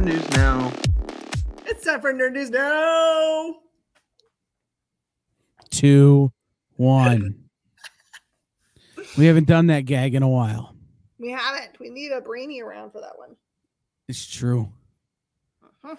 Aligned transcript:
Nerd 0.00 0.06
News 0.06 0.30
Now. 0.30 0.72
It's 1.66 1.84
time 1.84 2.00
for 2.00 2.14
Nerd 2.14 2.32
News 2.32 2.48
now. 2.48 3.56
Two, 5.68 6.32
one. 6.76 7.44
we 9.18 9.26
haven't 9.26 9.46
done 9.46 9.66
that 9.66 9.84
gag 9.84 10.14
in 10.14 10.22
a 10.22 10.28
while. 10.28 10.74
We 11.18 11.30
haven't. 11.30 11.78
We 11.78 11.90
need 11.90 12.12
a 12.12 12.22
brainy 12.22 12.62
around 12.62 12.92
for 12.92 13.02
that 13.02 13.18
one. 13.18 13.36
It's 14.08 14.26
true. 14.26 14.72
Uh-huh. 15.84 15.96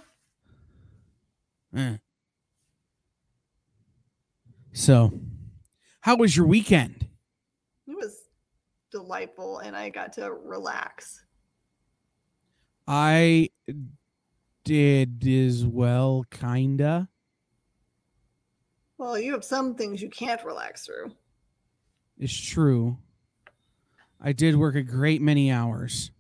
Eh. 1.78 1.98
So, 4.74 5.14
how 6.00 6.16
was 6.16 6.36
your 6.36 6.48
weekend? 6.48 7.08
It 7.88 7.96
was 7.96 8.18
delightful, 8.92 9.60
and 9.60 9.76
I 9.76 9.90
got 9.90 10.14
to 10.14 10.32
relax. 10.32 11.24
I 12.88 13.50
did 14.64 15.26
as 15.28 15.66
well, 15.66 16.26
kinda. 16.30 17.08
Well, 18.98 19.20
you 19.20 19.32
have 19.34 19.44
some 19.44 19.76
things 19.76 20.02
you 20.02 20.10
can't 20.10 20.44
relax 20.44 20.86
through. 20.86 21.12
It's 22.20 22.40
true. 22.40 22.98
I 24.20 24.32
did 24.32 24.56
work 24.56 24.76
a 24.76 24.84
great 24.84 25.22
many 25.22 25.52
hours. 25.52 26.12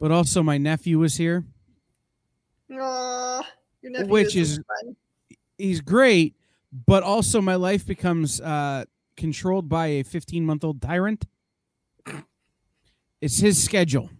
But 0.00 0.10
also 0.10 0.42
my 0.42 0.58
nephew 0.58 0.98
was 0.98 1.16
here. 1.16 1.44
Aw, 2.70 3.42
your 3.82 3.92
nephew 3.92 4.08
Which 4.08 4.36
is, 4.36 4.56
fun. 4.56 4.96
He's 5.58 5.82
great, 5.82 6.34
but 6.86 7.02
also 7.02 7.40
my 7.42 7.56
life 7.56 7.86
becomes 7.86 8.40
uh 8.40 8.84
controlled 9.16 9.68
by 9.68 9.88
a 9.88 10.04
15-month-old 10.04 10.80
tyrant. 10.80 11.26
It's 13.20 13.38
his 13.38 13.62
schedule 13.62 14.10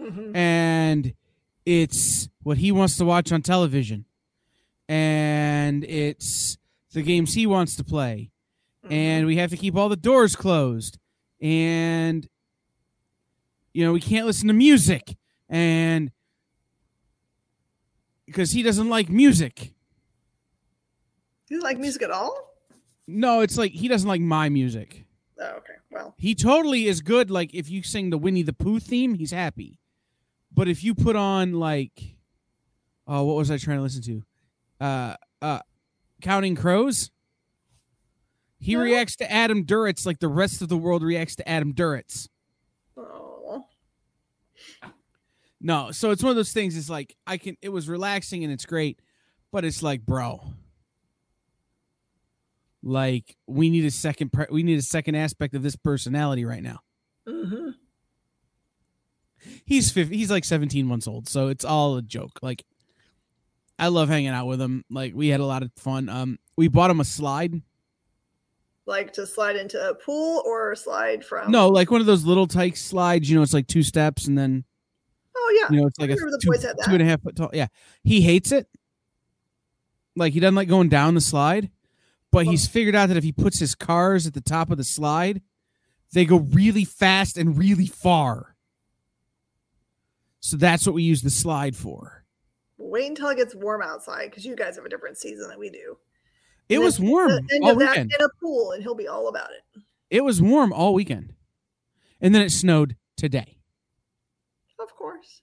Mhm. 0.00 0.34
and 0.36 1.14
it's 1.64 2.28
what 2.42 2.58
he 2.58 2.70
wants 2.72 2.96
to 2.98 3.04
watch 3.04 3.30
on 3.32 3.42
television. 3.42 4.04
And 4.88 5.82
it's 5.84 6.58
the 6.92 7.02
games 7.02 7.34
he 7.34 7.46
wants 7.46 7.74
to 7.76 7.84
play. 7.84 8.30
and 8.90 9.26
we 9.26 9.36
have 9.36 9.48
to 9.48 9.56
keep 9.56 9.74
all 9.74 9.88
the 9.88 9.96
doors 9.96 10.36
closed 10.36 10.98
and 11.40 12.28
you 13.72 13.82
know 13.82 13.94
we 13.94 14.00
can't 14.00 14.26
listen 14.26 14.46
to 14.46 14.52
music 14.52 15.16
and 15.48 16.12
because 18.26 18.52
he 18.52 18.62
doesn't 18.62 18.90
like 18.90 19.08
music 19.08 19.72
You 21.48 21.60
like 21.62 21.78
music 21.78 22.02
at 22.02 22.10
all? 22.10 22.36
no 23.06 23.40
it's 23.40 23.56
like 23.56 23.72
he 23.72 23.88
doesn't 23.88 24.06
like 24.08 24.20
my 24.20 24.50
music 24.50 25.06
Oh, 25.40 25.44
okay. 25.58 25.72
Well, 25.90 26.14
he 26.18 26.34
totally 26.34 26.86
is 26.86 27.00
good 27.00 27.30
like 27.30 27.54
if 27.54 27.70
you 27.70 27.82
sing 27.82 28.10
the 28.10 28.18
winnie 28.18 28.42
the 28.42 28.52
pooh 28.52 28.80
theme 28.80 29.14
he's 29.14 29.30
happy 29.32 29.78
but 30.54 30.68
if 30.68 30.84
you 30.84 30.94
put 30.94 31.16
on 31.16 31.52
like 31.54 32.16
oh 33.06 33.24
what 33.24 33.36
was 33.36 33.50
i 33.50 33.56
trying 33.58 33.78
to 33.78 33.82
listen 33.82 34.02
to 34.02 34.22
uh 34.80 35.14
uh 35.42 35.60
counting 36.22 36.54
crows 36.54 37.10
he 38.58 38.74
No. 38.74 38.80
reacts 38.82 39.16
to 39.16 39.30
adam 39.30 39.64
duritz 39.64 40.06
like 40.06 40.20
the 40.20 40.28
rest 40.28 40.62
of 40.62 40.68
the 40.68 40.76
world 40.76 41.02
reacts 41.02 41.36
to 41.36 41.48
adam 41.48 41.72
duritz 41.74 42.28
oh, 42.96 43.64
No, 45.60 45.92
so 45.92 46.10
it's 46.10 46.22
one 46.22 46.28
of 46.30 46.36
those 46.36 46.52
things. 46.52 46.76
It's 46.76 46.90
like 46.90 47.16
I 47.26 47.38
can. 47.38 47.56
It 47.62 47.70
was 47.70 47.88
relaxing 47.88 48.44
and 48.44 48.52
it's 48.52 48.66
great, 48.66 49.00
but 49.50 49.64
it's 49.64 49.82
like, 49.82 50.04
bro, 50.04 50.42
like 52.82 53.34
we 53.46 53.70
need 53.70 53.86
a 53.86 53.90
second. 53.90 54.30
Pre- 54.32 54.46
we 54.50 54.62
need 54.62 54.78
a 54.78 54.82
second 54.82 55.14
aspect 55.14 55.54
of 55.54 55.62
this 55.62 55.74
personality 55.76 56.44
right 56.44 56.62
now. 56.62 56.80
hmm 57.26 57.70
He's 59.64 59.90
50, 59.90 60.16
He's 60.16 60.30
like 60.30 60.44
seventeen 60.44 60.86
months 60.86 61.06
old, 61.08 61.28
so 61.28 61.48
it's 61.48 61.64
all 61.64 61.96
a 61.96 62.02
joke. 62.02 62.38
Like, 62.42 62.64
I 63.78 63.88
love 63.88 64.08
hanging 64.08 64.28
out 64.28 64.46
with 64.46 64.60
him. 64.60 64.84
Like 64.90 65.14
we 65.14 65.28
had 65.28 65.40
a 65.40 65.46
lot 65.46 65.62
of 65.62 65.70
fun. 65.76 66.08
Um, 66.08 66.38
we 66.56 66.68
bought 66.68 66.90
him 66.90 67.00
a 67.00 67.04
slide. 67.04 67.60
like 68.86 69.12
to 69.14 69.26
slide 69.26 69.56
into 69.56 69.78
a 69.88 69.94
pool 69.94 70.42
or 70.46 70.74
slide 70.76 71.24
from. 71.24 71.50
No, 71.50 71.68
like 71.68 71.90
one 71.90 72.00
of 72.00 72.06
those 72.06 72.24
little 72.24 72.46
tyke 72.46 72.76
slides. 72.76 73.28
You 73.30 73.36
know, 73.36 73.42
it's 73.42 73.54
like 73.54 73.66
two 73.66 73.82
steps 73.82 74.26
and 74.26 74.36
then 74.38 74.64
Oh 75.36 75.58
yeah. 75.60 75.74
you 75.74 75.80
know 75.80 75.86
it's 75.88 75.98
like 75.98 76.10
a 76.10 76.14
two, 76.14 76.52
two 76.84 76.92
and 76.92 77.02
a 77.02 77.04
half 77.04 77.20
foot 77.22 77.34
tall. 77.36 77.50
Yeah, 77.52 77.66
he 78.04 78.20
hates 78.20 78.52
it. 78.52 78.68
Like 80.16 80.32
he 80.32 80.40
doesn't 80.40 80.54
like 80.54 80.68
going 80.68 80.88
down 80.88 81.14
the 81.14 81.20
slide, 81.20 81.70
but 82.30 82.46
he's 82.46 82.66
figured 82.68 82.94
out 82.94 83.08
that 83.08 83.16
if 83.16 83.24
he 83.24 83.32
puts 83.32 83.58
his 83.58 83.74
cars 83.74 84.26
at 84.28 84.34
the 84.34 84.40
top 84.40 84.70
of 84.70 84.76
the 84.78 84.84
slide, 84.84 85.42
they 86.12 86.24
go 86.24 86.36
really 86.38 86.84
fast 86.84 87.36
and 87.36 87.58
really 87.58 87.86
far. 87.86 88.53
So 90.44 90.58
that's 90.58 90.84
what 90.86 90.94
we 90.94 91.02
use 91.02 91.22
the 91.22 91.30
slide 91.30 91.74
for. 91.74 92.22
Wait 92.76 93.08
until 93.08 93.30
it 93.30 93.36
gets 93.36 93.54
warm 93.54 93.80
outside 93.80 94.26
because 94.28 94.44
you 94.44 94.54
guys 94.54 94.76
have 94.76 94.84
a 94.84 94.90
different 94.90 95.16
season 95.16 95.48
than 95.48 95.58
we 95.58 95.70
do. 95.70 95.96
It 96.68 96.74
And 96.74 96.84
was 96.84 97.00
warm 97.00 97.30
End 97.30 97.64
all 97.64 97.74
weekend. 97.74 98.12
in 98.12 98.22
a 98.22 98.28
pool, 98.42 98.72
and 98.72 98.82
he'll 98.82 98.94
be 98.94 99.08
all 99.08 99.28
about 99.28 99.48
it. 99.52 99.80
It 100.10 100.20
was 100.22 100.42
warm 100.42 100.70
all 100.70 100.92
weekend, 100.92 101.32
and 102.20 102.34
then 102.34 102.42
it 102.42 102.50
snowed 102.50 102.94
today. 103.16 103.56
Of 104.78 104.94
course. 104.94 105.40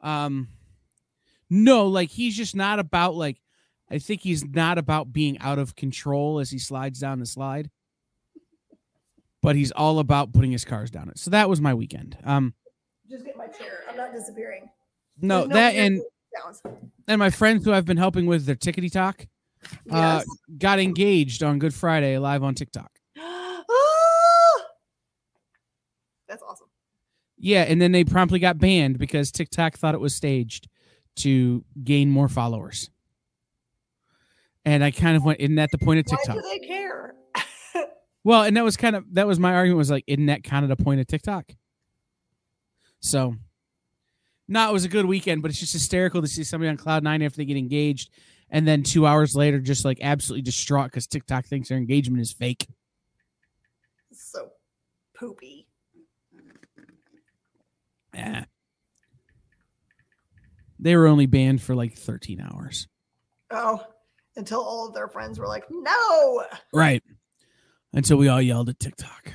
Um, 0.00 0.46
no, 1.50 1.88
like 1.88 2.10
he's 2.10 2.36
just 2.36 2.54
not 2.54 2.78
about 2.78 3.16
like. 3.16 3.40
I 3.90 3.98
think 3.98 4.20
he's 4.20 4.44
not 4.44 4.78
about 4.78 5.12
being 5.12 5.40
out 5.40 5.58
of 5.58 5.74
control 5.74 6.38
as 6.38 6.50
he 6.52 6.60
slides 6.60 7.00
down 7.00 7.18
the 7.18 7.26
slide. 7.26 7.68
But 9.42 9.56
he's 9.56 9.72
all 9.72 9.98
about 9.98 10.32
putting 10.32 10.52
his 10.52 10.64
cars 10.64 10.92
down 10.92 11.08
it. 11.08 11.18
So 11.18 11.30
that 11.32 11.48
was 11.48 11.60
my 11.60 11.74
weekend. 11.74 12.16
Um, 12.22 12.54
Just 13.10 13.24
get 13.24 13.36
my 13.36 13.46
chair. 13.46 13.80
I'm 13.88 13.96
not 13.96 14.12
disappearing. 14.12 14.68
no, 15.20 15.40
There's 15.46 15.50
that 15.50 15.74
and 15.74 16.02
sounds. 16.42 16.62
and 17.06 17.18
my 17.18 17.30
friends 17.30 17.64
who 17.64 17.72
I've 17.72 17.86
been 17.86 17.96
helping 17.96 18.26
with 18.26 18.44
their 18.46 18.54
tickety 18.56 18.90
talk 18.92 19.26
uh, 19.90 20.22
Yes. 20.22 20.26
got 20.58 20.78
engaged 20.78 21.42
on 21.42 21.58
Good 21.58 21.74
Friday 21.74 22.18
live 22.18 22.42
on 22.42 22.54
TikTok. 22.54 22.90
Ah! 23.18 23.64
That's 26.28 26.42
awesome. 26.42 26.66
Yeah, 27.38 27.62
and 27.62 27.80
then 27.80 27.92
they 27.92 28.04
promptly 28.04 28.38
got 28.38 28.58
banned 28.58 28.98
because 28.98 29.30
TikTok 29.32 29.76
thought 29.78 29.94
it 29.94 30.00
was 30.00 30.14
staged 30.14 30.68
to 31.16 31.64
gain 31.84 32.10
more 32.10 32.28
followers. 32.28 32.90
And 34.64 34.84
I 34.84 34.90
kind 34.90 35.16
of 35.16 35.24
went, 35.24 35.40
isn't 35.40 35.54
that 35.56 35.70
the 35.70 35.78
point 35.78 36.00
of 36.00 36.06
TikTok? 36.06 36.36
Why 36.36 36.42
do 36.42 36.48
they 36.60 36.66
care? 36.66 37.14
Well, 38.24 38.42
and 38.42 38.54
that 38.58 38.64
was 38.64 38.76
kind 38.76 38.94
of 38.96 39.04
that 39.14 39.26
was 39.26 39.38
my 39.38 39.54
argument 39.54 39.78
was 39.78 39.90
like, 39.90 40.04
isn't 40.06 40.26
that 40.26 40.44
kind 40.44 40.62
of 40.70 40.76
the 40.76 40.82
point 40.84 41.00
of 41.00 41.06
TikTok? 41.06 41.50
So, 43.00 43.34
no, 44.48 44.68
it 44.68 44.72
was 44.72 44.84
a 44.84 44.88
good 44.88 45.04
weekend, 45.06 45.42
but 45.42 45.50
it's 45.50 45.60
just 45.60 45.72
hysterical 45.72 46.22
to 46.22 46.28
see 46.28 46.44
somebody 46.44 46.68
on 46.68 46.76
cloud 46.76 47.02
nine 47.02 47.22
after 47.22 47.36
they 47.36 47.44
get 47.44 47.56
engaged, 47.56 48.10
and 48.50 48.66
then 48.66 48.82
two 48.82 49.06
hours 49.06 49.36
later, 49.36 49.60
just 49.60 49.84
like 49.84 49.98
absolutely 50.02 50.42
distraught 50.42 50.86
because 50.86 51.06
TikTok 51.06 51.46
thinks 51.46 51.68
their 51.68 51.78
engagement 51.78 52.20
is 52.20 52.32
fake. 52.32 52.66
so 54.12 54.50
poopy. 55.14 55.66
Eh. 58.14 58.44
They 60.78 60.96
were 60.96 61.06
only 61.06 61.26
banned 61.26 61.60
for 61.60 61.74
like 61.74 61.94
13 61.94 62.40
hours. 62.40 62.88
Oh, 63.50 63.84
until 64.36 64.60
all 64.60 64.88
of 64.88 64.94
their 64.94 65.08
friends 65.08 65.38
were 65.38 65.48
like, 65.48 65.64
no. 65.70 66.44
Right. 66.72 67.02
Until 67.92 68.16
we 68.16 68.28
all 68.28 68.40
yelled 68.40 68.68
at 68.68 68.78
TikTok. 68.78 69.32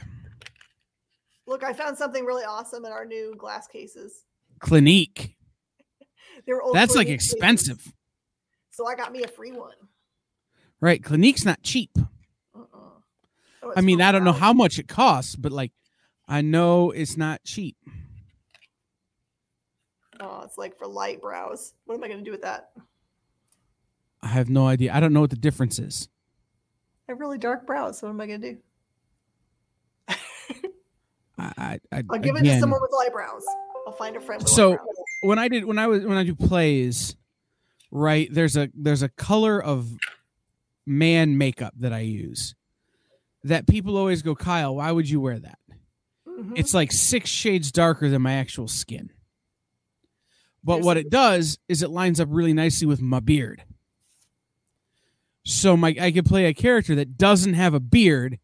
Look, 1.45 1.63
I 1.63 1.73
found 1.73 1.97
something 1.97 2.25
really 2.25 2.43
awesome 2.43 2.85
in 2.85 2.91
our 2.91 3.05
new 3.05 3.35
glass 3.37 3.67
cases. 3.67 4.25
Clinique. 4.59 5.35
They 6.47 6.51
were 6.51 6.63
old 6.63 6.75
That's 6.75 6.95
like 6.95 7.05
Clinique 7.05 7.19
cases, 7.19 7.33
expensive. 7.33 7.93
So 8.71 8.87
I 8.87 8.95
got 8.95 9.11
me 9.11 9.23
a 9.23 9.27
free 9.27 9.51
one. 9.51 9.75
Right. 10.81 11.01
Clinique's 11.01 11.45
not 11.45 11.61
cheap. 11.61 11.91
Uh-uh. 12.55 12.65
Oh, 13.62 13.73
I 13.77 13.81
mean, 13.81 14.01
I 14.01 14.12
don't 14.12 14.23
know 14.23 14.33
how 14.33 14.51
much 14.51 14.79
it 14.79 14.88
costs, 14.88 15.35
but 15.35 15.51
like 15.51 15.71
I 16.27 16.41
know 16.41 16.91
it's 16.91 17.15
not 17.18 17.44
cheap. 17.44 17.77
Oh, 20.19 20.41
it's 20.44 20.57
like 20.57 20.77
for 20.77 20.88
light 20.88 21.21
brows. 21.21 21.73
What 21.85 21.95
am 21.95 22.03
I 22.03 22.07
going 22.07 22.19
to 22.19 22.25
do 22.25 22.31
with 22.31 22.41
that? 22.41 22.71
I 24.21 24.27
have 24.27 24.50
no 24.50 24.68
idea. 24.68 24.94
I 24.94 25.00
don't 25.00 25.13
know 25.13 25.21
what 25.21 25.29
the 25.29 25.35
difference 25.35 25.79
is. 25.79 26.07
I 27.07 27.12
have 27.12 27.19
really 27.19 27.38
dark 27.38 27.68
brows. 27.68 28.00
So 28.00 28.07
what 28.07 28.13
am 28.13 28.21
I 28.21 28.27
going 28.27 28.41
to 28.41 28.53
do? 28.53 28.57
I, 31.38 31.53
I, 31.57 31.80
I 31.97 32.03
I'll 32.12 32.19
give 32.19 32.35
it 32.35 32.44
to 32.44 32.59
someone 32.59 32.81
with 32.81 32.91
eyebrows. 33.06 33.44
I'll 33.88 33.94
find 33.94 34.15
a 34.15 34.21
friend. 34.21 34.47
So- 34.47 34.71
light 34.71 34.77
brows. 34.77 34.95
when 35.21 35.39
I 35.39 35.47
did 35.47 35.65
when 35.65 35.80
I 35.80 35.88
was 35.88 36.06
when 36.06 36.18
I 36.18 36.24
do 36.24 36.35
plays, 36.35 37.15
right? 37.91 38.27
There's 38.31 38.56
a 38.56 38.69
there's 38.74 39.01
a 39.03 39.09
color 39.09 39.62
of 39.62 39.89
man 40.85 41.38
makeup 41.38 41.74
that 41.80 41.94
I 41.94 42.00
use 42.00 42.56
that 43.44 43.68
people 43.68 43.97
always 43.97 44.21
go, 44.21 44.35
Kyle, 44.35 44.75
why 44.75 44.91
would 44.91 45.09
you 45.09 45.19
wear 45.19 45.39
that? 45.39 45.59
Mhm. 46.27 46.53
It's 46.57 46.74
like 46.74 46.91
six 46.91 47.30
shades 47.30 47.71
darker 47.71 48.09
than 48.09 48.21
my 48.21 48.33
actual 48.33 48.68
skin. 48.68 49.09
But 50.63 50.81
what 50.81 50.95
it 50.95 51.09
does 51.09 51.59
is 51.68 51.83
it 51.83 51.89
lines 51.89 52.21
up 52.21 52.30
really 52.31 52.53
nicely 52.53 52.88
with 52.88 53.01
my 53.01 53.19
beard. 53.19 53.63
So 55.45 55.75
my 55.75 55.94
I 56.00 56.12
could 56.12 56.25
play 56.25 56.45
a 56.45 56.53
character 56.53 56.95
that 56.95 57.18
doesn't 57.18 57.53
have 57.56 57.74
a 57.74 57.80
beard 57.81 58.39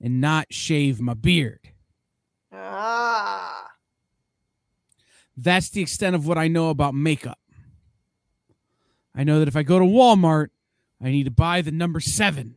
and 0.00 0.20
not 0.20 0.46
shave 0.50 0.98
my 1.00 1.12
beard. 1.14 1.60
Ah, 2.52 3.66
That's 5.36 5.70
the 5.70 5.80
extent 5.82 6.14
of 6.16 6.26
what 6.26 6.38
I 6.38 6.48
know 6.48 6.70
about 6.70 6.94
makeup. 6.94 7.38
I 9.14 9.24
know 9.24 9.38
that 9.40 9.48
if 9.48 9.56
I 9.56 9.62
go 9.62 9.78
to 9.78 9.84
Walmart, 9.84 10.48
I 11.02 11.10
need 11.10 11.24
to 11.24 11.30
buy 11.30 11.62
the 11.62 11.72
number 11.72 12.00
seven. 12.00 12.54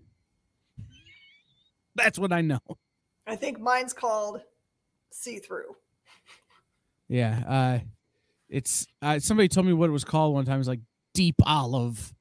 That's 1.96 2.20
what 2.20 2.32
I 2.32 2.42
know. 2.42 2.60
I 3.28 3.36
think 3.36 3.60
mine's 3.60 3.94
called 3.94 4.42
see 5.12 5.40
through. 5.40 5.76
Yeah. 7.08 7.44
Uh, 7.48 7.80
it's 8.50 8.88
uh, 9.02 9.20
somebody 9.20 9.48
told 9.48 9.66
me 9.66 9.74
what 9.74 9.90
it 9.90 9.94
was 9.94 10.04
called 10.04 10.34
one 10.34 10.46
time. 10.46 10.56
It 10.56 10.60
was 10.60 10.68
like 10.68 10.82
deep 11.14 11.36
olive 11.46 12.14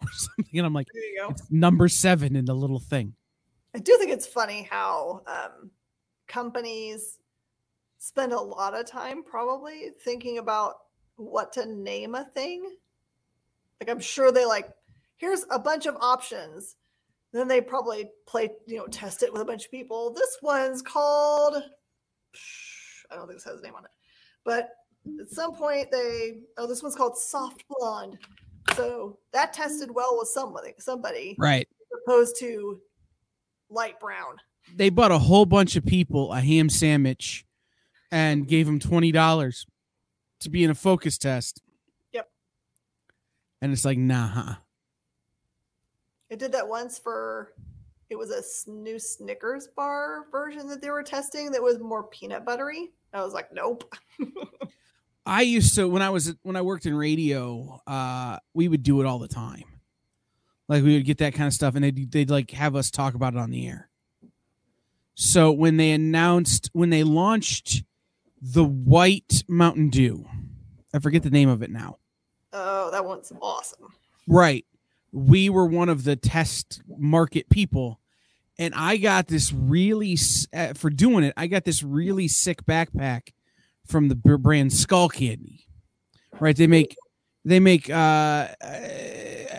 or 0.00 0.08
something. 0.12 0.58
And 0.58 0.66
I'm 0.66 0.72
like, 0.74 0.86
There 0.92 1.02
you 1.02 1.18
go. 1.20 1.28
it's 1.30 1.50
number 1.50 1.88
seven 1.88 2.36
in 2.36 2.44
the 2.44 2.54
little 2.54 2.78
thing. 2.80 3.14
I 3.74 3.78
do 3.78 3.96
think 3.98 4.10
it's 4.10 4.26
funny 4.26 4.68
how 4.70 5.22
um, 5.26 5.70
companies 6.32 7.18
spend 7.98 8.32
a 8.32 8.40
lot 8.40 8.74
of 8.74 8.86
time 8.86 9.22
probably 9.22 9.90
thinking 10.04 10.38
about 10.38 10.74
what 11.16 11.52
to 11.52 11.66
name 11.66 12.14
a 12.14 12.24
thing. 12.24 12.64
Like 13.80 13.90
I'm 13.90 14.00
sure 14.00 14.32
they 14.32 14.46
like, 14.46 14.70
here's 15.18 15.44
a 15.50 15.58
bunch 15.58 15.86
of 15.86 15.96
options. 16.00 16.76
Then 17.32 17.48
they 17.48 17.60
probably 17.60 18.10
play, 18.26 18.50
you 18.66 18.78
know, 18.78 18.86
test 18.86 19.22
it 19.22 19.32
with 19.32 19.42
a 19.42 19.44
bunch 19.44 19.66
of 19.66 19.70
people. 19.70 20.12
This 20.12 20.38
one's 20.42 20.82
called, 20.82 21.62
I 23.10 23.16
don't 23.16 23.26
think 23.26 23.38
this 23.38 23.44
has 23.44 23.60
a 23.60 23.62
name 23.62 23.74
on 23.74 23.84
it, 23.84 23.90
but 24.44 24.70
at 25.20 25.28
some 25.28 25.54
point 25.54 25.90
they, 25.90 26.40
oh, 26.56 26.66
this 26.66 26.82
one's 26.82 26.96
called 26.96 27.16
soft 27.18 27.64
blonde. 27.68 28.18
So 28.74 29.18
that 29.32 29.52
tested 29.52 29.90
well 29.90 30.16
with 30.18 30.28
somebody, 30.28 30.74
somebody, 30.78 31.36
Right. 31.38 31.68
opposed 32.06 32.36
to 32.40 32.80
light 33.70 34.00
brown. 34.00 34.36
They 34.74 34.90
bought 34.90 35.10
a 35.10 35.18
whole 35.18 35.46
bunch 35.46 35.76
of 35.76 35.84
people 35.84 36.32
a 36.32 36.40
ham 36.40 36.68
sandwich 36.68 37.44
and 38.10 38.46
gave 38.46 38.66
them 38.66 38.78
$20 38.78 39.66
to 40.40 40.50
be 40.50 40.64
in 40.64 40.70
a 40.70 40.74
focus 40.74 41.18
test. 41.18 41.62
Yep. 42.12 42.30
And 43.60 43.72
it's 43.72 43.84
like, 43.84 43.98
nah. 43.98 44.28
huh. 44.28 44.54
It 46.30 46.38
did 46.38 46.52
that 46.52 46.68
once 46.68 46.98
for 46.98 47.52
it 48.08 48.18
was 48.18 48.30
a 48.30 48.70
new 48.70 48.98
Snickers 48.98 49.68
bar 49.74 50.26
version 50.30 50.68
that 50.68 50.82
they 50.82 50.90
were 50.90 51.02
testing 51.02 51.50
that 51.50 51.62
was 51.62 51.78
more 51.78 52.04
peanut 52.04 52.44
buttery. 52.44 52.90
I 53.12 53.22
was 53.22 53.32
like, 53.32 53.52
nope. 53.52 53.94
I 55.26 55.42
used 55.42 55.74
to 55.76 55.88
when 55.88 56.02
I 56.02 56.10
was 56.10 56.34
when 56.42 56.56
I 56.56 56.62
worked 56.62 56.86
in 56.86 56.94
radio, 56.94 57.80
uh, 57.86 58.38
we 58.54 58.68
would 58.68 58.82
do 58.82 59.00
it 59.00 59.06
all 59.06 59.18
the 59.18 59.28
time. 59.28 59.64
Like 60.68 60.82
we 60.82 60.94
would 60.94 61.04
get 61.04 61.18
that 61.18 61.34
kind 61.34 61.46
of 61.46 61.54
stuff, 61.54 61.74
and 61.74 61.84
they'd 61.84 62.10
they'd 62.10 62.30
like 62.30 62.50
have 62.52 62.74
us 62.76 62.90
talk 62.90 63.14
about 63.14 63.34
it 63.34 63.38
on 63.38 63.50
the 63.50 63.66
air. 63.66 63.88
So 65.14 65.52
when 65.52 65.76
they 65.76 65.90
announced 65.90 66.70
when 66.72 66.90
they 66.90 67.04
launched 67.04 67.84
the 68.40 68.64
white 68.64 69.44
Mountain 69.48 69.90
Dew, 69.90 70.26
I 70.94 70.98
forget 70.98 71.22
the 71.22 71.30
name 71.30 71.48
of 71.48 71.62
it 71.62 71.70
now. 71.70 71.98
Oh, 72.52 72.90
that 72.90 73.04
one's 73.04 73.32
awesome. 73.40 73.92
Right, 74.26 74.64
we 75.12 75.48
were 75.48 75.66
one 75.66 75.88
of 75.88 76.04
the 76.04 76.16
test 76.16 76.82
market 76.86 77.48
people, 77.50 78.00
and 78.58 78.74
I 78.74 78.96
got 78.96 79.26
this 79.26 79.52
really 79.52 80.18
uh, 80.54 80.74
for 80.74 80.90
doing 80.90 81.24
it. 81.24 81.34
I 81.36 81.46
got 81.46 81.64
this 81.64 81.82
really 81.82 82.28
sick 82.28 82.64
backpack 82.64 83.32
from 83.86 84.08
the 84.08 84.14
brand 84.14 84.72
Skull 84.72 85.08
Candy. 85.08 85.66
Right, 86.40 86.56
they 86.56 86.66
make 86.66 86.96
they 87.44 87.60
make 87.60 87.90
uh 87.90 88.48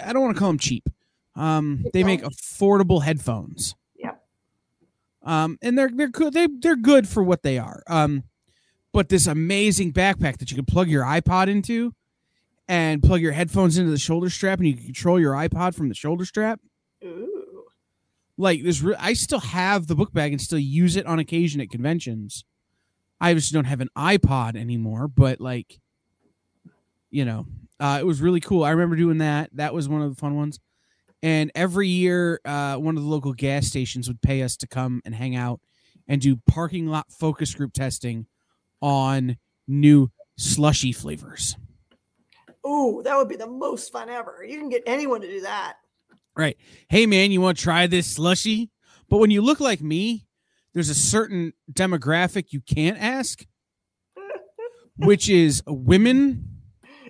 I 0.06 0.12
don't 0.12 0.22
want 0.24 0.36
to 0.36 0.40
call 0.40 0.50
them 0.50 0.60
cheap. 0.60 0.90
Um, 1.36 1.86
they 1.94 2.04
make 2.04 2.22
affordable 2.22 3.04
headphones. 3.04 3.76
Um, 5.24 5.58
and 5.62 5.78
they're 5.78 5.90
they're 5.94 6.10
good. 6.10 6.34
They 6.34 6.48
they're 6.60 6.76
good 6.76 7.08
for 7.08 7.24
what 7.24 7.44
they 7.44 7.58
are. 7.58 7.82
Um, 7.88 8.24
but 8.92 9.10
this 9.10 9.26
amazing 9.26 9.94
backpack 9.94 10.38
that 10.38 10.52
you 10.52 10.56
can 10.56 10.66
plug 10.66 10.90
your 10.90 11.04
iPod 11.04 11.48
into, 11.48 11.94
and 12.68 13.04
plug 13.04 13.22
your 13.22 13.32
headphones 13.34 13.78
into 13.78 13.92
the 13.92 13.98
shoulder 13.98 14.30
strap, 14.30 14.60
and 14.60 14.68
you 14.68 14.76
can 14.76 14.86
control 14.86 15.20
your 15.20 15.34
iPod 15.34 15.76
from 15.76 15.90
the 15.90 15.96
shoulder 15.96 16.26
strap. 16.26 16.60
Ooh. 17.04 17.66
Like 18.38 18.64
there's, 18.64 18.82
re- 18.82 18.96
I 18.98 19.14
still 19.14 19.42
have 19.42 19.88
the 19.88 19.96
book 19.96 20.14
bag 20.14 20.32
and 20.32 20.42
still 20.42 20.60
use 20.60 20.96
it 20.96 21.06
on 21.06 21.20
occasion 21.20 21.62
at 21.62 21.70
conventions. 21.70 22.46
I 23.22 23.34
just 23.34 23.54
don't 23.54 23.66
have 23.66 23.82
an 23.82 23.90
iPod 23.98 24.56
anymore, 24.56 25.08
but 25.08 25.40
like, 25.40 25.80
you 27.10 27.26
know, 27.26 27.46
uh, 27.80 27.98
it 28.00 28.06
was 28.06 28.22
really 28.22 28.40
cool. 28.40 28.64
I 28.64 28.72
remember 28.72 28.96
doing 28.96 29.20
that. 29.20 29.50
That 29.54 29.74
was 29.74 29.88
one 29.88 30.02
of 30.02 30.10
the 30.10 30.20
fun 30.20 30.36
ones. 30.36 30.60
And 31.24 31.52
every 31.56 31.88
year, 31.88 32.42
uh, 32.44 32.76
one 32.76 32.98
of 32.98 33.04
the 33.04 33.10
local 33.10 33.32
gas 33.32 33.66
stations 33.66 34.10
would 34.10 34.22
pay 34.22 34.44
us 34.44 34.58
to 34.58 34.68
come 34.68 35.02
and 35.06 35.16
hang 35.16 35.38
out 35.38 35.62
and 36.06 36.20
do 36.20 36.36
parking 36.48 36.86
lot 36.88 37.06
focus 37.10 37.56
group 37.56 37.72
testing 37.72 38.28
on 38.82 39.38
new 39.66 40.12
slushy 40.38 40.92
flavors. 40.92 41.56
Ooh, 42.68 43.02
that 43.06 43.16
would 43.16 43.30
be 43.30 43.38
the 43.38 43.48
most 43.48 43.92
fun 43.92 44.10
ever. 44.10 44.44
You 44.46 44.60
can 44.60 44.68
get 44.68 44.84
anyone 44.86 45.22
to 45.22 45.28
do 45.28 45.42
that. 45.42 45.78
Right. 46.36 46.58
Hey, 46.90 47.06
man, 47.06 47.32
you 47.32 47.40
want 47.40 47.58
to 47.58 47.64
try 47.64 47.88
this 47.88 48.16
slushy? 48.16 48.70
But 49.10 49.18
when 49.18 49.32
you 49.32 49.42
look 49.42 49.62
like 49.62 49.82
me, 49.82 50.26
there's 50.74 50.90
a 50.90 50.96
certain 50.96 51.54
demographic 51.72 52.52
you 52.52 52.60
can't 52.60 52.98
ask, 52.98 53.46
which 54.98 55.30
is 55.30 55.64
women, 55.68 56.50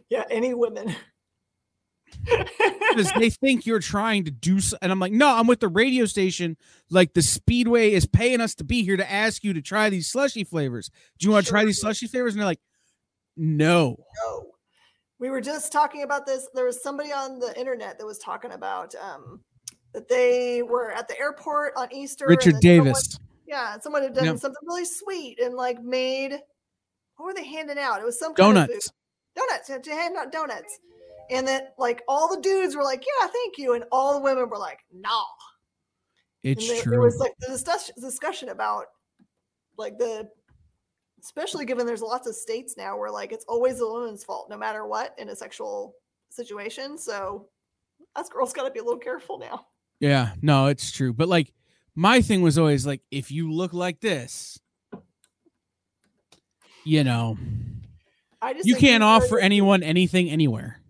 Yeah, 0.09 0.25
any 0.29 0.53
women. 0.53 0.95
Because 2.25 3.11
they 3.17 3.29
think 3.29 3.65
you're 3.65 3.79
trying 3.79 4.25
to 4.25 4.31
do. 4.31 4.59
So- 4.59 4.77
and 4.81 4.91
I'm 4.91 4.99
like, 4.99 5.11
no, 5.13 5.27
I'm 5.27 5.47
with 5.47 5.59
the 5.59 5.67
radio 5.67 6.05
station. 6.05 6.57
Like 6.89 7.13
the 7.13 7.21
Speedway 7.21 7.91
is 7.93 8.05
paying 8.05 8.41
us 8.41 8.55
to 8.55 8.63
be 8.63 8.83
here 8.83 8.97
to 8.97 9.11
ask 9.11 9.43
you 9.43 9.53
to 9.53 9.61
try 9.61 9.89
these 9.89 10.07
slushy 10.09 10.43
flavors. 10.43 10.89
Do 11.19 11.25
you 11.27 11.31
want 11.31 11.45
to 11.45 11.49
try 11.51 11.65
these 11.65 11.79
slushy 11.81 12.07
flavors? 12.07 12.33
And 12.33 12.41
they're 12.41 12.47
like, 12.47 12.59
no. 13.35 13.97
no. 14.25 14.45
We 15.19 15.29
were 15.29 15.41
just 15.41 15.71
talking 15.71 16.03
about 16.03 16.25
this. 16.25 16.47
There 16.53 16.65
was 16.65 16.83
somebody 16.83 17.11
on 17.11 17.39
the 17.39 17.57
internet 17.57 17.97
that 17.99 18.05
was 18.05 18.17
talking 18.17 18.51
about 18.51 18.93
um, 18.95 19.39
that 19.93 20.09
they 20.09 20.61
were 20.63 20.91
at 20.91 21.07
the 21.07 21.17
airport 21.19 21.73
on 21.77 21.93
Easter. 21.93 22.25
Richard 22.27 22.55
then 22.61 22.77
someone- 22.79 22.85
Davis. 22.93 23.19
yeah, 23.47 23.77
someone 23.79 24.03
had 24.03 24.13
done 24.13 24.25
Yep. 24.25 24.37
something 24.39 24.67
really 24.67 24.85
sweet 24.85 25.39
and 25.39 25.55
like 25.55 25.81
made. 25.81 26.33
What 27.15 27.27
were 27.27 27.33
they 27.33 27.45
handing 27.45 27.77
out? 27.77 28.01
It 28.01 28.05
was 28.05 28.19
some 28.19 28.33
kind 28.33 28.57
of 28.57 28.63
food. 28.65 28.67
Donuts. 29.35 29.67
donuts 29.69 29.87
to 29.87 29.91
hand 29.95 30.15
out 30.17 30.31
donuts 30.31 30.79
and 31.29 31.47
then 31.47 31.63
like 31.77 32.01
all 32.07 32.33
the 32.33 32.41
dudes 32.41 32.75
were 32.75 32.83
like 32.83 33.03
yeah 33.19 33.27
thank 33.27 33.57
you 33.57 33.73
and 33.73 33.83
all 33.91 34.13
the 34.13 34.21
women 34.21 34.49
were 34.49 34.57
like 34.57 34.79
nah 34.93 35.23
It's 36.43 36.69
and 36.69 36.81
true. 36.81 36.91
there 36.91 37.01
was 37.01 37.17
like 37.17 37.33
the 37.39 37.91
discussion 37.99 38.49
about 38.49 38.85
like 39.77 39.97
the 39.97 40.29
especially 41.21 41.65
given 41.65 41.85
there's 41.85 42.01
lots 42.01 42.27
of 42.27 42.35
states 42.35 42.75
now 42.77 42.97
where 42.97 43.11
like 43.11 43.31
it's 43.31 43.45
always 43.47 43.79
the 43.79 43.87
woman's 43.87 44.23
fault 44.23 44.49
no 44.49 44.57
matter 44.57 44.85
what 44.85 45.15
in 45.17 45.29
a 45.29 45.35
sexual 45.35 45.95
situation 46.29 46.97
so 46.97 47.47
us 48.15 48.29
girls 48.29 48.53
got 48.53 48.63
to 48.65 48.71
be 48.71 48.79
a 48.79 48.83
little 48.83 48.99
careful 48.99 49.39
now 49.39 49.65
yeah, 50.03 50.33
no, 50.41 50.67
it's 50.67 50.91
true. 50.91 51.13
But 51.13 51.29
like, 51.29 51.53
my 51.95 52.21
thing 52.21 52.41
was 52.41 52.57
always 52.57 52.85
like, 52.85 52.99
if 53.09 53.31
you 53.31 53.53
look 53.53 53.71
like 53.71 54.01
this, 54.01 54.59
you 56.83 57.05
know, 57.05 57.37
i 58.41 58.53
just 58.53 58.67
you 58.67 58.75
can't 58.75 59.01
offer 59.01 59.39
anyone 59.39 59.81
anything 59.81 60.29
anywhere. 60.29 60.81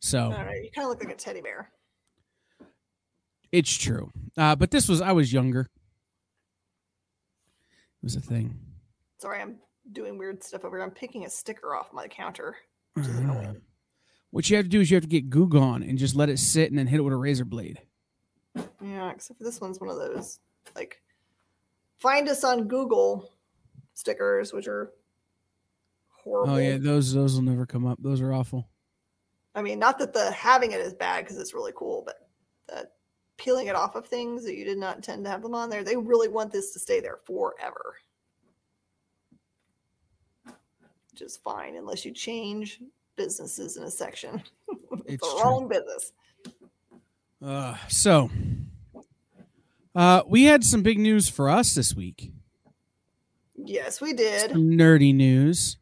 So 0.00 0.32
I 0.32 0.54
you 0.64 0.70
kind 0.74 0.86
of 0.86 0.90
look 0.90 1.04
like 1.04 1.12
a 1.12 1.16
teddy 1.16 1.40
bear 1.40 1.70
it's 3.52 3.76
true. 3.76 4.10
Uh, 4.36 4.54
but 4.54 4.70
this 4.70 4.88
was 4.88 5.00
I 5.00 5.10
was 5.12 5.32
younger. 5.32 5.62
It 5.62 5.68
was 8.04 8.16
a 8.16 8.20
thing. 8.20 8.58
sorry 9.18 9.42
i'm 9.42 9.56
doing 9.92 10.16
weird 10.16 10.42
stuff 10.42 10.64
over 10.64 10.76
here 10.78 10.84
i'm 10.84 10.90
picking 10.90 11.26
a 11.26 11.30
sticker 11.30 11.74
off 11.74 11.92
my 11.92 12.06
counter 12.06 12.56
Uh, 12.96 13.54
what 14.30 14.48
you 14.48 14.56
have 14.56 14.64
to 14.66 14.70
do 14.70 14.80
is 14.80 14.90
you 14.90 14.94
have 14.94 15.02
to 15.02 15.08
get 15.08 15.28
Goo 15.28 15.48
Gone 15.48 15.82
and 15.82 15.98
just 15.98 16.14
let 16.16 16.28
it 16.28 16.38
sit 16.38 16.70
and 16.70 16.78
then 16.78 16.86
hit 16.86 17.00
it 17.00 17.02
with 17.02 17.12
a 17.12 17.16
razor 17.16 17.44
blade. 17.44 17.80
Yeah, 18.80 19.10
except 19.10 19.38
for 19.38 19.44
this 19.44 19.60
one's 19.60 19.80
one 19.80 19.90
of 19.90 19.96
those 19.96 20.38
like 20.76 21.02
find 21.98 22.28
us 22.28 22.44
on 22.44 22.68
Google 22.68 23.28
stickers, 23.94 24.52
which 24.52 24.68
are 24.68 24.92
horrible. 26.24 26.54
Oh 26.54 26.58
yeah, 26.58 26.78
those 26.78 27.12
those 27.12 27.34
will 27.34 27.42
never 27.42 27.66
come 27.66 27.86
up. 27.86 27.98
Those 28.00 28.20
are 28.20 28.32
awful. 28.32 28.69
I 29.54 29.62
mean, 29.62 29.78
not 29.78 29.98
that 29.98 30.12
the 30.12 30.30
having 30.30 30.72
it 30.72 30.80
is 30.80 30.94
bad 30.94 31.24
because 31.24 31.38
it's 31.38 31.54
really 31.54 31.72
cool, 31.74 32.02
but 32.06 32.28
the 32.68 32.88
peeling 33.36 33.66
it 33.66 33.74
off 33.74 33.96
of 33.96 34.06
things 34.06 34.44
that 34.44 34.56
you 34.56 34.64
did 34.64 34.78
not 34.78 34.96
intend 34.96 35.24
to 35.24 35.30
have 35.30 35.42
them 35.42 35.54
on 35.54 35.70
there, 35.70 35.82
they 35.82 35.96
really 35.96 36.28
want 36.28 36.52
this 36.52 36.72
to 36.72 36.78
stay 36.78 37.00
there 37.00 37.18
forever. 37.24 37.96
Which 41.10 41.22
is 41.22 41.36
fine 41.36 41.76
unless 41.76 42.04
you 42.04 42.12
change 42.12 42.80
businesses 43.16 43.76
in 43.76 43.84
a 43.84 43.90
section. 43.90 44.42
It's 45.06 45.28
the 45.28 45.40
wrong 45.42 45.66
business. 45.66 46.12
Uh, 47.44 47.76
so, 47.88 48.30
uh, 49.94 50.22
we 50.26 50.44
had 50.44 50.62
some 50.62 50.82
big 50.82 51.00
news 51.00 51.28
for 51.28 51.48
us 51.50 51.74
this 51.74 51.96
week. 51.96 52.30
Yes, 53.56 54.00
we 54.00 54.12
did. 54.12 54.52
Some 54.52 54.70
nerdy 54.70 55.12
news. 55.14 55.78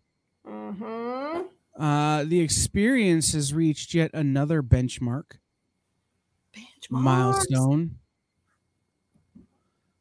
Mm-hmm. 0.46 1.42
Uh, 1.78 2.25
the 2.25 2.40
experience 2.40 3.32
has 3.32 3.54
reached 3.54 3.94
yet 3.94 4.11
another 4.12 4.62
benchmark 4.64 5.38
Benchmarks. 6.52 6.90
milestone, 6.90 7.99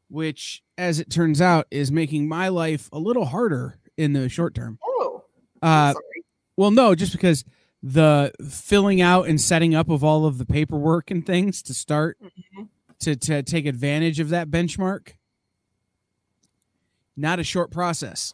which, 0.10 0.63
as 0.77 1.00
it 1.00 1.10
turns 1.12 1.39
out, 1.39 1.67
is 1.69 1.91
making 1.91 2.27
my 2.27 2.48
life 2.48 2.89
a 2.91 2.98
little 3.00 3.25
harder 3.25 3.77
in 3.96 4.13
the 4.13 4.27
short 4.29 4.55
term. 4.55 4.79
Oh, 4.84 5.24
Uh, 5.62 5.93
well, 6.55 6.72
no, 6.72 6.96
just 6.96 7.12
because 7.12 7.43
the 7.84 8.31
filling 8.50 9.00
out 9.01 9.27
and 9.27 9.39
setting 9.39 9.75
up 9.75 9.89
of 9.89 10.03
all 10.03 10.25
of 10.25 10.39
the 10.39 10.46
paperwork 10.46 11.12
and 11.12 11.25
things 11.25 11.62
to 11.63 11.74
start 11.75 12.17
Mhm. 12.19 12.69
to 13.00 13.15
to 13.15 13.43
take 13.43 13.67
advantage 13.67 14.19
of 14.19 14.29
that 14.29 14.50
benchmark. 14.50 15.13
Not 17.15 17.39
a 17.39 17.43
short 17.43 17.69
process. 17.72 18.34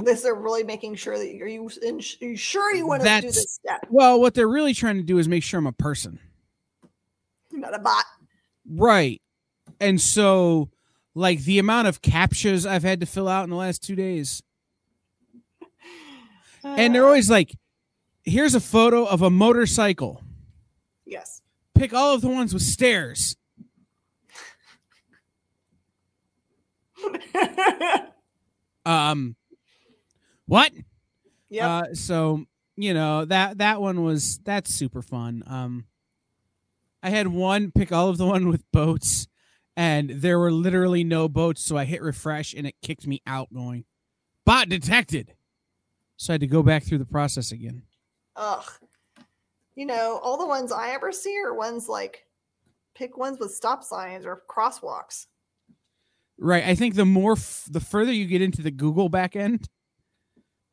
This 0.00 0.22
they're 0.22 0.34
really 0.34 0.62
making 0.64 0.94
sure 0.94 1.18
that 1.18 1.24
are 1.24 1.46
you, 1.46 1.70
in, 1.82 1.96
are 1.98 2.24
you 2.26 2.36
sure 2.36 2.74
you 2.74 2.86
want 2.86 3.02
to 3.02 3.20
do 3.20 3.26
this 3.26 3.54
step, 3.54 3.86
Well, 3.90 4.18
what 4.20 4.32
they're 4.34 4.48
really 4.48 4.72
trying 4.72 4.96
to 4.96 5.02
do 5.02 5.18
is 5.18 5.28
make 5.28 5.42
sure 5.42 5.58
I'm 5.58 5.66
a 5.66 5.72
person. 5.72 6.18
not 7.50 7.74
a 7.74 7.78
bot. 7.78 8.04
Right. 8.66 9.20
And 9.80 10.00
so 10.00 10.70
like 11.14 11.40
the 11.44 11.58
amount 11.58 11.88
of 11.88 12.00
captchas 12.00 12.64
I've 12.66 12.82
had 12.84 13.00
to 13.00 13.06
fill 13.06 13.28
out 13.28 13.44
in 13.44 13.50
the 13.50 13.56
last 13.56 13.82
2 13.82 13.94
days. 13.94 14.42
And 16.64 16.94
they're 16.94 17.02
Uh, 17.04 17.08
always 17.08 17.28
like 17.28 17.54
here's 18.24 18.54
a 18.54 18.60
photo 18.60 19.04
of 19.04 19.20
a 19.20 19.28
motorcycle. 19.30 20.22
yes. 21.04 21.42
Pick 21.74 21.92
all 21.92 22.14
of 22.14 22.20
the 22.22 22.28
ones 22.28 22.54
with 22.54 22.62
stairs. 22.62 23.36
Um 28.84 29.36
what? 30.52 30.70
yep. 31.48 31.64
Uh, 31.64 31.94
so 31.94 32.44
you 32.76 32.92
know 32.92 33.24
that 33.24 33.56
that 33.58 33.80
one 33.80 34.04
was 34.04 34.38
that's 34.44 34.74
super 34.74 35.00
fun. 35.00 35.42
Um, 35.46 35.86
I 37.02 37.08
had 37.08 37.28
one 37.28 37.70
pick 37.70 37.90
all 37.90 38.10
of 38.10 38.18
the 38.18 38.26
one 38.26 38.48
with 38.48 38.70
boats, 38.70 39.28
and 39.78 40.10
there 40.10 40.38
were 40.38 40.52
literally 40.52 41.04
no 41.04 41.26
boats. 41.26 41.64
So 41.64 41.78
I 41.78 41.86
hit 41.86 42.02
refresh, 42.02 42.52
and 42.52 42.66
it 42.66 42.74
kicked 42.82 43.06
me 43.06 43.22
out, 43.26 43.50
going 43.50 43.86
bot 44.44 44.68
detected. 44.68 45.32
So 46.18 46.32
I 46.32 46.34
had 46.34 46.42
to 46.42 46.46
go 46.46 46.62
back 46.62 46.84
through 46.84 46.98
the 46.98 47.06
process 47.06 47.50
again. 47.50 47.84
Ugh. 48.36 48.70
You 49.74 49.86
know, 49.86 50.20
all 50.22 50.36
the 50.36 50.46
ones 50.46 50.70
I 50.70 50.90
ever 50.90 51.12
see 51.12 51.34
are 51.40 51.54
ones 51.54 51.88
like 51.88 52.26
pick 52.94 53.16
ones 53.16 53.38
with 53.40 53.54
stop 53.54 53.82
signs 53.82 54.26
or 54.26 54.42
crosswalks. 54.50 55.28
Right. 56.38 56.64
I 56.64 56.74
think 56.74 56.94
the 56.94 57.06
more 57.06 57.32
f- 57.32 57.66
the 57.70 57.80
further 57.80 58.12
you 58.12 58.26
get 58.26 58.42
into 58.42 58.60
the 58.60 58.70
Google 58.70 59.08
backend, 59.08 59.66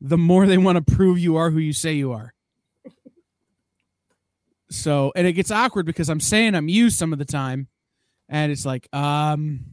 the 0.00 0.18
more 0.18 0.46
they 0.46 0.58
want 0.58 0.84
to 0.84 0.94
prove 0.94 1.18
you 1.18 1.36
are 1.36 1.50
who 1.50 1.58
you 1.58 1.72
say 1.72 1.92
you 1.92 2.12
are. 2.12 2.32
So, 4.70 5.12
and 5.16 5.26
it 5.26 5.32
gets 5.32 5.50
awkward 5.50 5.84
because 5.84 6.08
I'm 6.08 6.20
saying 6.20 6.54
I'm 6.54 6.68
you 6.68 6.90
some 6.90 7.12
of 7.12 7.18
the 7.18 7.24
time, 7.24 7.66
and 8.28 8.52
it's 8.52 8.64
like, 8.64 8.88
um, 8.94 9.64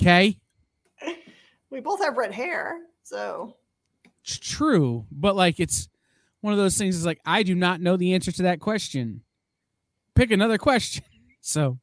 okay, 0.00 0.38
We 1.70 1.80
both 1.80 2.02
have 2.02 2.16
red 2.16 2.32
hair, 2.32 2.78
so 3.02 3.56
it's 4.22 4.38
true, 4.38 5.06
but 5.10 5.36
like 5.36 5.60
it's 5.60 5.88
one 6.40 6.52
of 6.52 6.58
those 6.58 6.78
things. 6.78 6.96
Is 6.96 7.04
like 7.04 7.20
I 7.26 7.42
do 7.42 7.54
not 7.54 7.80
know 7.80 7.96
the 7.96 8.14
answer 8.14 8.32
to 8.32 8.42
that 8.44 8.60
question. 8.60 9.22
Pick 10.14 10.30
another 10.30 10.58
question. 10.58 11.04
So, 11.40 11.78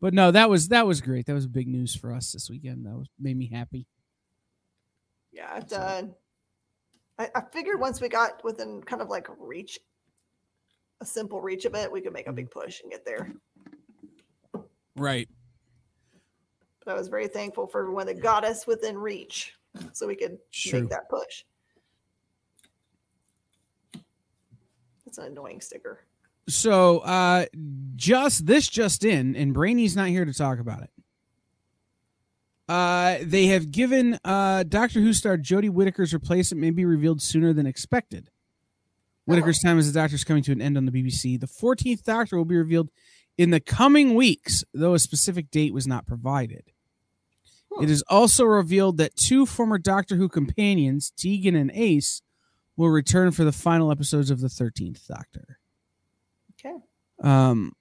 but 0.00 0.14
no, 0.14 0.30
that 0.30 0.48
was 0.48 0.68
that 0.68 0.86
was 0.86 1.02
great. 1.02 1.26
That 1.26 1.34
was 1.34 1.46
big 1.46 1.66
news 1.68 1.94
for 1.94 2.12
us 2.14 2.32
this 2.32 2.48
weekend. 2.48 2.86
That 2.86 2.96
was 2.96 3.08
made 3.18 3.36
me 3.36 3.50
happy. 3.52 3.86
Yeah, 5.38 5.50
I've 5.54 5.68
done. 5.68 6.14
I, 7.16 7.28
I 7.32 7.42
figured 7.52 7.78
once 7.78 8.00
we 8.00 8.08
got 8.08 8.42
within 8.42 8.82
kind 8.82 9.00
of 9.00 9.08
like 9.08 9.28
reach, 9.38 9.78
a 11.00 11.06
simple 11.06 11.40
reach 11.40 11.64
of 11.64 11.76
it, 11.76 11.90
we 11.92 12.00
could 12.00 12.12
make 12.12 12.26
a 12.26 12.32
big 12.32 12.50
push 12.50 12.80
and 12.82 12.90
get 12.90 13.04
there. 13.04 13.32
Right. 14.96 15.28
But 16.84 16.90
I 16.90 16.98
was 16.98 17.06
very 17.06 17.28
thankful 17.28 17.68
for 17.68 17.82
everyone 17.82 18.06
that 18.06 18.20
got 18.20 18.44
us 18.44 18.66
within 18.66 18.98
reach, 18.98 19.54
so 19.92 20.08
we 20.08 20.16
could 20.16 20.38
True. 20.50 20.80
make 20.80 20.90
that 20.90 21.08
push. 21.08 21.44
That's 25.04 25.18
an 25.18 25.26
annoying 25.26 25.60
sticker. 25.60 26.00
So 26.48 26.98
uh 27.00 27.46
just 27.94 28.46
this 28.46 28.66
just 28.66 29.04
in, 29.04 29.36
and 29.36 29.54
Brainy's 29.54 29.94
not 29.94 30.08
here 30.08 30.24
to 30.24 30.34
talk 30.34 30.58
about 30.58 30.82
it. 30.82 30.90
Uh 32.68 33.18
they 33.22 33.46
have 33.46 33.70
given 33.70 34.18
uh 34.24 34.62
Doctor 34.64 35.00
Who 35.00 35.12
star 35.12 35.36
Jodie 35.36 35.70
Whittaker's 35.70 36.12
replacement 36.12 36.60
may 36.60 36.70
be 36.70 36.84
revealed 36.84 37.22
sooner 37.22 37.52
than 37.52 37.66
expected. 37.66 38.30
Whittaker's 39.26 39.58
time 39.58 39.78
as 39.78 39.92
the 39.92 39.98
Doctor 39.98 40.14
is 40.14 40.24
coming 40.24 40.42
to 40.44 40.52
an 40.52 40.62
end 40.62 40.76
on 40.76 40.86
the 40.86 40.92
BBC. 40.92 41.38
The 41.38 41.46
14th 41.46 42.02
Doctor 42.02 42.36
will 42.36 42.46
be 42.46 42.56
revealed 42.56 42.88
in 43.36 43.50
the 43.50 43.60
coming 43.60 44.14
weeks, 44.14 44.64
though 44.72 44.94
a 44.94 44.98
specific 44.98 45.50
date 45.50 45.74
was 45.74 45.86
not 45.86 46.06
provided. 46.06 46.64
Hmm. 47.70 47.84
It 47.84 47.90
is 47.90 48.02
also 48.08 48.44
revealed 48.44 48.96
that 48.98 49.16
two 49.16 49.44
former 49.46 49.78
Doctor 49.78 50.16
Who 50.16 50.28
companions, 50.28 51.12
Tegan 51.16 51.54
and 51.54 51.70
Ace, 51.74 52.22
will 52.76 52.88
return 52.88 53.30
for 53.30 53.44
the 53.44 53.52
final 53.52 53.90
episodes 53.92 54.30
of 54.30 54.40
the 54.40 54.48
13th 54.48 55.06
Doctor. 55.06 55.58
Okay. 56.58 56.76
Um, 57.22 57.72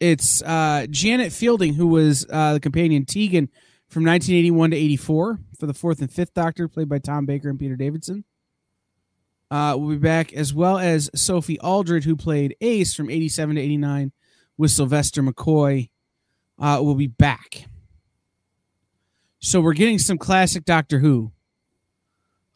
it's 0.00 0.42
uh, 0.42 0.86
Janet 0.90 1.32
Fielding, 1.32 1.74
who 1.74 1.86
was 1.86 2.26
uh, 2.30 2.54
the 2.54 2.60
companion 2.60 3.04
Tegan 3.04 3.48
from 3.88 4.04
1981 4.04 4.70
to 4.70 4.76
84 4.76 5.38
for 5.58 5.66
the 5.66 5.74
fourth 5.74 6.00
and 6.00 6.10
fifth 6.10 6.34
Doctor, 6.34 6.68
played 6.68 6.88
by 6.88 6.98
Tom 6.98 7.26
Baker 7.26 7.48
and 7.50 7.58
Peter 7.58 7.76
Davison. 7.76 8.24
Uh, 9.50 9.76
will 9.76 9.88
be 9.88 9.96
back 9.96 10.32
as 10.32 10.54
well 10.54 10.78
as 10.78 11.10
Sophie 11.14 11.58
Aldred, 11.60 12.04
who 12.04 12.14
played 12.16 12.56
Ace 12.60 12.94
from 12.94 13.10
87 13.10 13.56
to 13.56 13.60
89 13.62 14.12
with 14.56 14.70
Sylvester 14.70 15.22
McCoy. 15.22 15.90
Uh, 16.58 16.80
will 16.82 16.94
be 16.94 17.08
back. 17.08 17.64
So 19.40 19.60
we're 19.60 19.72
getting 19.72 19.98
some 19.98 20.18
classic 20.18 20.64
Doctor 20.64 20.98
Who. 21.00 21.32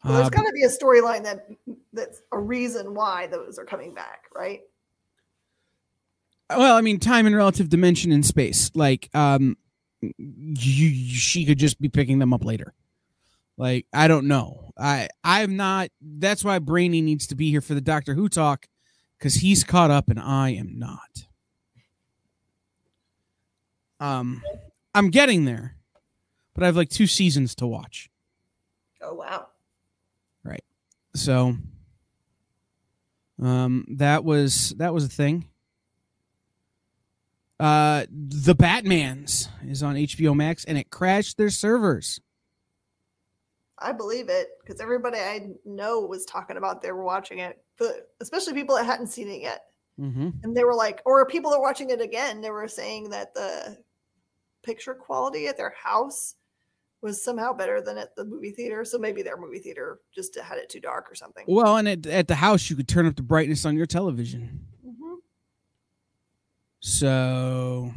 Well, 0.03 0.13
there's 0.13 0.27
Uh, 0.27 0.29
got 0.29 0.43
to 0.43 0.51
be 0.53 0.63
a 0.63 0.69
storyline 0.69 1.23
that 1.23 1.47
that's 1.91 2.21
a 2.31 2.39
reason 2.39 2.93
why 2.93 3.27
those 3.27 3.57
are 3.57 3.65
coming 3.65 3.93
back, 3.93 4.25
right? 4.35 4.61
Well 6.49 6.75
i 6.75 6.81
mean 6.81 6.99
time 6.99 7.25
and 7.25 7.35
relative 7.35 7.69
dimension 7.69 8.11
in 8.11 8.23
space. 8.23 8.71
Like 8.75 9.09
um 9.13 9.57
you, 10.17 10.93
she 10.93 11.45
could 11.45 11.57
just 11.57 11.81
be 11.81 11.89
picking 11.89 12.19
them 12.19 12.33
up 12.33 12.43
later. 12.45 12.73
Like 13.57 13.87
i 13.93 14.07
don't 14.07 14.27
know. 14.27 14.71
I 14.77 15.09
i'm 15.23 15.55
not 15.55 15.89
that's 16.01 16.43
why 16.43 16.59
brainy 16.59 17.01
needs 17.01 17.27
to 17.27 17.35
be 17.35 17.49
here 17.49 17.61
for 17.61 17.73
the 17.73 17.81
doctor 17.81 18.13
who 18.13 18.29
talk 18.29 18.67
because 19.17 19.35
he's 19.35 19.63
caught 19.63 19.91
up 19.91 20.09
and 20.09 20.19
i 20.19 20.49
am 20.49 20.77
not. 20.77 21.27
Um 23.99 24.43
i'm 24.93 25.09
getting 25.09 25.45
there 25.45 25.77
but 26.53 26.63
i 26.63 26.67
have 26.67 26.75
like 26.75 26.89
two 26.89 27.07
seasons 27.07 27.55
to 27.55 27.67
watch. 27.67 28.09
Oh 29.01 29.13
wow. 29.13 29.47
Right. 30.43 30.63
So 31.15 31.55
um 33.41 33.85
that 33.89 34.23
was 34.23 34.73
that 34.77 34.93
was 34.93 35.05
a 35.05 35.09
thing 35.09 35.47
uh 37.59 38.05
the 38.09 38.55
batmans 38.55 39.47
is 39.67 39.81
on 39.81 39.95
hbo 39.95 40.35
max 40.35 40.65
and 40.65 40.77
it 40.77 40.89
crashed 40.89 41.37
their 41.37 41.49
servers 41.49 42.19
I 43.77 43.91
believe 43.91 44.29
it 44.29 44.49
because 44.61 44.79
everybody 44.79 45.17
I 45.17 45.49
know 45.65 46.01
was 46.01 46.25
talking 46.25 46.57
about 46.57 46.81
they 46.81 46.91
were 46.91 47.03
watching 47.03 47.39
it, 47.39 47.61
but 47.77 48.09
especially 48.21 48.53
people 48.53 48.75
that 48.75 48.85
hadn't 48.85 49.07
seen 49.07 49.27
it 49.27 49.41
yet. 49.41 49.61
mm-hmm. 49.99 50.29
And 50.43 50.55
they 50.55 50.63
were 50.63 50.75
like, 50.75 51.01
or 51.05 51.25
people 51.25 51.51
that 51.51 51.57
are 51.57 51.61
watching 51.61 51.89
it 51.89 52.01
again, 52.01 52.41
they 52.41 52.51
were 52.51 52.67
saying 52.67 53.09
that 53.09 53.33
the 53.33 53.77
picture 54.63 54.93
quality 54.93 55.47
at 55.47 55.57
their 55.57 55.73
house 55.81 56.35
was 57.01 57.23
somehow 57.23 57.53
better 57.53 57.81
than 57.81 57.97
at 57.97 58.15
the 58.15 58.23
movie 58.23 58.51
theater. 58.51 58.85
So 58.85 58.97
maybe 58.97 59.21
their 59.21 59.37
movie 59.37 59.59
theater 59.59 59.99
just 60.13 60.39
had 60.39 60.57
it 60.57 60.69
too 60.69 60.79
dark 60.79 61.11
or 61.11 61.15
something. 61.15 61.45
well 61.47 61.77
and 61.77 61.87
at, 61.87 62.05
at 62.07 62.27
the 62.27 62.35
house 62.35 62.69
you 62.69 62.75
could 62.75 62.87
turn 62.87 63.05
up 63.05 63.15
the 63.15 63.23
brightness 63.23 63.65
on 63.65 63.75
your 63.75 63.85
television. 63.85 64.65
So 66.85 67.91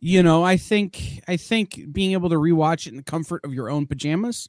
you 0.00 0.20
know 0.20 0.42
i 0.42 0.56
think 0.56 1.22
i 1.28 1.36
think 1.36 1.80
being 1.92 2.10
able 2.12 2.28
to 2.28 2.34
rewatch 2.34 2.86
it 2.86 2.90
in 2.90 2.96
the 2.96 3.02
comfort 3.04 3.40
of 3.44 3.54
your 3.54 3.70
own 3.70 3.86
pajamas 3.86 4.48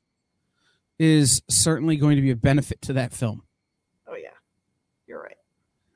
is 0.98 1.44
certainly 1.48 1.96
going 1.96 2.16
to 2.16 2.24
be 2.24 2.32
a 2.32 2.36
benefit 2.36 2.82
to 2.82 2.94
that 2.94 3.14
film 3.14 3.44
Oh 4.14 4.16
yeah, 4.16 4.30
you're 5.08 5.22
right. 5.22 5.38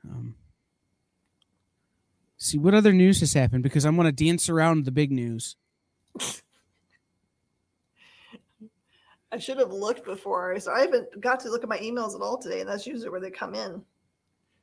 Um, 0.04 0.34
see 2.36 2.58
what 2.58 2.74
other 2.74 2.92
news 2.92 3.20
has 3.20 3.32
happened 3.32 3.62
because 3.62 3.86
I 3.86 3.90
want 3.90 4.08
to 4.08 4.12
dance 4.24 4.48
around 4.48 4.84
the 4.84 4.90
big 4.90 5.12
news. 5.12 5.54
I 9.30 9.38
should 9.38 9.58
have 9.58 9.70
looked 9.72 10.04
before, 10.04 10.58
so 10.58 10.72
I 10.72 10.80
haven't 10.80 11.20
got 11.20 11.38
to 11.40 11.50
look 11.50 11.62
at 11.62 11.68
my 11.68 11.78
emails 11.78 12.16
at 12.16 12.22
all 12.22 12.38
today, 12.38 12.60
and 12.60 12.68
that's 12.68 12.86
usually 12.86 13.10
where 13.10 13.20
they 13.20 13.30
come 13.30 13.54
in. 13.54 13.84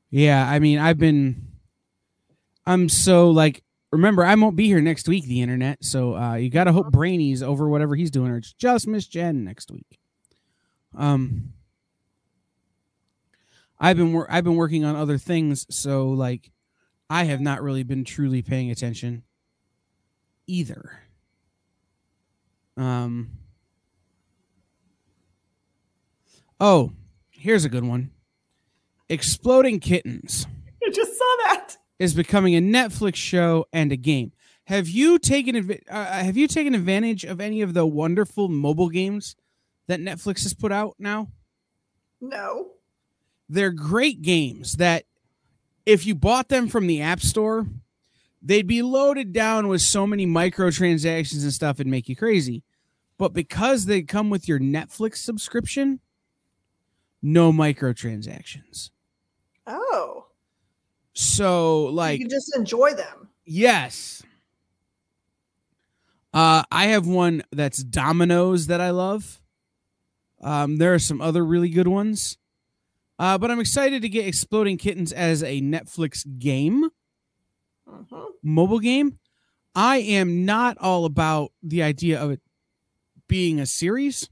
Yeah, 0.10 0.46
I 0.50 0.60
mean, 0.60 0.80
I've 0.80 0.98
been, 0.98 1.48
I'm 2.68 2.90
so 2.90 3.30
like, 3.30 3.64
remember, 3.92 4.24
I 4.26 4.36
won't 4.36 4.56
be 4.56 4.68
here 4.68 4.82
next 4.82 5.08
week. 5.08 5.26
The 5.26 5.42
internet, 5.42 5.84
so 5.84 6.16
uh, 6.16 6.36
you 6.36 6.50
got 6.50 6.66
to 6.66 6.74
hope 6.74 6.92
Brainy's 6.92 7.44
over 7.44 7.70
whatever 7.70 7.96
he's 7.96 8.12
doing, 8.12 8.32
or 8.32 8.38
it's 8.38 8.54
just 8.54 8.88
Miss 8.88 9.08
Jen 9.08 9.44
next 9.44 9.72
week. 9.72 10.00
Um, 10.98 11.54
I've 13.80 13.98
been 13.98 14.14
wor- 14.14 14.32
I've 14.32 14.44
been 14.44 14.56
working 14.56 14.86
on 14.86 14.96
other 14.96 15.18
things, 15.18 15.66
so 15.70 16.10
like, 16.10 16.52
I 17.10 17.26
have 17.26 17.42
not 17.42 17.62
really 17.62 17.84
been 17.84 18.04
truly 18.04 18.42
paying 18.42 18.72
attention 18.72 19.24
either. 20.48 21.00
Um. 22.78 23.32
Oh, 26.60 26.94
here's 27.30 27.66
a 27.66 27.70
good 27.70 27.84
one. 27.84 28.12
Exploding 29.10 29.80
Kittens 29.80 30.48
I 30.84 30.90
just 30.90 31.18
saw 31.18 31.36
that. 31.48 31.78
Is 32.00 32.14
becoming 32.14 32.56
a 32.56 32.62
Netflix 32.62 33.16
show 33.16 33.66
and 33.72 33.92
a 33.92 33.98
game. 33.98 34.32
Have 34.66 34.88
you 34.88 35.20
taken 35.20 35.80
uh, 35.90 36.06
have 36.06 36.38
you 36.38 36.48
taken 36.48 36.74
advantage 36.74 37.24
of 37.24 37.40
any 37.40 37.62
of 37.62 37.74
the 37.74 37.86
wonderful 37.86 38.50
mobile 38.50 38.90
games 38.90 39.36
that 39.88 40.00
Netflix 40.00 40.44
has 40.44 40.54
put 40.54 40.72
out 40.72 40.96
now? 40.98 41.30
No. 42.20 42.72
They're 43.48 43.72
great 43.72 44.24
games 44.24 44.74
that 44.74 45.06
if 45.86 46.06
you 46.06 46.16
bought 46.16 46.50
them 46.50 46.68
from 46.68 46.88
the 46.88 47.02
App 47.02 47.22
Store, 47.22 47.68
they'd 48.42 48.66
be 48.66 48.82
loaded 48.82 49.34
down 49.34 49.68
with 49.68 49.82
so 49.82 50.08
many 50.08 50.26
microtransactions 50.26 51.44
and 51.44 51.54
stuff 51.54 51.80
and 51.80 51.92
make 51.92 52.10
you 52.10 52.16
crazy. 52.16 52.64
But 53.18 53.34
because 53.34 53.86
they 53.86 54.02
come 54.02 54.32
with 54.32 54.48
your 54.48 54.60
Netflix 54.60 55.18
subscription, 55.18 56.00
no 57.22 57.52
microtransactions. 57.52 58.90
Oh. 59.68 60.26
So 61.16 61.86
like 61.86 62.20
you 62.20 62.28
just 62.28 62.56
enjoy 62.56 62.94
them. 62.94 63.30
Yes. 63.46 64.22
Uh, 66.34 66.64
I 66.70 66.88
have 66.88 67.08
one 67.08 67.44
that's 67.52 67.82
Dominoes 67.82 68.68
that 68.68 68.82
I 68.82 68.90
love. 68.90 69.42
Um, 70.42 70.78
there 70.78 70.94
are 70.94 71.00
some 71.00 71.22
other 71.22 71.46
really 71.46 71.70
good 71.70 71.88
ones. 71.88 72.38
Uh, 73.18 73.38
but 73.38 73.50
I'm 73.50 73.62
excited 73.62 74.02
to 74.02 74.10
get 74.10 74.28
Exploding 74.28 74.78
Kittens 74.78 75.14
as 75.14 75.42
a 75.42 75.62
Netflix 75.62 76.26
game, 76.38 76.90
Mhm. 77.88 78.26
mobile 78.44 78.80
game. 78.80 79.20
I 79.74 79.98
am 80.00 80.44
not 80.44 80.78
all 80.80 81.06
about 81.06 81.54
the 81.64 81.82
idea 81.82 82.22
of 82.22 82.32
it 82.32 82.42
being 83.28 83.60
a 83.62 83.66
series. 83.66 84.30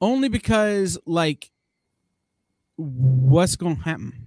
Only 0.00 0.28
because, 0.28 0.98
like, 1.06 1.52
what's 2.78 3.56
going 3.56 3.76
to 3.76 3.82
happen? 3.82 4.26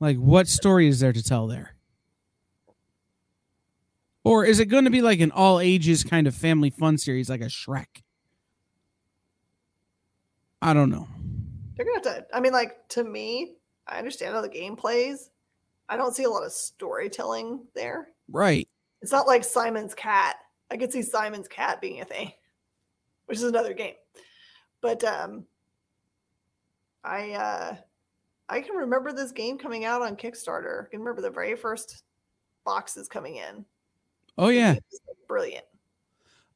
Like, 0.00 0.16
what 0.16 0.48
story 0.48 0.88
is 0.88 1.00
there 1.00 1.12
to 1.12 1.22
tell 1.22 1.46
there? 1.46 1.76
Or 4.24 4.44
is 4.44 4.60
it 4.60 4.66
going 4.66 4.84
to 4.84 4.90
be 4.90 5.00
like 5.00 5.20
an 5.20 5.30
all 5.30 5.60
ages 5.60 6.04
kind 6.04 6.26
of 6.26 6.34
family 6.34 6.70
fun 6.70 6.98
series, 6.98 7.30
like 7.30 7.40
a 7.40 7.46
Shrek? 7.46 8.02
I 10.60 10.74
don't 10.74 10.90
know. 10.90 11.08
They're 11.74 11.86
gonna 11.86 11.96
have 12.04 12.26
to. 12.28 12.36
I 12.36 12.40
mean, 12.40 12.52
like 12.52 12.86
to 12.90 13.02
me, 13.02 13.54
I 13.86 13.96
understand 13.96 14.34
how 14.34 14.42
the 14.42 14.48
game 14.48 14.76
plays. 14.76 15.30
I 15.88 15.96
don't 15.96 16.14
see 16.14 16.24
a 16.24 16.30
lot 16.30 16.44
of 16.44 16.52
storytelling 16.52 17.66
there. 17.74 18.08
Right. 18.30 18.68
It's 19.00 19.12
not 19.12 19.26
like 19.26 19.42
Simon's 19.42 19.94
Cat. 19.94 20.36
I 20.70 20.76
could 20.76 20.92
see 20.92 21.00
Simon's 21.00 21.48
Cat 21.48 21.80
being 21.80 22.02
a 22.02 22.04
thing, 22.04 22.32
which 23.24 23.38
is 23.38 23.44
another 23.44 23.72
game. 23.72 23.94
But 24.82 25.02
um, 25.02 25.46
I 27.04 27.32
uh, 27.32 27.76
I 28.48 28.60
can 28.60 28.76
remember 28.76 29.12
this 29.12 29.32
game 29.32 29.58
coming 29.58 29.84
out 29.84 30.02
on 30.02 30.16
Kickstarter. 30.16 30.86
I 30.86 30.90
can 30.90 31.00
remember 31.00 31.22
the 31.22 31.30
very 31.30 31.56
first 31.56 32.02
boxes 32.64 33.08
coming 33.08 33.36
in. 33.36 33.64
Oh, 34.36 34.48
yeah. 34.48 34.76
Brilliant. 35.28 35.64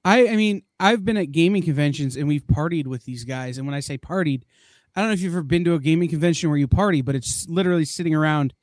I 0.05 0.29
I 0.29 0.37
mean, 0.37 0.63
I've 0.79 1.05
been 1.05 1.17
at 1.17 1.33
gaming 1.33 1.63
conventions 1.63 2.17
and 2.17 2.29
we've 2.29 2.47
partied 2.47 2.87
with 2.87 3.05
these 3.05 3.25
guys. 3.25 3.59
And 3.59 3.67
when 3.67 3.75
I 3.75 3.81
say 3.81 3.97
partied, 3.97 4.43
I 4.95 5.01
don't 5.01 5.11
know 5.11 5.15
if 5.15 5.21
you've 5.21 5.33
ever 5.33 5.43
been 5.43 5.65
to 5.65 5.75
a 5.75 5.81
gaming 5.81 6.09
convention 6.09 6.51
where 6.51 6.59
you 6.59 6.69
party, 6.69 7.01
but 7.01 7.15
it's 7.15 7.49
literally 7.49 7.85
sitting 7.85 8.15
around 8.15 8.55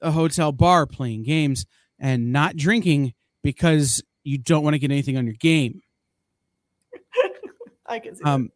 a 0.00 0.10
hotel 0.10 0.52
bar 0.52 0.86
playing 0.86 1.22
games 1.22 1.66
and 1.98 2.32
not 2.32 2.56
drinking 2.56 3.14
because 3.42 4.02
you 4.22 4.38
don't 4.38 4.64
want 4.64 4.74
to 4.74 4.78
get 4.78 4.90
anything 4.90 5.16
on 5.16 5.24
your 5.24 5.34
game. 5.34 5.80
I 7.86 8.00
can 8.00 8.16
see. 8.16 8.24
that. 8.24 8.30
Um, 8.30 8.50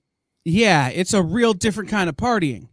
yeah, 0.45 0.89
it's 0.89 1.13
a 1.13 1.23
real 1.23 1.53
different 1.53 1.91
kind 1.91 2.09
of 2.09 2.17
partying. 2.17 2.69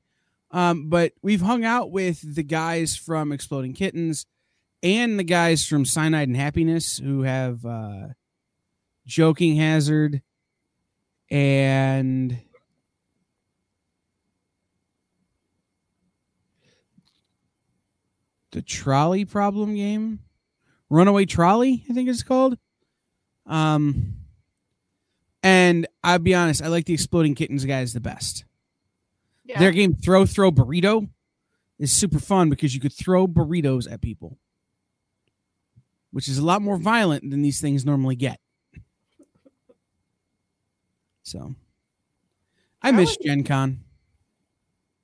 Um, 0.51 0.89
but 0.89 1.13
we've 1.21 1.41
hung 1.41 1.65
out 1.65 1.91
with 1.91 2.35
the 2.35 2.43
guys 2.43 2.95
from 2.95 3.31
Exploding 3.31 3.73
Kittens 3.73 4.25
and 4.81 5.19
the 5.19 5.23
guys 5.23 5.65
from 5.65 5.85
Cyanide 5.85 6.29
and 6.29 6.37
Happiness 6.37 6.97
who 6.97 7.23
have 7.23 7.65
uh, 7.65 8.07
Joking 9.05 9.57
Hazard 9.57 10.21
and 11.29 12.39
the 18.51 18.61
trolley 18.61 19.25
problem 19.25 19.75
game 19.75 20.19
runaway 20.89 21.25
trolley 21.25 21.83
i 21.89 21.93
think 21.93 22.07
it's 22.07 22.23
called 22.23 22.57
um 23.45 24.13
and 25.43 25.85
i'll 26.07 26.19
be 26.19 26.33
honest 26.33 26.61
i 26.63 26.67
like 26.67 26.85
the 26.85 26.93
exploding 26.93 27.35
kittens 27.35 27.65
guys 27.65 27.93
the 27.93 27.99
best 27.99 28.45
yeah. 29.45 29.59
their 29.59 29.71
game 29.71 29.93
throw 29.93 30.25
throw 30.25 30.51
burrito 30.51 31.07
is 31.79 31.91
super 31.91 32.19
fun 32.19 32.49
because 32.49 32.73
you 32.73 32.81
could 32.81 32.93
throw 32.93 33.27
burritos 33.27 33.91
at 33.91 34.01
people 34.01 34.37
which 36.11 36.27
is 36.27 36.37
a 36.37 36.45
lot 36.45 36.61
more 36.61 36.77
violent 36.77 37.29
than 37.29 37.41
these 37.41 37.61
things 37.61 37.85
normally 37.85 38.15
get 38.15 38.39
so 41.23 41.55
i 42.81 42.89
I 42.89 42.91
miss 42.91 43.09
like- 43.11 43.19
gen 43.21 43.43
con 43.43 43.79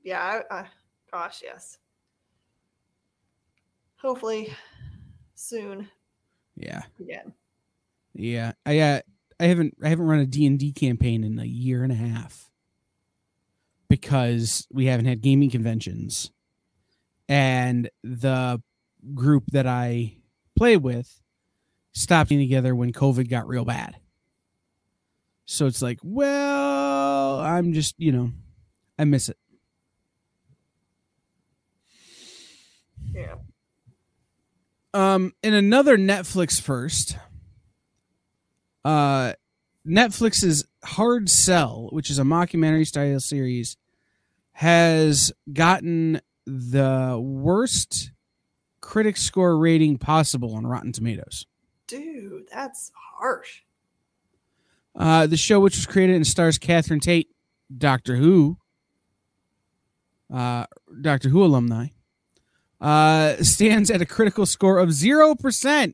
Yeah, 0.03 0.19
I, 0.49 0.59
I, 0.59 0.65
gosh, 1.11 1.41
yes. 1.43 1.77
Hopefully, 3.97 4.53
soon 5.35 5.87
yeah 6.57 6.83
again. 6.99 7.33
Yeah, 8.13 8.51
I 8.65 8.79
uh, 8.79 8.99
I 9.39 9.45
haven't 9.45 9.77
I 9.83 9.89
haven't 9.89 10.05
run 10.05 10.19
a 10.19 10.25
D 10.25 10.45
and 10.45 10.59
D 10.59 10.71
campaign 10.71 11.23
in 11.23 11.39
a 11.39 11.45
year 11.45 11.83
and 11.83 11.91
a 11.91 11.95
half 11.95 12.49
because 13.89 14.67
we 14.71 14.85
haven't 14.85 15.05
had 15.05 15.21
gaming 15.21 15.49
conventions, 15.49 16.31
and 17.27 17.89
the 18.03 18.61
group 19.13 19.45
that 19.51 19.67
I 19.67 20.17
play 20.55 20.77
with 20.77 21.21
stopped 21.93 22.29
getting 22.29 22.45
together 22.45 22.75
when 22.75 22.93
COVID 22.93 23.29
got 23.29 23.47
real 23.47 23.65
bad. 23.65 23.97
So 25.45 25.65
it's 25.65 25.81
like, 25.81 25.99
well, 26.03 27.39
I'm 27.39 27.73
just 27.73 27.95
you 27.97 28.11
know, 28.11 28.31
I 28.97 29.05
miss 29.05 29.29
it. 29.29 29.37
Yeah. 33.13 33.35
Um, 34.93 35.33
in 35.41 35.53
another 35.53 35.97
Netflix 35.97 36.61
first, 36.61 37.17
uh, 38.85 39.33
Netflix's 39.87 40.65
Hard 40.83 41.29
Cell, 41.29 41.89
which 41.91 42.09
is 42.09 42.19
a 42.19 42.23
mockumentary 42.23 42.87
style 42.87 43.19
series, 43.19 43.77
has 44.53 45.31
gotten 45.51 46.21
the 46.45 47.19
worst 47.21 48.11
critic 48.81 49.17
score 49.17 49.57
rating 49.57 49.97
possible 49.97 50.55
on 50.55 50.67
Rotten 50.67 50.91
Tomatoes. 50.91 51.45
Dude, 51.87 52.47
that's 52.51 52.91
harsh. 53.17 53.61
Uh, 54.95 55.25
the 55.25 55.37
show, 55.37 55.59
which 55.59 55.75
was 55.75 55.85
created 55.85 56.15
and 56.15 56.27
stars 56.27 56.57
Catherine 56.57 56.99
Tate, 56.99 57.29
Doctor 57.75 58.15
Who, 58.17 58.57
uh, 60.31 60.65
Doctor 61.01 61.29
Who 61.29 61.43
alumni, 61.43 61.87
uh, 62.79 63.41
stands 63.41 63.89
at 63.89 64.01
a 64.01 64.05
critical 64.05 64.45
score 64.45 64.77
of 64.77 64.89
0%, 64.89 65.93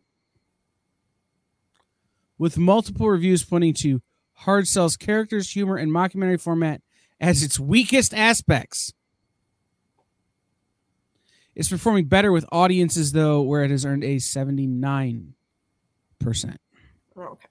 with 2.39 2.58
multiple 2.58 3.08
reviews 3.08 3.43
pointing 3.43 3.75
to 3.75 4.02
Hard 4.34 4.67
Cell's 4.67 4.97
characters, 4.97 5.52
humor, 5.52 5.75
and 5.75 5.91
mockumentary 5.91 6.41
format 6.41 6.82
as 7.19 7.43
its 7.43 7.60
weakest 7.60 8.13
aspects. 8.13 8.93
It's 11.54 11.69
performing 11.69 12.06
better 12.06 12.32
with 12.32 12.45
audiences, 12.52 13.12
though, 13.12 13.41
where 13.41 13.63
it 13.65 13.71
has 13.71 13.86
earned 13.86 14.06
a 14.06 14.15
79%. 14.15 15.34
Okay. 17.17 17.47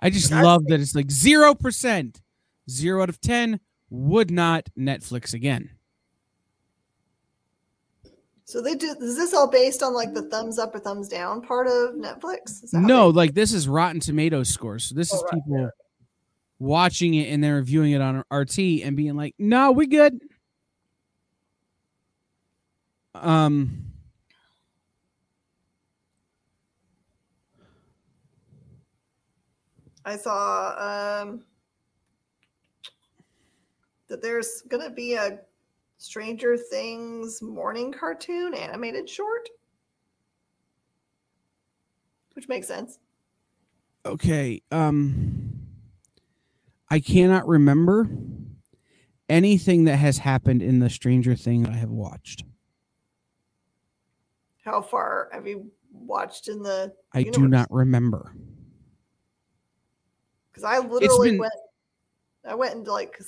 I 0.00 0.10
just 0.10 0.32
love 0.32 0.66
that 0.66 0.80
it's 0.80 0.94
like 0.94 1.08
0%. 1.08 2.20
0 2.68 3.02
out 3.02 3.08
of 3.08 3.20
10 3.20 3.60
would 3.90 4.30
not 4.30 4.68
Netflix 4.76 5.34
again. 5.34 5.70
So 8.46 8.62
they 8.62 8.76
do. 8.76 8.94
Is 9.00 9.16
this 9.16 9.34
all 9.34 9.48
based 9.50 9.82
on 9.82 9.92
like 9.92 10.14
the 10.14 10.22
thumbs 10.22 10.56
up 10.60 10.72
or 10.72 10.78
thumbs 10.78 11.08
down 11.08 11.42
part 11.42 11.66
of 11.66 11.96
Netflix? 11.96 12.62
Is 12.62 12.70
that 12.70 12.80
how 12.80 12.86
No, 12.86 13.10
they- 13.12 13.16
like 13.16 13.34
this 13.34 13.52
is 13.52 13.66
Rotten 13.66 13.98
Tomatoes 13.98 14.48
scores. 14.48 14.84
So 14.84 14.94
this 14.94 15.12
Oh, 15.12 15.16
is 15.16 15.22
right, 15.24 15.32
people 15.34 15.70
watching 16.60 17.14
it 17.14 17.28
and 17.32 17.42
they're 17.42 17.56
reviewing 17.56 17.90
it 17.90 18.00
on 18.00 18.22
RT 18.30 18.82
and 18.84 18.96
being 18.96 19.16
like, 19.16 19.34
"No, 19.36 19.72
we 19.72 19.88
good." 19.88 20.20
Um 23.16 23.82
I 30.04 30.16
saw 30.16 31.20
um, 31.22 31.42
that 34.08 34.22
there's 34.22 34.62
gonna 34.68 34.90
be 34.90 35.14
a 35.14 35.40
Stranger 36.06 36.56
Things 36.56 37.42
morning 37.42 37.92
cartoon 37.92 38.54
animated 38.54 39.10
short. 39.10 39.48
which 42.34 42.48
makes 42.48 42.68
sense. 42.68 42.98
Okay. 44.04 44.62
Um 44.70 45.66
I 46.88 47.00
cannot 47.00 47.48
remember 47.48 48.08
anything 49.28 49.84
that 49.86 49.96
has 49.96 50.18
happened 50.18 50.62
in 50.62 50.78
the 50.78 50.88
Stranger 50.88 51.34
Thing 51.34 51.66
I 51.66 51.72
have 51.76 51.90
watched. 51.90 52.44
How 54.64 54.80
far 54.82 55.28
have 55.32 55.48
you 55.48 55.72
watched 55.90 56.46
in 56.46 56.62
the? 56.62 56.94
I 57.14 57.20
universe? 57.20 57.36
do 57.36 57.48
not 57.48 57.68
remember. 57.72 58.32
Because 60.52 60.62
I 60.62 60.78
literally 60.78 61.30
been, 61.30 61.38
went, 61.40 61.52
I 62.48 62.54
went 62.54 62.74
into 62.74 62.92
like 62.92 63.18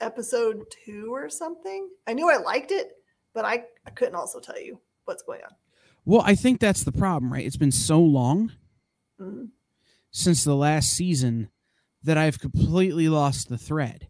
episode 0.00 0.64
two 0.84 1.12
or 1.12 1.28
something. 1.28 1.88
I 2.06 2.12
knew 2.12 2.30
I 2.30 2.36
liked 2.36 2.72
it, 2.72 2.92
but 3.34 3.44
I, 3.44 3.64
I 3.86 3.90
couldn't 3.90 4.14
also 4.14 4.40
tell 4.40 4.60
you 4.60 4.80
what's 5.04 5.22
going 5.22 5.40
on. 5.42 5.54
Well, 6.04 6.22
I 6.24 6.34
think 6.34 6.60
that's 6.60 6.84
the 6.84 6.92
problem, 6.92 7.32
right? 7.32 7.46
It's 7.46 7.56
been 7.56 7.72
so 7.72 8.00
long 8.00 8.52
mm-hmm. 9.20 9.46
since 10.10 10.44
the 10.44 10.56
last 10.56 10.90
season 10.90 11.50
that 12.02 12.18
I've 12.18 12.38
completely 12.38 13.08
lost 13.08 13.48
the 13.48 13.58
thread. 13.58 14.08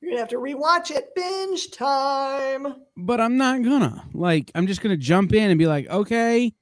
You're 0.00 0.10
gonna 0.12 0.20
have 0.20 0.28
to 0.30 0.36
rewatch 0.36 0.90
it. 0.90 1.14
Binge 1.14 1.70
time. 1.70 2.76
But 2.96 3.20
I'm 3.20 3.38
not 3.38 3.62
gonna. 3.62 4.04
Like, 4.12 4.50
I'm 4.54 4.66
just 4.66 4.82
gonna 4.82 4.98
jump 4.98 5.32
in 5.32 5.50
and 5.50 5.58
be 5.58 5.66
like, 5.66 5.88
okay. 5.88 6.52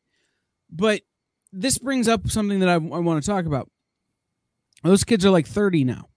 But 0.70 1.02
this 1.52 1.78
brings 1.78 2.08
up 2.08 2.28
something 2.28 2.60
that 2.60 2.68
I, 2.68 2.74
I 2.74 2.78
want 2.78 3.22
to 3.22 3.28
talk 3.28 3.46
about. 3.46 3.68
Those 4.84 5.04
kids 5.04 5.24
are 5.24 5.30
like 5.30 5.46
30 5.46 5.84
now. 5.84 6.08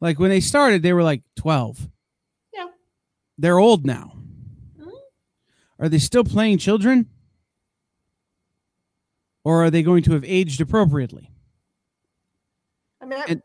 Like 0.00 0.18
when 0.18 0.30
they 0.30 0.40
started, 0.40 0.82
they 0.82 0.92
were 0.92 1.02
like 1.02 1.22
12. 1.36 1.88
Yeah. 2.54 2.68
They're 3.38 3.58
old 3.58 3.84
now. 3.84 4.14
Mm-hmm. 4.78 4.90
Are 5.78 5.88
they 5.88 5.98
still 5.98 6.24
playing 6.24 6.58
children? 6.58 7.06
Or 9.44 9.64
are 9.64 9.70
they 9.70 9.82
going 9.82 10.02
to 10.04 10.12
have 10.12 10.24
aged 10.24 10.60
appropriately? 10.60 11.30
I 13.00 13.06
mean, 13.06 13.18
I, 13.18 13.24
and, 13.28 13.42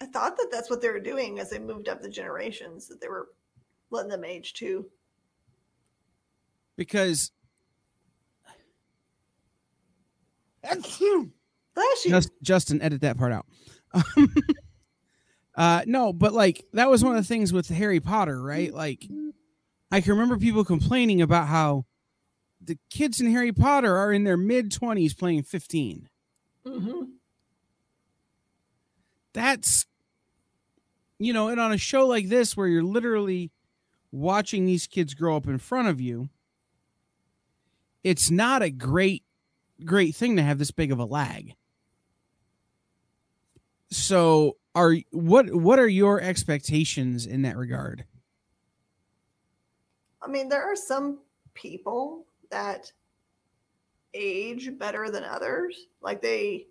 I 0.00 0.06
thought 0.06 0.36
that 0.36 0.48
that's 0.50 0.70
what 0.70 0.80
they 0.80 0.88
were 0.88 1.00
doing 1.00 1.38
as 1.38 1.50
they 1.50 1.58
moved 1.58 1.88
up 1.88 2.02
the 2.02 2.08
generations, 2.08 2.86
that 2.88 3.00
they 3.00 3.08
were 3.08 3.28
letting 3.90 4.10
them 4.10 4.24
age 4.24 4.54
too. 4.54 4.86
Because. 6.76 7.32
Bless 10.62 11.00
you. 11.00 11.32
Just, 12.10 12.30
Justin, 12.42 12.82
edit 12.82 13.00
that 13.00 13.16
part 13.16 13.32
out. 13.32 13.46
uh, 15.58 15.82
no, 15.86 16.12
but 16.12 16.32
like 16.32 16.64
that 16.72 16.88
was 16.88 17.02
one 17.02 17.16
of 17.16 17.22
the 17.22 17.26
things 17.26 17.52
with 17.52 17.68
Harry 17.68 17.98
Potter, 17.98 18.40
right? 18.40 18.72
Like, 18.72 19.08
I 19.90 20.00
can 20.00 20.12
remember 20.12 20.38
people 20.38 20.64
complaining 20.64 21.20
about 21.20 21.48
how 21.48 21.84
the 22.60 22.78
kids 22.90 23.20
in 23.20 23.32
Harry 23.32 23.52
Potter 23.52 23.96
are 23.96 24.12
in 24.12 24.22
their 24.22 24.36
mid 24.36 24.70
20s 24.70 25.18
playing 25.18 25.42
15. 25.42 26.08
Mm-hmm. 26.64 27.02
That's, 29.32 29.86
you 31.18 31.32
know, 31.32 31.48
and 31.48 31.60
on 31.60 31.72
a 31.72 31.78
show 31.78 32.06
like 32.06 32.28
this 32.28 32.56
where 32.56 32.68
you're 32.68 32.84
literally 32.84 33.50
watching 34.12 34.64
these 34.64 34.86
kids 34.86 35.12
grow 35.12 35.36
up 35.36 35.48
in 35.48 35.58
front 35.58 35.88
of 35.88 36.00
you, 36.00 36.28
it's 38.04 38.30
not 38.30 38.62
a 38.62 38.70
great, 38.70 39.24
great 39.84 40.14
thing 40.14 40.36
to 40.36 40.42
have 40.42 40.58
this 40.58 40.70
big 40.70 40.92
of 40.92 41.00
a 41.00 41.04
lag. 41.04 41.56
So, 43.90 44.56
are 44.78 44.94
what 45.10 45.52
what 45.52 45.80
are 45.80 45.88
your 45.88 46.20
expectations 46.20 47.26
in 47.26 47.42
that 47.42 47.56
regard? 47.56 48.04
I 50.22 50.28
mean, 50.28 50.48
there 50.48 50.62
are 50.62 50.76
some 50.76 51.18
people 51.54 52.26
that 52.50 52.92
age 54.14 54.70
better 54.78 55.10
than 55.10 55.24
others. 55.24 55.86
Like 56.00 56.22
they 56.22 56.68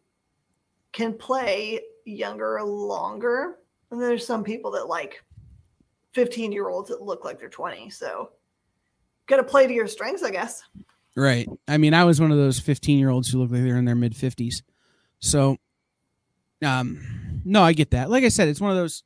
can 0.93 1.13
play 1.13 1.81
younger 2.05 2.63
longer. 2.63 3.57
And 3.91 4.01
there's 4.01 4.25
some 4.25 4.43
people 4.43 4.71
that 4.71 4.87
like 4.87 5.23
15 6.13 6.51
year 6.53 6.69
olds 6.69 6.89
that 6.89 7.01
look 7.01 7.25
like 7.25 7.39
they're 7.39 7.49
20. 7.49 7.89
So 7.89 8.31
got 9.27 9.37
to 9.37 9.43
play 9.43 9.67
to 9.67 9.73
your 9.73 9.87
strengths, 9.87 10.23
I 10.23 10.31
guess. 10.31 10.63
Right. 11.15 11.47
I 11.67 11.77
mean, 11.77 11.93
I 11.93 12.05
was 12.05 12.21
one 12.21 12.31
of 12.31 12.37
those 12.37 12.59
15 12.59 12.99
year 12.99 13.09
olds 13.09 13.29
who 13.29 13.39
look 13.39 13.51
like 13.51 13.63
they're 13.63 13.77
in 13.77 13.85
their 13.85 13.95
mid 13.95 14.13
50s. 14.13 14.61
So, 15.19 15.57
um, 16.63 17.26
no, 17.47 17.63
I 17.63 17.73
get 17.73 17.91
that. 17.91 18.09
Like 18.09 18.23
I 18.23 18.29
said, 18.29 18.49
it's 18.49 18.61
one 18.61 18.71
of 18.71 18.77
those. 18.77 19.03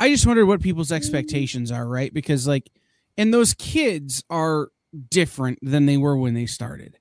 I 0.00 0.08
just 0.08 0.26
wondered 0.26 0.46
what 0.46 0.60
people's 0.60 0.92
expectations 0.92 1.72
are, 1.72 1.86
right? 1.86 2.12
Because, 2.12 2.46
like, 2.46 2.70
and 3.16 3.32
those 3.32 3.54
kids 3.54 4.22
are 4.28 4.68
different 5.10 5.58
than 5.62 5.86
they 5.86 5.96
were 5.96 6.16
when 6.16 6.34
they 6.34 6.46
started. 6.46 6.98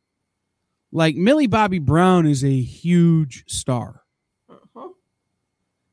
Like 0.91 1.15
Millie 1.15 1.47
Bobby 1.47 1.79
Brown 1.79 2.25
is 2.25 2.43
a 2.43 2.61
huge 2.61 3.43
star. 3.47 4.03
Uh-huh. 4.49 4.89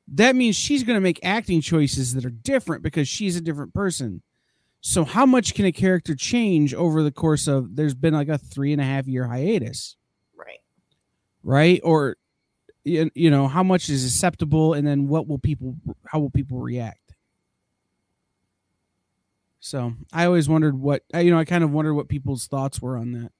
That 0.08 0.36
means 0.36 0.56
she's 0.56 0.84
going 0.84 0.96
to 0.96 1.00
make 1.00 1.20
acting 1.22 1.60
choices 1.60 2.14
that 2.14 2.24
are 2.24 2.30
different 2.30 2.82
because 2.82 3.08
she's 3.08 3.36
a 3.36 3.40
different 3.40 3.74
person. 3.74 4.22
So, 4.80 5.04
how 5.04 5.24
much 5.24 5.54
can 5.54 5.64
a 5.64 5.72
character 5.72 6.14
change 6.14 6.74
over 6.74 7.02
the 7.02 7.10
course 7.10 7.48
of? 7.48 7.74
There's 7.74 7.94
been 7.94 8.14
like 8.14 8.28
a 8.28 8.38
three 8.38 8.72
and 8.72 8.80
a 8.80 8.84
half 8.84 9.06
year 9.06 9.26
hiatus, 9.26 9.96
right? 10.36 10.60
Right, 11.42 11.80
or 11.82 12.16
you 12.84 13.30
know, 13.30 13.48
how 13.48 13.62
much 13.62 13.88
is 13.88 14.04
acceptable, 14.04 14.74
and 14.74 14.86
then 14.86 15.08
what 15.08 15.26
will 15.26 15.38
people? 15.38 15.76
How 16.06 16.18
will 16.18 16.30
people 16.30 16.58
react? 16.58 17.14
So 19.60 19.94
I 20.12 20.26
always 20.26 20.48
wondered 20.48 20.78
what 20.78 21.02
you 21.14 21.30
know. 21.30 21.38
I 21.38 21.46
kind 21.46 21.64
of 21.64 21.72
wondered 21.72 21.94
what 21.94 22.08
people's 22.08 22.46
thoughts 22.46 22.82
were 22.82 22.98
on 22.98 23.12
that. 23.12 23.32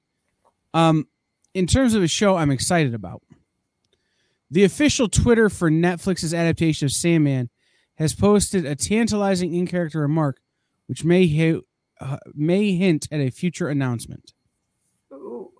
Um, 0.73 1.07
in 1.53 1.67
terms 1.67 1.93
of 1.93 2.01
a 2.01 2.07
show, 2.07 2.35
I'm 2.35 2.51
excited 2.51 2.95
about. 2.95 3.21
The 4.49 4.63
official 4.63 5.07
Twitter 5.07 5.49
for 5.49 5.69
Netflix's 5.69 6.33
adaptation 6.33 6.85
of 6.85 6.91
Sandman 6.91 7.49
has 7.95 8.13
posted 8.13 8.65
a 8.65 8.75
tantalizing 8.75 9.53
in-character 9.53 9.99
remark, 9.99 10.39
which 10.87 11.03
may 11.03 11.27
ha- 11.27 11.61
uh, 12.01 12.17
may 12.33 12.75
hint 12.75 13.07
at 13.11 13.19
a 13.19 13.29
future 13.29 13.69
announcement. 13.69 14.33
Ooh. 15.13 15.51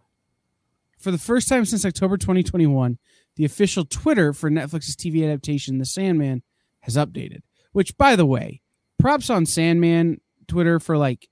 For 0.97 1.11
the 1.11 1.17
first 1.17 1.47
time 1.47 1.65
since 1.65 1.85
October 1.85 2.17
2021, 2.17 2.97
the 3.35 3.45
official 3.45 3.85
Twitter 3.85 4.33
for 4.33 4.49
Netflix's 4.49 4.95
TV 4.95 5.23
adaptation, 5.23 5.77
The 5.77 5.85
Sandman, 5.85 6.43
has 6.81 6.95
updated. 6.95 7.41
Which, 7.71 7.97
by 7.97 8.15
the 8.15 8.25
way, 8.25 8.61
props 8.99 9.29
on 9.29 9.45
Sandman 9.45 10.21
Twitter 10.47 10.79
for 10.79 10.97
like 10.97 11.27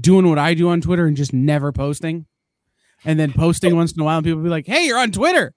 doing 0.00 0.28
what 0.28 0.38
I 0.38 0.54
do 0.54 0.68
on 0.68 0.80
Twitter 0.80 1.06
and 1.06 1.16
just 1.16 1.32
never 1.32 1.72
posting. 1.72 2.26
And 3.04 3.18
then 3.18 3.32
posting 3.32 3.74
once 3.74 3.92
in 3.92 4.00
a 4.00 4.04
while, 4.04 4.18
and 4.18 4.24
people 4.24 4.42
be 4.42 4.48
like, 4.48 4.66
"Hey, 4.66 4.86
you're 4.86 4.98
on 4.98 5.10
Twitter," 5.10 5.52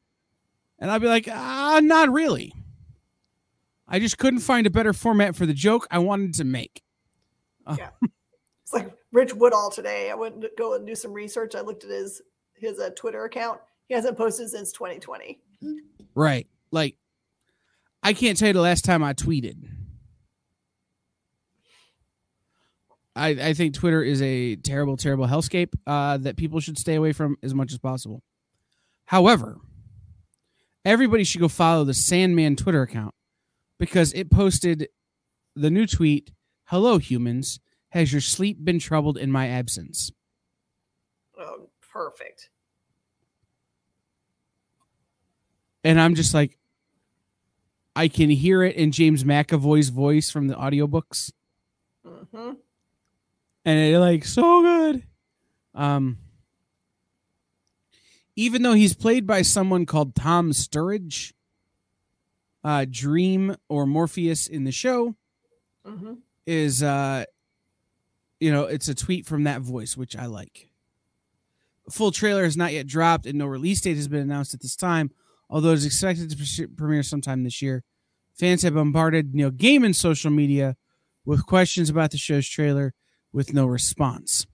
and 0.80 0.90
I'll 0.90 1.00
be 1.00 1.08
like, 1.08 1.28
"Ah, 1.32 1.80
not 1.84 2.12
really." 2.12 2.52
I 3.88 4.00
just 4.00 4.18
couldn't 4.18 4.40
find 4.40 4.66
a 4.66 4.72
better 4.72 4.94
format 4.94 5.36
for 5.36 5.46
the 5.46 5.54
joke 5.54 5.88
I 5.92 6.00
wanted 6.00 6.34
to 6.36 6.44
make. 6.44 6.82
Yeah, 7.78 7.90
it's 8.64 8.74
like 8.74 8.98
Rich 9.12 9.36
Woodall 9.36 9.70
today. 9.70 10.10
I 10.10 10.16
went 10.16 10.42
to 10.42 10.50
go 10.58 10.74
and 10.74 10.88
do 10.88 10.96
some 10.96 11.14
research. 11.14 11.54
I 11.54 11.62
looked 11.62 11.84
at 11.84 11.92
his 11.92 12.24
his 12.56 12.80
uh, 12.80 12.90
Twitter 12.96 13.24
account. 13.26 13.60
He 13.88 13.94
hasn't 13.94 14.18
posted 14.18 14.50
since 14.50 14.72
2020. 14.72 15.40
Right, 16.16 16.48
like 16.72 16.98
I 18.02 18.14
can't 18.14 18.38
tell 18.38 18.50
you 18.50 18.54
the 18.54 18.62
last 18.62 18.86
time 18.86 19.04
I 19.04 19.14
tweeted. 19.14 19.68
I, 23.16 23.30
I 23.30 23.54
think 23.54 23.74
Twitter 23.74 24.04
is 24.04 24.22
a 24.22 24.58
terrible, 24.58 24.98
terrible 24.98 25.28
hellscape 25.28 25.74
uh, 25.88 26.18
that 26.18 26.36
people 26.36 26.60
should 26.60 26.78
stay 26.78 26.96
away 26.96 27.14
from 27.14 27.38
as 27.42 27.54
much 27.54 27.72
as 27.72 27.80
possible. 27.80 28.22
However, 29.06 29.58
everybody 30.84 31.24
should 31.24 31.40
go 31.40 31.48
follow 31.48 31.86
the 31.86 31.94
Sandman 31.94 32.56
Twitter 32.58 32.82
account 32.82 33.16
because 33.80 34.12
it 34.14 34.30
posted 34.30 34.90
the 35.56 35.70
new 35.70 35.88
tweet 35.88 36.32
Hello, 36.70 36.98
humans. 36.98 37.60
Has 37.90 38.12
your 38.12 38.22
sleep 38.22 38.58
been 38.66 38.80
troubled 38.80 39.18
in 39.18 39.32
my 39.32 39.48
absence? 39.48 40.12
Oh, 41.40 41.70
perfect. 41.94 42.50
And 45.86 46.02
I'm 46.02 46.16
just 46.16 46.34
like, 46.34 46.58
I 47.96 48.10
can 48.10 48.30
hear 48.30 48.62
it 48.64 48.76
in 48.76 48.92
James 48.92 49.24
McAvoy's 49.24 49.88
voice 49.88 50.30
from 50.30 50.48
the 50.48 50.56
audiobooks. 50.56 51.32
Mm-hmm 52.06 52.52
and 53.66 53.80
it 53.80 54.00
like 54.00 54.24
so 54.24 54.62
good. 54.62 55.04
Um, 55.74 56.20
even 58.36 58.62
though 58.62 58.74
he's 58.74 58.94
played 58.94 59.26
by 59.26 59.42
someone 59.42 59.86
called 59.86 60.16
Tom 60.16 60.52
Sturridge, 60.52 61.34
uh, 62.64 62.86
Dream 62.90 63.56
or 63.68 63.86
Morpheus 63.86 64.48
in 64.48 64.64
the 64.64 64.72
show 64.72 65.16
mm-hmm. 65.86 66.14
is, 66.46 66.84
uh, 66.84 67.26
you 68.40 68.52
know, 68.52 68.64
it's 68.64 68.88
a 68.88 68.96
tweet 68.96 69.26
from 69.26 69.44
that 69.44 69.62
voice, 69.62 69.98
which 69.98 70.16
I 70.16 70.28
like. 70.28 70.70
full 71.90 72.12
trailer 72.12 72.44
has 72.44 72.58
not 72.58 72.74
yet 72.74 72.88
dropped, 72.88 73.26
and 73.26 73.38
no 73.38 73.46
release 73.46 73.82
date 73.82 73.96
has 73.96 74.08
been 74.08 74.22
announced 74.22 74.54
at 74.54 74.62
this 74.62 74.76
time, 74.76 75.12
although 75.50 75.72
it 75.72 75.76
is 75.76 75.86
expected 75.86 76.30
to 76.30 76.68
premiere 76.70 77.04
sometime 77.04 77.44
this 77.44 77.62
year. 77.62 77.84
Fans 78.38 78.64
have 78.64 78.74
bombarded 78.74 79.34
Neil 79.34 79.52
Gaiman's 79.52 79.98
social 79.98 80.30
media 80.32 80.76
with 81.26 81.46
questions 81.46 81.90
about 81.90 82.12
the 82.12 82.18
show's 82.18 82.48
trailer 82.48 82.94
with 83.32 83.54
no 83.54 83.66
response. 83.66 84.46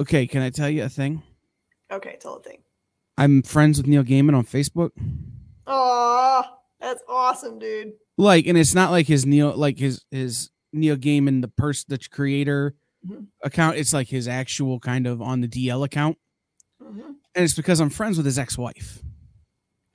Okay, 0.00 0.26
can 0.26 0.42
I 0.42 0.50
tell 0.50 0.68
you 0.68 0.84
a 0.84 0.88
thing? 0.88 1.22
Okay, 1.90 2.16
tell 2.20 2.36
a 2.36 2.42
thing. 2.42 2.58
I'm 3.16 3.42
friends 3.42 3.78
with 3.78 3.86
Neil 3.86 4.04
Gaiman 4.04 4.36
on 4.36 4.44
Facebook. 4.44 4.90
Oh, 5.66 6.42
that's 6.80 7.02
awesome, 7.08 7.58
dude. 7.58 7.92
Like, 8.16 8.46
and 8.46 8.56
it's 8.56 8.74
not 8.74 8.90
like 8.90 9.06
his 9.06 9.26
Neil, 9.26 9.56
like 9.56 9.78
his 9.78 10.04
his 10.10 10.50
Neil 10.72 10.96
Gaiman, 10.96 11.40
the 11.42 11.48
person, 11.48 11.86
the 11.88 11.98
creator 11.98 12.74
Mhm. 13.06 13.26
account. 13.42 13.76
It's 13.76 13.92
like 13.92 14.08
his 14.08 14.28
actual 14.28 14.78
kind 14.80 15.06
of 15.06 15.20
on 15.22 15.40
the 15.40 15.48
DL 15.48 15.84
account, 15.84 16.18
hmm 16.82 17.00
and 17.34 17.44
it's 17.44 17.54
because 17.54 17.80
I'm 17.80 17.90
friends 17.90 18.16
with 18.16 18.26
his 18.26 18.38
ex-wife. 18.38 19.02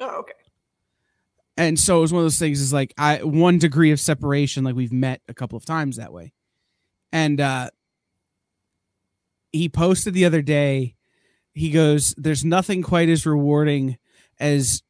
Oh, 0.05 0.19
okay. 0.19 0.33
and 1.55 1.79
so 1.79 1.97
it 1.99 2.01
was 2.01 2.11
one 2.11 2.19
of 2.19 2.25
those 2.25 2.39
things 2.39 2.59
is 2.59 2.73
like 2.73 2.93
i 2.97 3.23
one 3.23 3.57
degree 3.57 3.91
of 3.91 3.99
separation 4.01 4.63
like 4.65 4.75
we've 4.75 4.91
met 4.91 5.21
a 5.29 5.33
couple 5.33 5.55
of 5.57 5.65
times 5.65 5.95
that 5.97 6.11
way. 6.11 6.33
And 7.13 7.39
uh 7.39 7.69
he 9.53 9.69
posted 9.69 10.13
the 10.13 10.25
other 10.25 10.41
day 10.41 10.95
he 11.53 11.69
goes 11.69 12.13
there's 12.17 12.43
nothing 12.43 12.81
quite 12.81 13.07
as 13.07 13.25
rewarding 13.25 13.97
as 14.39 14.81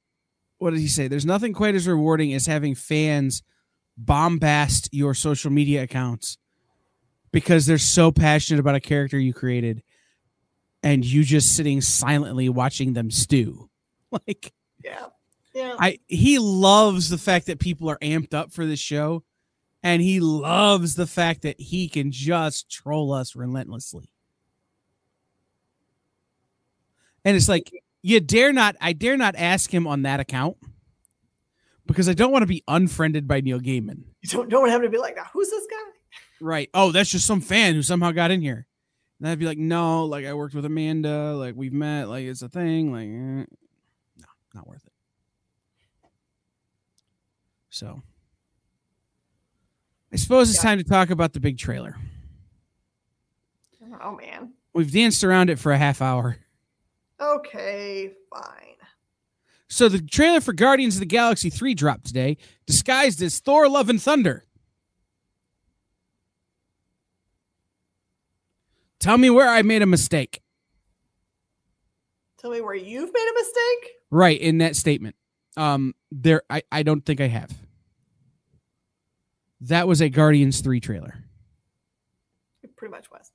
what 0.58 0.72
did 0.72 0.80
he 0.80 0.88
say? 0.88 1.08
There's 1.10 1.26
nothing 1.26 1.54
quite 1.54 1.76
as 1.76 1.88
rewarding 1.88 2.34
as 2.34 2.46
having 2.46 2.74
fans 2.74 3.44
bombast 3.98 4.88
your 4.94 5.14
social 5.14 5.52
media 5.52 5.84
accounts 5.84 6.38
because 7.34 7.66
they're 7.66 7.78
so 7.78 8.12
passionate 8.12 8.62
about 8.62 8.76
a 8.76 8.80
character 8.80 9.20
you 9.20 9.34
created 9.34 9.84
and 10.82 11.04
you 11.06 11.24
just 11.24 11.54
sitting 11.56 11.82
silently 11.82 12.48
watching 12.50 12.94
them 12.94 13.12
stew. 13.12 13.70
Like 14.28 14.54
Yeah. 14.84 15.06
Yeah. 15.54 15.76
I 15.80 16.00
he 16.08 16.40
loves 16.40 17.10
the 17.10 17.18
fact 17.18 17.46
that 17.46 17.60
people 17.60 17.90
are 17.90 18.00
amped 18.00 18.34
up 18.34 18.52
for 18.52 18.66
this 18.66 18.80
show, 18.80 19.24
and 19.84 20.02
he 20.02 20.20
loves 20.20 20.96
the 20.96 21.06
fact 21.06 21.44
that 21.44 21.60
he 21.60 21.88
can 21.88 22.12
just 22.12 22.72
troll 22.72 23.14
us 23.14 23.36
relentlessly. 23.36 24.10
And 27.26 27.38
it's 27.38 27.48
like 27.48 27.72
you 28.04 28.20
dare 28.20 28.52
not, 28.52 28.76
I 28.82 28.94
dare 28.94 29.18
not 29.18 29.36
ask 29.38 29.74
him 29.74 29.88
on 29.88 30.04
that 30.04 30.20
account 30.20 30.58
because 31.86 32.10
I 32.10 32.14
don't 32.14 32.32
want 32.32 32.44
to 32.44 32.48
be 32.48 32.64
unfriended 32.68 33.28
by 33.28 33.42
Neil 33.42 33.60
Gaiman. 33.60 34.04
you 34.22 34.30
don't, 34.30 34.50
don't 34.50 34.70
have 34.70 34.82
to 34.82 34.90
be 34.90 34.98
like, 34.98 35.18
who's 35.32 35.50
this 35.50 35.66
guy? 35.70 36.18
Right? 36.42 36.70
Oh, 36.74 36.92
that's 36.92 37.10
just 37.10 37.26
some 37.26 37.42
fan 37.42 37.74
who 37.74 37.82
somehow 37.82 38.12
got 38.12 38.32
in 38.32 38.42
here. 38.42 38.68
And 39.20 39.30
I'd 39.30 39.40
be 39.40 39.46
like, 39.46 39.58
no, 39.58 40.06
like 40.06 40.26
I 40.26 40.34
worked 40.34 40.54
with 40.54 40.66
Amanda, 40.66 41.34
like 41.36 41.56
we've 41.56 41.72
met, 41.72 42.10
like 42.10 42.26
it's 42.26 42.42
a 42.42 42.50
thing, 42.50 42.92
like 42.92 43.48
eh. 43.48 43.56
Not 44.54 44.68
worth 44.68 44.86
it. 44.86 44.94
So, 47.70 48.02
I 50.12 50.16
suppose 50.16 50.50
it's 50.50 50.60
Yeah. 50.60 50.70
time 50.70 50.78
to 50.78 50.84
talk 50.84 51.10
about 51.10 51.34
the 51.34 51.40
big 51.40 51.58
trailer. 51.58 51.98
Oh, 54.02 54.16
man. 54.16 54.54
We've 54.74 54.92
danced 54.92 55.24
around 55.24 55.50
it 55.50 55.60
for 55.60 55.72
a 55.72 55.78
half 55.78 56.02
hour. 56.02 56.38
Okay, 57.20 58.14
fine. 58.30 58.76
So 59.68 59.90
the 59.90 60.02
trailer 60.02 60.40
for 60.42 60.54
Guardians 60.54 60.96
of 60.96 61.00
the 61.00 61.06
Galaxy 61.06 61.50
3 61.50 61.74
dropped 61.74 62.06
today, 62.06 62.38
disguised 62.68 63.22
as 63.22 63.40
Thor 63.40 63.68
Love 63.68 63.90
and 63.90 64.02
Thunder. 64.02 64.46
Tell 69.00 69.18
me 69.18 69.30
where 69.30 69.50
I 69.50 69.64
made 69.64 69.82
a 69.82 69.88
mistake. 69.88 70.42
Tell 72.38 72.52
me 72.52 72.62
where 72.62 72.76
you've 72.76 73.12
made 73.14 73.32
a 73.32 73.34
mistake. 73.34 73.94
Right 74.14 74.40
in 74.40 74.60
that 74.60 74.76
statement. 74.76 75.16
Um 75.58 75.96
there 76.12 76.44
I 76.48 76.62
I 76.72 76.84
don't 76.84 77.04
think 77.04 77.20
I 77.20 77.28
have. 77.28 77.52
That 79.62 79.88
was 79.88 80.02
a 80.02 80.10
Guardians 80.10 80.62
3 80.62 80.80
trailer. 80.80 81.16
It 82.62 82.76
pretty 82.76 82.92
much 82.92 83.10
was. 83.10 83.32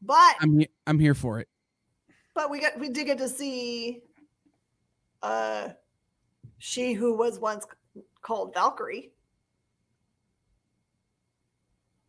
But 0.00 0.36
I'm 0.40 0.62
I'm 0.86 0.98
here 0.98 1.14
for 1.14 1.40
it. 1.40 1.48
but 2.34 2.50
we 2.50 2.60
got 2.60 2.78
we 2.80 2.88
did 2.88 3.04
get 3.04 3.18
to 3.18 3.28
see 3.28 4.00
uh 5.22 5.68
she 6.56 6.94
who 6.94 7.14
was 7.18 7.38
once 7.38 7.66
called 8.22 8.54
Valkyrie. 8.54 9.10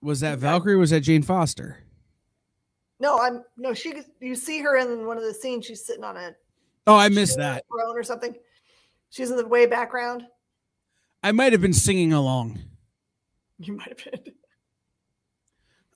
Was 0.01 0.21
that 0.21 0.39
Valkyrie 0.39 0.75
or 0.75 0.77
was 0.77 0.91
that 0.91 1.01
Jane 1.01 1.21
Foster? 1.21 1.79
No, 2.99 3.19
I'm 3.19 3.43
no 3.57 3.73
she 3.73 4.01
you 4.19 4.35
see 4.35 4.59
her 4.61 4.77
in 4.77 5.05
one 5.05 5.17
of 5.17 5.23
the 5.23 5.33
scenes 5.33 5.65
she's 5.65 5.85
sitting 5.85 6.03
on 6.03 6.17
a 6.17 6.35
Oh, 6.87 6.95
I 6.95 7.09
missed 7.09 7.37
that. 7.37 7.65
throne 7.71 7.97
or 7.97 8.03
something. 8.03 8.35
She's 9.11 9.29
in 9.29 9.37
the 9.37 9.47
way 9.47 9.65
background. 9.65 10.23
I 11.23 11.31
might 11.31 11.51
have 11.51 11.61
been 11.61 11.73
singing 11.73 12.13
along. 12.13 12.59
You 13.59 13.73
might 13.73 13.89
have 13.89 14.23
been. 14.23 14.33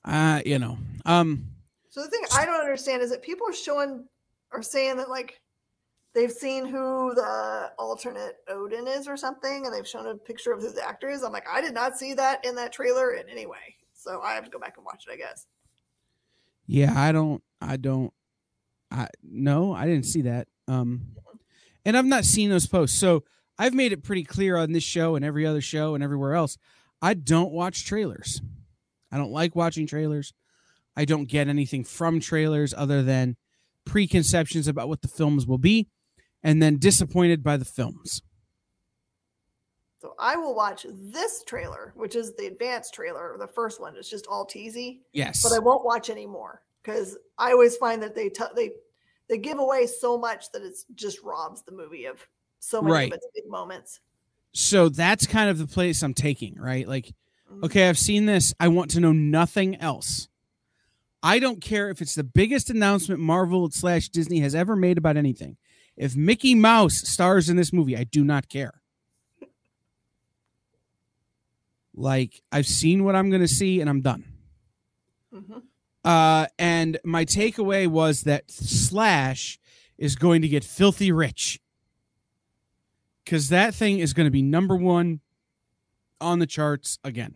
Uh, 0.04 0.42
you 0.44 0.58
know. 0.58 0.78
Um 1.04 1.46
So 1.88 2.02
the 2.02 2.08
thing 2.08 2.22
I 2.34 2.44
don't 2.44 2.60
understand 2.60 3.02
is 3.02 3.10
that 3.10 3.22
people 3.22 3.48
are 3.48 3.54
showing 3.54 4.04
are 4.52 4.62
saying 4.62 4.96
that 4.98 5.08
like 5.10 5.40
they've 6.14 6.30
seen 6.30 6.64
who 6.66 7.14
the 7.14 7.72
alternate 7.78 8.36
Odin 8.48 8.86
is 8.86 9.08
or 9.08 9.16
something, 9.16 9.66
and 9.66 9.74
they've 9.74 9.88
shown 9.88 10.06
a 10.06 10.14
picture 10.14 10.52
of 10.52 10.60
who 10.60 10.70
the 10.70 10.86
actor 10.86 11.08
is. 11.08 11.22
I'm 11.22 11.32
like, 11.32 11.48
I 11.50 11.60
did 11.60 11.74
not 11.74 11.98
see 11.98 12.14
that 12.14 12.44
in 12.44 12.54
that 12.56 12.72
trailer 12.72 13.14
in 13.14 13.28
any 13.28 13.46
way. 13.46 13.76
So 13.94 14.20
I 14.20 14.34
have 14.34 14.44
to 14.44 14.50
go 14.50 14.58
back 14.58 14.74
and 14.76 14.84
watch 14.84 15.04
it, 15.08 15.12
I 15.12 15.16
guess. 15.16 15.46
Yeah, 16.66 16.92
I 16.96 17.12
don't 17.12 17.42
I 17.60 17.76
don't 17.76 18.12
I 18.90 19.08
no, 19.22 19.72
I 19.72 19.86
didn't 19.86 20.06
see 20.06 20.22
that. 20.22 20.48
Um 20.68 21.14
and 21.84 21.96
I've 21.96 22.06
not 22.06 22.24
seen 22.24 22.50
those 22.50 22.66
posts. 22.66 22.98
So 22.98 23.24
I've 23.58 23.74
made 23.74 23.92
it 23.92 24.02
pretty 24.02 24.24
clear 24.24 24.56
on 24.56 24.72
this 24.72 24.84
show 24.84 25.14
and 25.16 25.24
every 25.24 25.46
other 25.46 25.60
show 25.60 25.94
and 25.94 26.02
everywhere 26.02 26.34
else. 26.34 26.56
I 27.02 27.14
don't 27.14 27.52
watch 27.52 27.84
trailers. 27.84 28.40
I 29.12 29.16
don't 29.18 29.32
like 29.32 29.54
watching 29.54 29.86
trailers. 29.86 30.32
I 30.96 31.04
don't 31.04 31.28
get 31.28 31.48
anything 31.48 31.84
from 31.84 32.20
trailers 32.20 32.72
other 32.74 33.02
than 33.02 33.36
preconceptions 33.84 34.66
about 34.66 34.88
what 34.88 35.02
the 35.02 35.08
films 35.08 35.46
will 35.46 35.58
be 35.58 35.88
and 36.42 36.62
then 36.62 36.78
disappointed 36.78 37.42
by 37.42 37.56
the 37.56 37.64
films. 37.64 38.22
So 40.04 40.14
I 40.18 40.36
will 40.36 40.54
watch 40.54 40.84
this 40.90 41.42
trailer, 41.44 41.94
which 41.96 42.14
is 42.14 42.34
the 42.36 42.44
advanced 42.44 42.92
trailer. 42.92 43.36
The 43.38 43.46
first 43.46 43.80
one 43.80 43.96
It's 43.96 44.10
just 44.10 44.26
all 44.26 44.44
teasy, 44.46 44.98
Yes. 45.14 45.42
but 45.42 45.52
I 45.54 45.58
won't 45.58 45.82
watch 45.82 46.10
any 46.10 46.26
more 46.26 46.60
because 46.82 47.16
I 47.38 47.52
always 47.52 47.74
find 47.78 48.02
that 48.02 48.14
they 48.14 48.28
t- 48.28 48.44
they 48.54 48.72
they 49.28 49.38
give 49.38 49.58
away 49.58 49.86
so 49.86 50.18
much 50.18 50.52
that 50.52 50.60
it 50.60 50.74
just 50.94 51.22
robs 51.22 51.62
the 51.62 51.72
movie 51.72 52.04
of 52.04 52.20
so 52.60 52.82
many 52.82 52.92
Right. 52.92 53.12
of 53.12 53.16
its 53.16 53.26
big 53.34 53.48
moments. 53.48 54.00
so 54.52 54.90
that's 54.90 55.26
kind 55.26 55.48
of 55.48 55.56
the 55.56 55.66
place 55.66 56.02
I'm 56.02 56.12
taking, 56.12 56.56
right? 56.60 56.86
Like 56.86 57.14
Mhm. 57.50 57.64
Okay, 57.64 57.88
I've 57.88 57.98
seen 57.98 58.26
this. 58.26 58.52
I 58.60 58.68
want 58.68 58.90
to 58.90 59.00
know 59.00 59.12
nothing 59.12 59.74
else. 59.76 60.28
I 61.22 61.38
don't 61.38 61.62
care 61.62 61.88
if 61.88 62.02
it's 62.02 62.14
the 62.14 62.24
biggest 62.24 62.68
announcement 62.68 63.20
Marvel 63.22 63.70
slash 63.70 64.10
Disney 64.10 64.40
has 64.40 64.54
ever 64.54 64.76
made 64.76 64.98
about 64.98 65.16
anything. 65.16 65.56
If 65.96 66.14
Mickey 66.14 66.54
Mouse 66.54 67.08
stars 67.08 67.48
in 67.48 67.56
this 67.56 67.72
movie, 67.72 67.96
I 67.96 68.04
do 68.04 68.22
not 68.22 68.50
care. 68.50 68.82
Like 71.94 72.42
I've 72.50 72.66
seen 72.66 73.04
what 73.04 73.14
I'm 73.14 73.30
going 73.30 73.42
to 73.42 73.48
see, 73.48 73.80
and 73.80 73.88
I'm 73.88 74.00
done. 74.00 74.24
Mhm. 75.32 75.62
Uh, 76.04 76.46
and 76.58 76.98
my 77.04 77.24
takeaway 77.24 77.86
was 77.86 78.22
that 78.22 78.50
Slash 78.50 79.58
is 79.96 80.16
going 80.16 80.42
to 80.42 80.48
get 80.48 80.62
filthy 80.64 81.10
rich 81.12 81.60
because 83.24 83.48
that 83.48 83.74
thing 83.74 84.00
is 84.00 84.12
going 84.12 84.26
to 84.26 84.30
be 84.30 84.42
number 84.42 84.76
one 84.76 85.20
on 86.20 86.38
the 86.40 86.46
charts 86.46 86.98
again. 87.04 87.34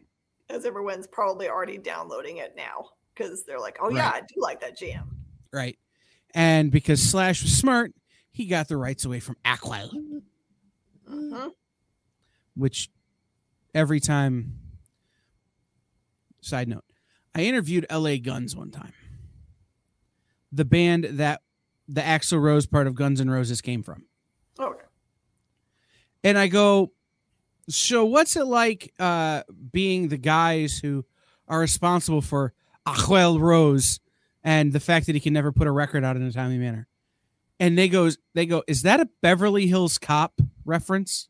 as 0.51 0.65
everyone's 0.65 1.07
probably 1.07 1.47
already 1.49 1.77
downloading 1.79 2.39
it 2.39 2.55
now 2.57 2.89
because 3.15 3.45
they're 3.45 3.61
like, 3.61 3.77
oh 3.83 3.91
yeah, 3.91 4.11
Right. 4.11 4.23
I 4.23 4.27
do 4.27 4.41
like 4.41 4.61
that 4.61 4.79
jam. 4.79 5.11
right? 5.53 5.79
And 6.35 6.71
because 6.71 7.03
Slash 7.03 7.43
was 7.43 7.57
smart, 7.57 7.93
he 8.31 8.47
got 8.47 8.67
the 8.69 8.77
rights 8.79 9.05
away 9.05 9.21
from 9.21 9.37
Aqua, 9.45 9.91
Mhm. 11.11 11.53
which 12.55 12.91
every 13.75 14.01
time. 14.01 14.55
Side 16.41 16.69
note: 16.69 16.85
I 17.35 17.43
interviewed 17.43 17.85
L.A. 17.91 18.19
Guns 18.19 18.55
one 18.55 18.71
time, 18.71 18.93
the 20.53 20.65
band 20.65 21.05
that 21.05 21.43
the 21.89 22.01
Axl 22.01 22.41
Rose 22.41 22.67
part 22.67 22.87
of 22.87 22.95
Guns 22.95 23.21
N' 23.21 23.29
Roses 23.31 23.61
came 23.61 23.83
from, 23.83 24.05
Okay. 24.59 24.85
and 26.23 26.39
I 26.39 26.47
go, 26.47 26.93
"So 27.69 28.05
what's 28.05 28.37
it 28.37 28.45
like 28.47 28.93
uh, 28.99 29.43
being 29.73 30.09
the 30.09 30.17
guys 30.17 30.79
who 30.79 31.05
are 31.49 31.59
responsible 31.61 32.23
for 32.23 32.53
Axl 32.87 33.41
Rose 33.41 33.99
and 34.45 34.73
the 34.73 34.81
fact 34.81 35.07
that 35.07 35.15
he 35.15 35.21
can 35.21 35.33
never 35.33 35.51
put 35.51 35.67
a 35.67 35.73
record 35.73 36.05
out 36.05 36.15
in 36.17 36.23
a 36.23 36.33
timely 36.33 36.59
manner?" 36.59 36.87
And 37.61 37.77
they 37.77 37.89
goes, 37.89 38.19
they 38.35 38.47
go, 38.47 38.63
"Is 38.69 38.83
that 38.83 39.01
a 39.01 39.09
Beverly 39.23 39.67
Hills 39.67 39.99
Cop 39.99 40.41
reference?" 40.65 41.29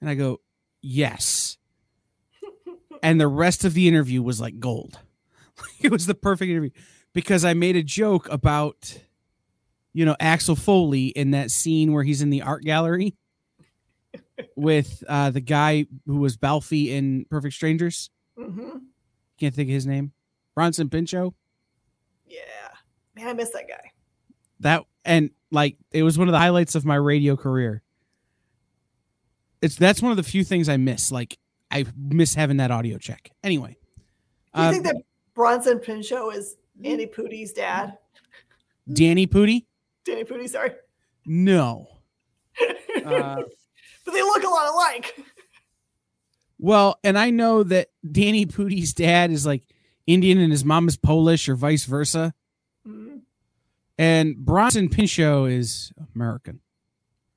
And 0.00 0.08
I 0.08 0.14
go, 0.14 0.40
"Yes." 0.80 1.56
and 3.02 3.20
the 3.20 3.28
rest 3.28 3.64
of 3.64 3.74
the 3.74 3.88
interview 3.88 4.22
was 4.22 4.40
like 4.40 4.58
gold. 4.58 4.98
it 5.80 5.90
was 5.90 6.06
the 6.06 6.14
perfect 6.14 6.50
interview 6.50 6.70
because 7.12 7.44
I 7.44 7.54
made 7.54 7.76
a 7.76 7.82
joke 7.82 8.28
about, 8.30 8.98
you 9.92 10.04
know, 10.04 10.16
Axel 10.20 10.56
Foley 10.56 11.06
in 11.06 11.32
that 11.32 11.50
scene 11.50 11.92
where 11.92 12.02
he's 12.04 12.22
in 12.22 12.30
the 12.30 12.42
art 12.42 12.64
gallery 12.64 13.14
with 14.56 15.02
uh, 15.08 15.30
the 15.30 15.40
guy 15.40 15.86
who 16.06 16.18
was 16.18 16.36
Balki 16.36 16.88
in 16.88 17.26
Perfect 17.30 17.54
Strangers. 17.54 18.10
hmm 18.36 18.78
Can't 19.38 19.54
think 19.54 19.68
of 19.68 19.74
his 19.74 19.86
name. 19.86 20.12
Bronson 20.54 20.88
Pinchot. 20.88 21.34
Yeah, 22.26 22.40
man, 23.14 23.28
I 23.28 23.32
miss 23.32 23.50
that 23.50 23.68
guy. 23.68 23.92
That 24.60 24.84
and 25.04 25.30
like 25.50 25.76
it 25.92 26.02
was 26.02 26.18
one 26.18 26.28
of 26.28 26.32
the 26.32 26.38
highlights 26.38 26.74
of 26.74 26.84
my 26.84 26.96
radio 26.96 27.36
career. 27.36 27.82
It's 29.62 29.76
that's 29.76 30.00
one 30.02 30.10
of 30.10 30.16
the 30.16 30.22
few 30.22 30.44
things 30.44 30.68
I 30.68 30.76
miss. 30.76 31.10
Like 31.12 31.38
I 31.70 31.84
miss 31.96 32.34
having 32.34 32.58
that 32.58 32.70
audio 32.70 32.98
check. 32.98 33.30
Anyway, 33.42 33.76
Do 34.54 34.60
you 34.60 34.66
um, 34.66 34.72
think 34.72 34.84
that 34.84 34.96
Bronson 35.34 35.78
Pinchot 35.78 36.34
is 36.36 36.56
Andy 36.84 37.06
Pudi's 37.06 37.52
dad? 37.52 37.98
Danny 38.92 39.26
Pudi? 39.26 39.66
Danny 40.04 40.24
Pudi, 40.24 40.48
sorry. 40.48 40.72
No. 41.26 41.88
Uh, 43.06 43.36
but 44.04 44.12
they 44.12 44.20
look 44.20 44.42
a 44.42 44.48
lot 44.48 44.74
alike. 44.74 45.16
well, 46.58 46.98
and 47.04 47.16
I 47.16 47.30
know 47.30 47.62
that 47.62 47.88
Danny 48.10 48.44
Pudi's 48.44 48.92
dad 48.92 49.30
is 49.30 49.46
like 49.46 49.62
Indian 50.06 50.38
and 50.38 50.50
his 50.50 50.64
mom 50.64 50.88
is 50.88 50.96
Polish 50.96 51.48
or 51.48 51.54
vice 51.54 51.84
versa. 51.84 52.34
Mhm. 52.86 53.20
And 53.98 54.36
Bronson 54.36 54.88
Pinchot 54.88 55.48
is 55.50 55.92
American. 56.14 56.60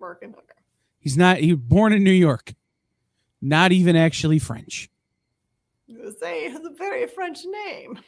Merkin, 0.01 0.29
okay. 0.33 0.50
He's 1.01 1.17
not 1.17 1.37
he 1.37 1.53
was 1.53 1.61
born 1.61 1.91
in 1.91 2.03
New 2.03 2.11
York. 2.11 2.53
Not 3.41 3.73
even 3.73 3.95
actually 3.97 4.39
French. 4.39 4.89
Say 6.19 6.45
he 6.45 6.51
has 6.51 6.63
a 6.63 6.69
very 6.69 7.07
French 7.07 7.39
name. 7.43 7.99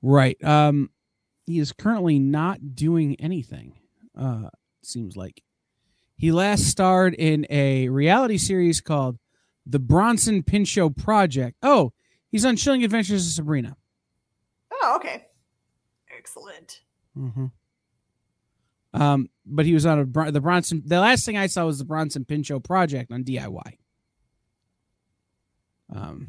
Right. 0.00 0.42
Um 0.42 0.90
he 1.44 1.58
is 1.58 1.72
currently 1.72 2.18
not 2.18 2.74
doing 2.74 3.16
anything. 3.20 3.74
Uh 4.16 4.48
seems 4.82 5.16
like. 5.16 5.42
He 6.16 6.32
last 6.32 6.64
starred 6.64 7.12
in 7.12 7.46
a 7.50 7.90
reality 7.90 8.38
series 8.38 8.80
called 8.80 9.18
The 9.66 9.78
Bronson 9.78 10.42
Pinchot 10.42 10.96
Project. 10.96 11.58
Oh, 11.62 11.92
he's 12.30 12.46
on 12.46 12.56
Chilling 12.56 12.84
Adventures 12.84 13.26
of 13.26 13.32
Sabrina. 13.32 13.76
Oh, 14.72 14.94
okay. 14.96 15.26
Excellent. 16.16 16.80
Mm-hmm. 17.18 17.46
Um, 18.96 19.28
but 19.44 19.66
he 19.66 19.74
was 19.74 19.84
on 19.84 19.98
a 19.98 20.30
the 20.30 20.40
Bronson. 20.40 20.82
The 20.84 21.00
last 21.00 21.26
thing 21.26 21.36
I 21.36 21.46
saw 21.46 21.66
was 21.66 21.78
the 21.78 21.84
Bronson 21.84 22.24
Pinchot 22.24 22.64
Project 22.64 23.12
on 23.12 23.24
DIY. 23.24 23.76
Um, 25.94 26.28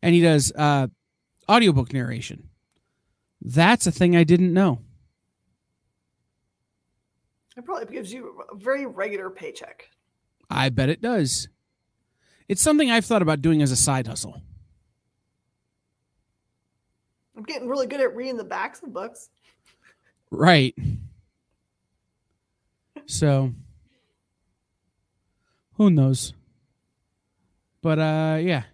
and 0.00 0.14
he 0.14 0.20
does 0.20 0.52
uh, 0.52 0.86
audiobook 1.50 1.92
narration. 1.92 2.48
That's 3.42 3.86
a 3.86 3.92
thing 3.92 4.16
I 4.16 4.24
didn't 4.24 4.52
know. 4.52 4.82
It 7.56 7.64
probably 7.64 7.92
gives 7.92 8.12
you 8.12 8.44
a 8.52 8.56
very 8.56 8.86
regular 8.86 9.30
paycheck. 9.30 9.88
I 10.48 10.68
bet 10.68 10.88
it 10.88 11.02
does. 11.02 11.48
It's 12.48 12.62
something 12.62 12.88
I've 12.90 13.04
thought 13.04 13.20
about 13.20 13.42
doing 13.42 13.62
as 13.62 13.72
a 13.72 13.76
side 13.76 14.06
hustle. 14.06 14.40
I'm 17.36 17.42
getting 17.42 17.68
really 17.68 17.86
good 17.86 18.00
at 18.00 18.14
reading 18.14 18.36
the 18.36 18.44
backs 18.44 18.80
of 18.82 18.92
books. 18.92 19.28
Right. 20.30 20.74
So 23.06 23.52
who 25.74 25.90
knows? 25.90 26.34
But 27.82 27.98
uh 27.98 28.38
yeah. 28.40 28.64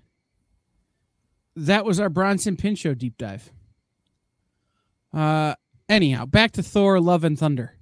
That 1.57 1.85
was 1.85 2.01
our 2.01 2.09
Bronson 2.09 2.57
Pinchot 2.57 2.99
deep 2.99 3.17
dive. 3.17 3.53
Uh 5.13 5.55
anyhow, 5.89 6.27
back 6.27 6.53
to 6.53 6.63
Thor 6.63 7.01
Love 7.01 7.25
and 7.25 7.39
Thunder. 7.39 7.77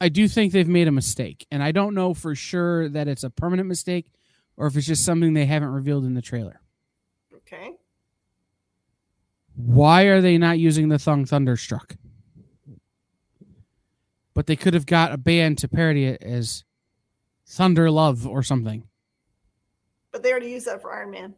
I 0.00 0.08
do 0.08 0.26
think 0.26 0.52
they've 0.52 0.66
made 0.66 0.88
a 0.88 0.92
mistake, 0.92 1.46
and 1.52 1.62
I 1.62 1.70
don't 1.70 1.94
know 1.94 2.12
for 2.12 2.34
sure 2.34 2.88
that 2.88 3.06
it's 3.06 3.22
a 3.22 3.30
permanent 3.30 3.68
mistake 3.68 4.06
or 4.56 4.66
if 4.66 4.76
it's 4.76 4.86
just 4.86 5.04
something 5.04 5.34
they 5.34 5.46
haven't 5.46 5.68
revealed 5.68 6.04
in 6.04 6.14
the 6.14 6.22
trailer. 6.22 6.60
Okay. 7.34 7.72
Why 9.54 10.04
are 10.04 10.20
they 10.20 10.38
not 10.38 10.58
using 10.58 10.88
the 10.88 10.98
Thung 10.98 11.24
Thunderstruck? 11.24 11.96
But 14.34 14.46
they 14.46 14.56
could 14.56 14.74
have 14.74 14.86
got 14.86 15.12
a 15.12 15.18
band 15.18 15.58
to 15.58 15.68
parody 15.68 16.06
it 16.06 16.22
as 16.22 16.64
Thunder 17.46 17.90
Love 17.90 18.26
or 18.26 18.42
something, 18.42 18.88
But 20.10 20.22
they 20.22 20.30
already 20.30 20.50
used 20.50 20.66
that 20.66 20.80
for 20.80 20.92
Iron 20.94 21.10
Man. 21.10 21.34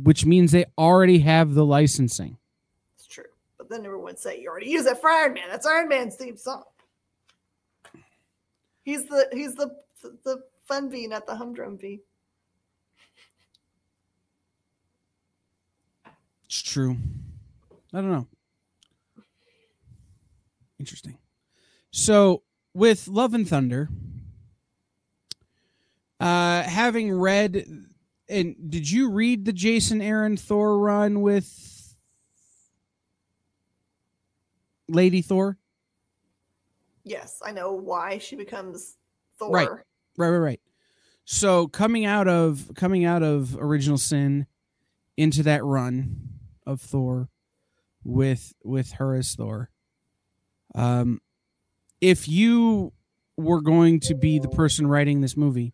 which 0.00 0.24
means 0.24 0.52
they 0.52 0.64
already 0.78 1.18
have 1.18 1.54
the 1.54 1.64
licensing. 1.64 2.38
It's 2.94 3.06
true. 3.06 3.24
But 3.58 3.68
then 3.68 3.84
everyone 3.84 4.04
would 4.04 4.18
say 4.18 4.40
you 4.40 4.48
already 4.48 4.70
use 4.70 4.84
that 4.84 5.00
for 5.00 5.10
Iron 5.10 5.34
Man. 5.34 5.48
That's 5.50 5.66
Iron 5.66 5.88
Man's 5.88 6.14
theme 6.14 6.36
song. 6.36 6.62
He's 8.84 9.04
the 9.06 9.28
he's 9.32 9.54
the 9.54 9.74
the 10.24 10.42
fun 10.66 10.88
V, 10.90 11.08
not 11.08 11.26
the 11.26 11.34
humdrum 11.36 11.78
V. 11.78 12.00
It's 16.52 16.60
true. 16.60 16.98
I 17.94 18.02
don't 18.02 18.12
know. 18.12 18.26
Interesting. 20.78 21.16
So 21.92 22.42
with 22.74 23.08
Love 23.08 23.32
and 23.32 23.48
Thunder, 23.48 23.88
uh, 26.20 26.62
having 26.64 27.10
read, 27.10 27.66
and 28.28 28.54
did 28.68 28.90
you 28.90 29.10
read 29.10 29.46
the 29.46 29.54
Jason 29.54 30.02
Aaron 30.02 30.36
Thor 30.36 30.78
run 30.78 31.22
with 31.22 31.96
Lady 34.88 35.22
Thor? 35.22 35.56
Yes, 37.02 37.40
I 37.42 37.52
know 37.52 37.72
why 37.72 38.18
she 38.18 38.36
becomes 38.36 38.98
Thor. 39.38 39.52
Right. 39.52 39.68
Right, 40.18 40.28
right, 40.28 40.36
right. 40.36 40.60
So 41.24 41.66
coming 41.66 42.04
out 42.04 42.28
of 42.28 42.72
coming 42.74 43.06
out 43.06 43.22
of 43.22 43.56
Original 43.58 43.96
Sin 43.96 44.46
into 45.16 45.42
that 45.44 45.64
run 45.64 46.31
of 46.66 46.80
Thor 46.80 47.28
with 48.04 48.52
with 48.62 48.92
her 48.92 49.14
as 49.14 49.34
Thor. 49.34 49.70
Um 50.74 51.20
if 52.00 52.28
you 52.28 52.92
were 53.36 53.60
going 53.60 54.00
to 54.00 54.14
be 54.14 54.38
the 54.38 54.48
person 54.48 54.86
writing 54.86 55.20
this 55.20 55.36
movie, 55.36 55.72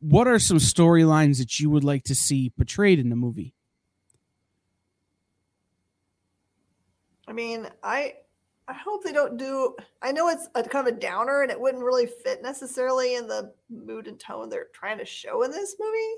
what 0.00 0.26
are 0.26 0.38
some 0.38 0.58
storylines 0.58 1.38
that 1.38 1.58
you 1.60 1.70
would 1.70 1.84
like 1.84 2.04
to 2.04 2.14
see 2.14 2.50
portrayed 2.50 2.98
in 2.98 3.08
the 3.08 3.16
movie? 3.16 3.54
I 7.26 7.32
mean, 7.32 7.68
I 7.82 8.14
I 8.66 8.72
hope 8.74 9.04
they 9.04 9.12
don't 9.12 9.36
do. 9.36 9.76
I 10.02 10.12
know 10.12 10.28
it's 10.28 10.48
a 10.54 10.62
kind 10.62 10.88
of 10.88 10.94
a 10.94 10.98
downer, 10.98 11.42
and 11.42 11.50
it 11.50 11.60
wouldn't 11.60 11.84
really 11.84 12.06
fit 12.06 12.42
necessarily 12.42 13.14
in 13.14 13.26
the 13.26 13.52
mood 13.70 14.06
and 14.08 14.18
tone 14.18 14.48
they're 14.48 14.68
trying 14.72 14.98
to 14.98 15.04
show 15.04 15.42
in 15.42 15.50
this 15.50 15.76
movie. 15.78 16.14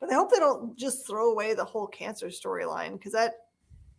But 0.00 0.10
I 0.10 0.14
hope 0.14 0.30
they 0.30 0.38
don't 0.38 0.76
just 0.78 1.06
throw 1.06 1.30
away 1.32 1.54
the 1.54 1.64
whole 1.64 1.86
cancer 1.86 2.28
storyline 2.28 2.92
because 2.92 3.12
that 3.12 3.34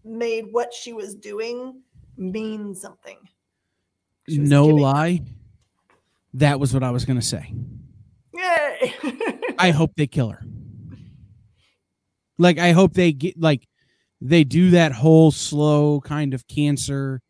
made 0.04 0.46
what 0.52 0.74
she 0.74 0.94
was 0.94 1.14
doing 1.16 1.82
mean 2.18 2.74
something. 2.76 3.18
No 4.28 4.68
giving- 4.68 4.82
lie. 4.82 5.22
That 6.36 6.60
was 6.60 6.74
what 6.74 6.84
I 6.84 6.92
was 6.92 7.06
going 7.06 7.20
to 7.20 7.26
say. 7.26 7.54
Yay! 8.34 8.94
I 9.58 9.72
hope 9.72 9.94
they 9.98 10.08
kill 10.08 10.30
her. 10.30 10.44
Like 12.38 12.60
I 12.60 12.72
hope 12.72 12.94
they 12.94 13.12
get 13.12 13.38
like 13.40 13.68
they 14.22 14.44
do 14.44 14.72
that 14.72 14.92
whole 14.94 15.32
slow 15.32 16.00
kind 16.02 16.34
of 16.34 16.48
cancer. 16.48 17.22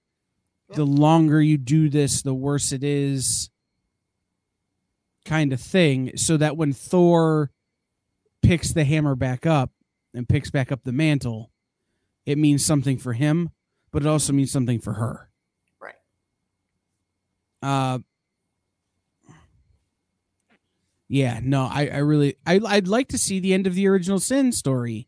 The 0.72 0.86
longer 0.86 1.42
you 1.42 1.58
do 1.58 1.90
this, 1.90 2.22
the 2.22 2.34
worse 2.34 2.72
it 2.72 2.84
is 2.84 3.50
kind 5.26 5.52
of 5.52 5.60
thing 5.60 6.16
so 6.16 6.38
that 6.38 6.58
when 6.58 6.74
Thor 6.74 7.50
picks 8.42 8.72
the 8.74 8.84
hammer 8.84 9.16
back 9.16 9.46
up 9.46 9.72
and 10.14 10.28
picks 10.28 10.50
back 10.52 10.72
up 10.72 10.84
the 10.84 10.92
mantle, 10.92 11.52
it 12.26 12.38
means 12.38 12.66
something 12.66 12.98
for 12.98 13.14
him, 13.14 13.50
but 13.92 14.04
it 14.04 14.08
also 14.08 14.34
means 14.34 14.52
something 14.52 14.80
for 14.80 14.94
her. 14.94 15.30
Right. 15.82 15.96
Uh 17.62 18.00
yeah, 21.08 21.40
no, 21.44 21.64
I, 21.64 21.88
I 21.88 21.98
really 21.98 22.36
I 22.46 22.60
I'd 22.66 22.88
like 22.88 23.08
to 23.10 23.18
see 23.18 23.40
the 23.40 23.54
end 23.54 23.66
of 23.68 23.74
the 23.76 23.88
original 23.88 24.20
sin 24.20 24.52
story 24.52 25.08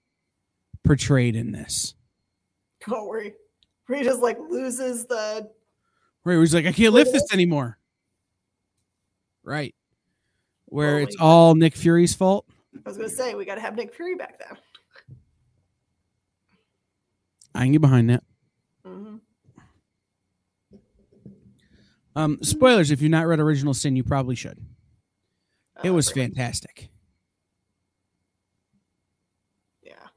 portrayed 0.84 1.36
in 1.36 1.52
this. 1.52 1.94
Don't 2.88 3.08
worry. 3.08 3.34
Where 3.86 4.00
he 4.00 4.04
just 4.06 4.22
like 4.22 4.38
loses 4.50 5.06
the 5.06 5.50
Where 6.24 6.40
he's 6.40 6.54
like, 6.56 6.66
I 6.66 6.72
can't 6.72 6.94
lift 6.94 7.12
this 7.14 7.32
anymore. 7.32 7.78
Right. 9.44 9.76
Where 10.66 10.96
Well, 10.96 11.04
it's 11.04 11.16
we- 11.20 11.24
all 11.24 11.56
Nick 11.56 11.76
Fury's 11.76 12.16
fault. 12.16 12.48
I 12.86 12.90
was 12.90 12.98
gonna 12.98 13.10
say 13.10 13.36
we 13.36 13.46
gotta 13.46 13.62
have 13.62 13.76
Nick 13.76 13.94
Fury 13.94 14.16
back 14.16 14.40
then. 14.40 14.58
I 17.54 17.64
can 17.64 17.72
get 17.74 17.82
behind 17.82 18.10
that. 18.10 18.24
hmm 18.86 19.18
Um, 22.16 22.40
spoilers, 22.42 22.92
if 22.92 23.02
you've 23.02 23.12
not 23.12 23.26
read 23.28 23.40
Original 23.40 23.74
Sin, 23.74 23.96
you 23.96 24.04
probably 24.04 24.36
should. 24.36 24.60
It 25.84 25.90
Uh, 25.90 25.94
was 25.94 26.12
fantastic. 26.12 26.90
Yeah. 29.82 30.08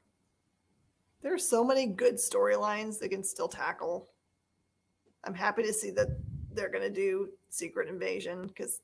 There's 1.21 1.47
so 1.47 1.63
many 1.63 1.87
good 1.87 2.15
storylines 2.15 2.99
they 2.99 3.07
can 3.07 3.23
still 3.23 3.47
tackle. 3.47 4.09
I'm 5.23 5.33
happy 5.33 5.63
to 5.63 5.73
see 5.73 5.89
that 5.91 6.09
they're 6.51 6.69
going 6.69 6.83
to 6.83 6.89
do 6.93 7.29
Secret 7.49 7.87
Invasion 7.89 8.47
because 8.47 8.81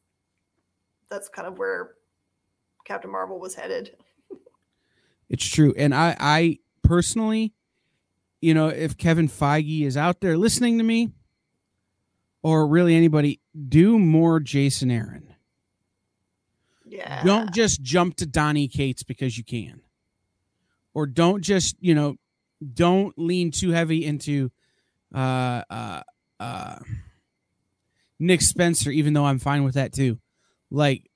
that's 1.09 1.27
kind 1.29 1.47
of 1.47 1.57
where 1.59 1.95
Captain 2.85 3.11
Marvel 3.11 3.39
was 3.39 3.55
headed. 3.55 3.95
It's 5.29 5.47
true. 5.47 5.73
And 5.77 5.95
I, 5.95 6.15
I 6.19 6.59
personally, 6.83 7.53
you 8.41 8.53
know, 8.53 8.67
if 8.67 8.97
Kevin 8.97 9.29
Feige 9.29 9.85
is 9.85 9.95
out 9.95 10.19
there 10.19 10.37
listening 10.37 10.77
to 10.77 10.83
me, 10.83 11.11
or 12.43 12.67
really 12.67 12.95
anybody, 12.95 13.39
do 13.69 13.99
more 13.99 14.39
Jason 14.39 14.89
Aaron. 14.91 15.35
Yeah. 16.85 17.23
Don't 17.23 17.53
just 17.53 17.81
jump 17.81 18.17
to 18.17 18.25
Donny 18.25 18.67
Cates 18.67 19.03
because 19.03 19.37
you 19.37 19.43
can. 19.43 19.81
Or 20.93 21.05
don't 21.05 21.41
just, 21.41 21.77
you 21.79 21.95
know, 21.95 22.17
don't 22.73 23.17
lean 23.17 23.51
too 23.51 23.71
heavy 23.71 24.05
into 24.05 24.51
uh 25.13 25.63
uh 25.69 26.01
uh 26.39 26.79
Nick 28.19 28.41
Spencer, 28.41 28.91
even 28.91 29.13
though 29.13 29.25
I'm 29.25 29.39
fine 29.39 29.63
with 29.63 29.75
that 29.75 29.93
too. 29.93 30.19
Like 30.69 31.09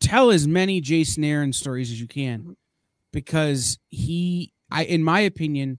tell 0.00 0.30
as 0.30 0.46
many 0.46 0.80
Jason 0.80 1.24
Aaron 1.24 1.52
stories 1.52 1.90
as 1.90 2.00
you 2.00 2.06
can 2.06 2.56
because 3.12 3.78
he 3.88 4.52
I 4.70 4.84
in 4.84 5.02
my 5.02 5.20
opinion 5.20 5.78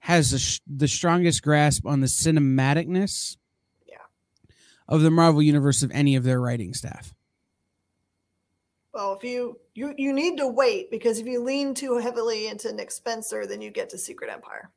has 0.00 0.32
the, 0.32 0.38
sh- 0.38 0.60
the 0.66 0.88
strongest 0.88 1.42
grasp 1.42 1.86
on 1.86 2.00
the 2.00 2.06
cinematicness 2.08 3.36
Yeah. 3.86 3.96
of 4.88 5.02
the 5.02 5.10
Marvel 5.10 5.42
universe 5.42 5.82
of 5.82 5.92
any 5.92 6.16
of 6.16 6.24
their 6.24 6.40
writing 6.40 6.74
staff. 6.74 7.14
Well, 8.92 9.14
if 9.14 9.22
you 9.24 9.58
you 9.74 9.94
you 9.96 10.12
need 10.12 10.36
to 10.38 10.48
wait 10.48 10.90
because 10.90 11.18
if 11.18 11.26
you 11.26 11.42
lean 11.42 11.72
too 11.74 11.96
heavily 11.98 12.48
into 12.48 12.72
Nick 12.72 12.90
Spencer, 12.90 13.46
then 13.46 13.62
you 13.62 13.70
get 13.70 13.88
to 13.90 13.98
Secret 13.98 14.30
Empire, 14.30 14.70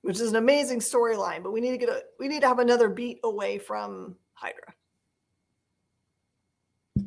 which 0.00 0.18
is 0.20 0.30
an 0.30 0.36
amazing 0.36 0.80
storyline. 0.80 1.42
But 1.44 1.52
we 1.52 1.60
need 1.60 1.70
to 1.72 1.78
get 1.78 1.88
a 1.90 2.02
we 2.18 2.26
need 2.26 2.40
to 2.40 2.48
have 2.48 2.58
another 2.58 2.88
beat 2.88 3.20
away 3.22 3.58
from 3.58 4.16
Hydra. 4.34 4.74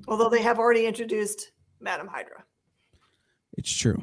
Although 0.07 0.29
they 0.29 0.41
have 0.41 0.59
already 0.59 0.85
introduced 0.85 1.51
Madam 1.79 2.07
Hydra. 2.07 2.43
It's 3.57 3.71
true. 3.71 4.01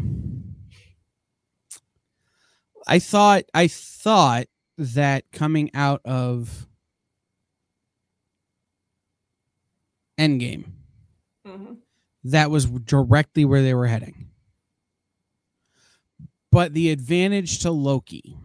I 2.86 2.98
thought 2.98 3.44
I 3.54 3.68
thought 3.68 4.46
that 4.78 5.30
coming 5.32 5.70
out 5.74 6.00
of 6.04 6.66
Endgame, 10.18 10.64
Mm-hmm. 11.46 11.74
that 12.24 12.50
was 12.50 12.66
directly 12.66 13.44
where 13.44 13.62
they 13.62 13.74
were 13.74 13.88
heading. 13.88 14.28
But 16.52 16.72
the 16.74 16.90
advantage 16.90 17.58
to 17.60 17.70
Loki 17.72 18.36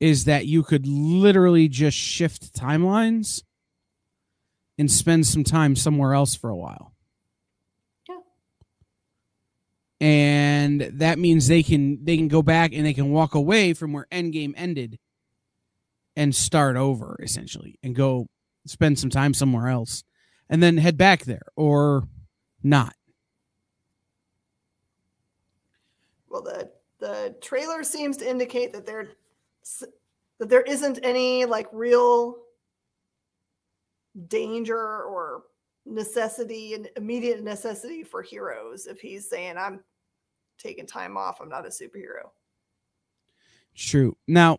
is 0.00 0.24
that 0.26 0.46
you 0.46 0.62
could 0.62 0.86
literally 0.86 1.68
just 1.68 1.96
shift 1.96 2.52
timelines 2.54 3.42
and 4.78 4.90
spend 4.90 5.26
some 5.26 5.44
time 5.44 5.76
somewhere 5.76 6.14
else 6.14 6.34
for 6.34 6.50
a 6.50 6.56
while. 6.56 6.92
Yeah. 8.08 8.16
And 10.00 10.80
that 10.80 11.18
means 11.18 11.48
they 11.48 11.62
can 11.62 12.04
they 12.04 12.16
can 12.16 12.28
go 12.28 12.42
back 12.42 12.72
and 12.72 12.84
they 12.84 12.94
can 12.94 13.10
walk 13.10 13.34
away 13.34 13.72
from 13.72 13.92
where 13.92 14.06
Endgame 14.12 14.54
ended 14.56 14.98
and 16.16 16.34
start 16.34 16.76
over 16.76 17.18
essentially 17.22 17.78
and 17.82 17.94
go 17.94 18.26
spend 18.66 18.98
some 18.98 19.10
time 19.10 19.34
somewhere 19.34 19.68
else 19.68 20.02
and 20.48 20.62
then 20.62 20.76
head 20.76 20.96
back 20.96 21.24
there 21.24 21.46
or 21.56 22.04
not. 22.62 22.94
Well, 26.28 26.42
the 26.42 26.70
the 26.98 27.34
trailer 27.40 27.82
seems 27.84 28.16
to 28.18 28.28
indicate 28.28 28.72
that 28.72 28.86
there 28.86 29.08
that 30.38 30.48
there 30.48 30.62
isn't 30.62 30.98
any 31.02 31.44
like 31.44 31.66
real 31.72 32.36
danger 34.28 34.76
or 34.76 35.44
necessity 35.84 36.74
and 36.74 36.88
immediate 36.96 37.42
necessity 37.42 38.02
for 38.02 38.22
heroes 38.22 38.86
if 38.86 39.00
he's 39.00 39.28
saying 39.28 39.56
I'm 39.56 39.80
taking 40.58 40.86
time 40.86 41.16
off, 41.16 41.40
I'm 41.40 41.48
not 41.48 41.66
a 41.66 41.68
superhero. 41.68 42.30
True. 43.74 44.16
Now, 44.26 44.58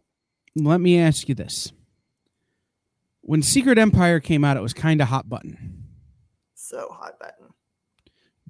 let 0.55 0.79
me 0.79 0.99
ask 0.99 1.27
you 1.27 1.35
this. 1.35 1.71
When 3.21 3.41
Secret 3.41 3.77
Empire 3.77 4.19
came 4.19 4.45
out, 4.45 4.57
it 4.57 4.61
was 4.61 4.73
kind 4.73 5.01
of 5.01 5.07
hot 5.07 5.27
button. 5.27 5.83
So 6.53 6.89
hot 6.91 7.19
button. 7.19 7.53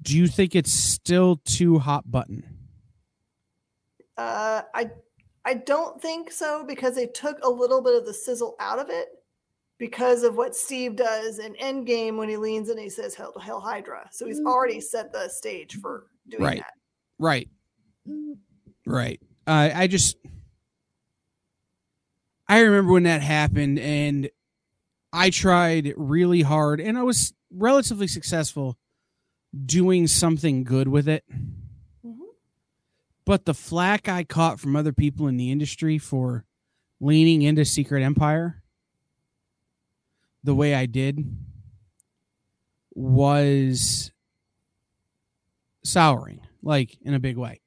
Do 0.00 0.16
you 0.16 0.28
think 0.28 0.54
it's 0.54 0.72
still 0.72 1.36
too 1.44 1.78
hot 1.78 2.08
button? 2.10 2.44
Uh, 4.16 4.62
I 4.74 4.90
I 5.44 5.54
don't 5.54 6.00
think 6.00 6.30
so 6.30 6.64
because 6.64 6.94
they 6.94 7.06
took 7.06 7.38
a 7.42 7.48
little 7.48 7.82
bit 7.82 7.94
of 7.94 8.04
the 8.04 8.14
sizzle 8.14 8.54
out 8.60 8.78
of 8.78 8.90
it 8.90 9.08
because 9.78 10.22
of 10.24 10.36
what 10.36 10.54
Steve 10.56 10.96
does 10.96 11.38
in 11.38 11.54
Endgame 11.54 12.16
when 12.18 12.28
he 12.28 12.36
leans 12.36 12.68
and 12.68 12.78
he 12.78 12.90
says 12.90 13.14
"Hell, 13.14 13.38
Hell 13.40 13.60
Hydra." 13.60 14.08
So 14.12 14.26
he's 14.26 14.40
already 14.40 14.80
set 14.80 15.12
the 15.12 15.28
stage 15.28 15.76
for 15.80 16.06
doing 16.28 16.42
Right. 16.42 16.58
that. 16.58 16.72
Right. 17.18 17.48
Right. 18.86 19.20
Uh, 19.46 19.70
I 19.74 19.86
just 19.86 20.16
I 22.48 22.60
remember 22.60 22.92
when 22.92 23.02
that 23.04 23.22
happened 23.22 23.78
and 23.78 24.30
I 25.12 25.30
tried 25.30 25.94
really 25.96 26.42
hard 26.42 26.80
and 26.80 26.96
I 26.98 27.02
was 27.02 27.34
relatively 27.50 28.06
successful 28.06 28.78
doing 29.66 30.06
something 30.06 30.64
good 30.64 30.88
with 30.88 31.08
it. 31.08 31.24
Mhm. 32.04 32.20
But 33.24 33.44
the 33.44 33.54
flack 33.54 34.08
I 34.08 34.24
caught 34.24 34.60
from 34.60 34.76
other 34.76 34.92
people 34.92 35.26
in 35.28 35.36
the 35.36 35.50
industry 35.50 35.98
for 35.98 36.44
leaning 37.00 37.42
into 37.42 37.64
Secret 37.64 38.02
Empire 38.02 38.62
the 40.48 40.54
way 40.54 40.74
I 40.74 40.86
did 40.86 41.22
was 42.94 44.10
souring, 45.84 46.40
like 46.62 46.96
in 47.02 47.12
a 47.14 47.18
big 47.20 47.36
way. 47.36 47.60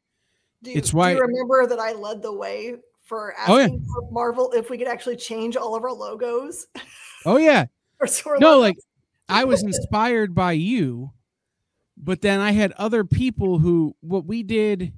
Do 0.64 0.72
you, 0.72 0.78
It's 0.78 0.90
do 0.92 0.98
why- 0.98 1.12
you 1.14 1.20
remember 1.20 1.68
that 1.68 1.80
I 1.80 1.94
led 1.94 2.22
the 2.22 2.34
way 2.34 2.76
for 3.06 3.34
Oh, 3.48 3.58
yeah. 3.58 3.64
asking 3.66 3.86
for 3.86 4.12
Marvel 4.12 4.52
if 4.54 4.70
we 4.70 4.78
could 4.80 4.88
actually 4.88 5.16
change 5.18 5.56
all 5.56 5.76
of 5.76 5.84
our 5.84 5.94
logos? 5.94 6.66
Oh 7.26 7.38
yeah. 7.38 7.66
or 8.00 8.08
store 8.08 8.38
No, 8.40 8.54
logos? 8.60 8.62
like 8.62 8.78
I 9.30 9.44
was 9.46 9.64
inspired 9.64 10.34
by 10.34 10.54
you, 10.54 11.12
but 11.96 12.22
then 12.22 12.40
I 12.40 12.52
had 12.52 12.72
other 12.74 13.04
people 13.04 13.60
who 13.60 13.96
what 14.02 14.26
we 14.26 14.42
did 14.44 14.94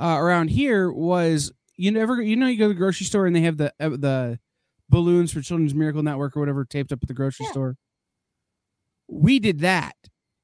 uh, 0.00 0.16
around 0.18 0.48
here 0.48 0.90
was 0.90 1.52
you 1.76 1.90
never 1.90 2.20
you 2.22 2.34
know 2.36 2.46
you 2.46 2.56
go 2.58 2.64
to 2.64 2.68
the 2.68 2.74
grocery 2.78 3.04
store 3.06 3.26
and 3.26 3.36
they 3.36 3.42
have 3.42 3.58
the 3.58 3.72
uh, 3.78 3.90
the 3.90 4.38
balloons 4.94 5.32
for 5.32 5.40
Children's 5.40 5.74
Miracle 5.74 6.02
Network 6.02 6.36
or 6.36 6.40
whatever 6.40 6.64
taped 6.64 6.92
up 6.92 7.00
at 7.02 7.08
the 7.08 7.14
grocery 7.14 7.44
Yeah. 7.46 7.52
store. 7.52 7.76
We 9.08 9.38
did 9.38 9.60
that 9.60 9.96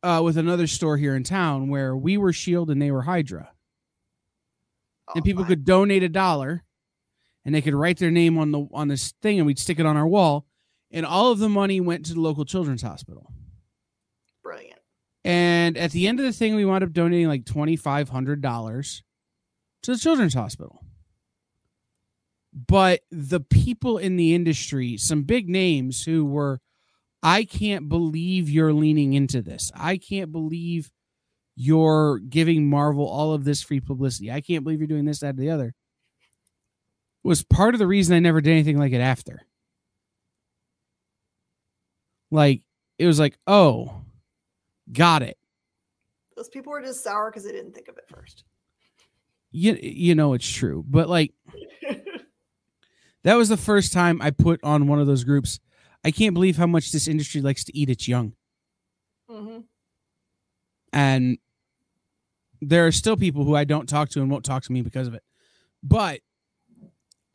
uh, 0.03 0.21
with 0.25 0.37
another 0.37 0.67
store 0.67 0.97
here 0.97 1.15
in 1.17 1.25
town 1.25 1.69
where 1.69 1.97
we 1.97 2.17
were 2.19 2.33
Shield 2.33 2.71
and 2.71 2.81
they 2.83 2.91
were 2.91 3.03
Hydra, 3.03 3.51
and 5.15 5.23
Oh, 5.23 5.23
people 5.23 5.45
fine. 5.45 5.49
could 5.49 5.65
donate 5.65 6.03
a 6.03 6.09
dollar, 6.09 6.65
and 7.45 7.55
they 7.55 7.63
could 7.63 7.75
write 7.75 7.99
their 7.99 8.11
name 8.11 8.37
on 8.39 8.51
the 8.53 8.67
on 8.73 8.89
this 8.89 9.13
thing, 9.23 9.39
and 9.39 9.47
we'd 9.47 9.59
stick 9.59 9.79
it 9.81 9.87
on 9.87 9.97
our 9.97 10.07
wall, 10.07 10.47
and 10.91 11.07
all 11.07 11.33
of 11.33 11.39
the 11.39 11.49
money 11.49 11.81
went 11.81 12.05
to 12.07 12.15
the 12.15 12.21
local 12.21 12.45
children's 12.45 12.83
hospital. 12.83 13.33
brilliant. 14.43 14.79
And 15.25 15.77
at 15.77 15.91
the 15.93 16.07
end 16.09 16.19
of 16.21 16.25
the 16.27 16.33
thing, 16.33 16.55
we 16.55 16.65
wound 16.65 16.83
up 16.85 16.93
donating 16.93 17.29
like 17.29 17.45
twenty 17.45 17.77
five 17.77 18.09
hundred 18.11 18.41
dollars 18.41 19.03
to 19.83 19.93
the 19.93 19.99
children's 19.99 20.35
hospital. 20.35 20.80
But 22.53 23.01
the 23.11 23.41
people 23.41 23.99
in 23.99 24.17
the 24.17 24.35
industry, 24.35 24.97
some 24.97 25.23
big 25.23 25.49
names 25.49 26.05
who 26.05 26.25
were, 26.25 26.61
I 27.23 27.45
can't 27.45 27.89
believe 27.89 28.51
you're 28.51 28.73
leaning 28.73 29.13
into 29.13 29.41
this. 29.43 29.71
I 29.75 29.97
can't 29.99 30.33
believe 30.33 30.91
you're 31.55 32.19
giving 32.19 32.69
Marvel 32.69 33.07
all 33.07 33.35
of 33.35 33.45
this 33.45 33.63
free 33.63 33.81
publicity. 33.81 34.33
I 34.33 34.41
can't 34.41 34.65
believe 34.65 34.81
you're 34.81 34.89
doing 34.89 35.05
this, 35.05 35.21
that, 35.21 35.35
or 35.35 35.39
the 35.39 35.51
other. 35.51 35.75
Was 37.23 37.45
part 37.45 37.75
of 37.75 37.79
the 37.79 37.87
reason 37.87 38.17
I 38.17 38.21
never 38.21 38.41
did 38.41 38.51
anything 38.53 38.79
like 38.79 38.93
it 38.93 39.01
after. 39.01 39.43
Like, 42.31 42.63
it 42.99 43.07
was 43.07 43.19
like, 43.21 43.37
oh, 43.47 44.03
got 44.93 45.23
it. 45.23 45.37
Those 46.37 46.49
people 46.49 46.73
were 46.73 46.81
just 46.83 47.05
sour 47.05 47.31
because 47.31 47.45
they 47.45 47.53
didn't 47.53 47.75
think 47.75 47.89
of 47.89 47.99
it 47.99 48.05
first. 48.09 48.45
you 49.53 49.77
you 49.83 50.15
know 50.15 50.33
it's 50.33 50.49
true 50.49 50.83
but 50.89 51.09
like 51.09 51.35
that 53.25 53.35
was 53.35 53.49
the 53.49 53.57
first 53.57 53.93
time 53.93 54.21
i 54.23 54.31
put 54.31 54.61
on 54.63 54.87
one 54.87 54.99
of 55.01 55.07
those 55.07 55.25
groups. 55.25 55.61
I 56.05 56.11
can't 56.11 56.33
believe 56.35 56.57
how 56.57 56.67
much 56.67 56.93
this 56.93 57.07
industry 57.07 57.41
likes 57.43 57.63
to 57.65 57.77
eat 57.77 57.91
its 57.91 58.09
young. 58.09 58.33
Mhm. 59.31 59.65
and 60.93 61.39
there 62.61 62.87
are 62.87 62.93
still 62.93 63.17
people 63.17 63.45
who 63.45 63.55
i 63.55 63.65
don't 63.65 63.89
talk 63.89 64.09
to 64.11 64.21
and 64.21 64.31
won't 64.31 64.45
talk 64.45 64.63
to 64.65 64.73
me 64.73 64.83
because 64.83 65.07
of 65.07 65.15
it. 65.15 65.23
But 65.83 66.21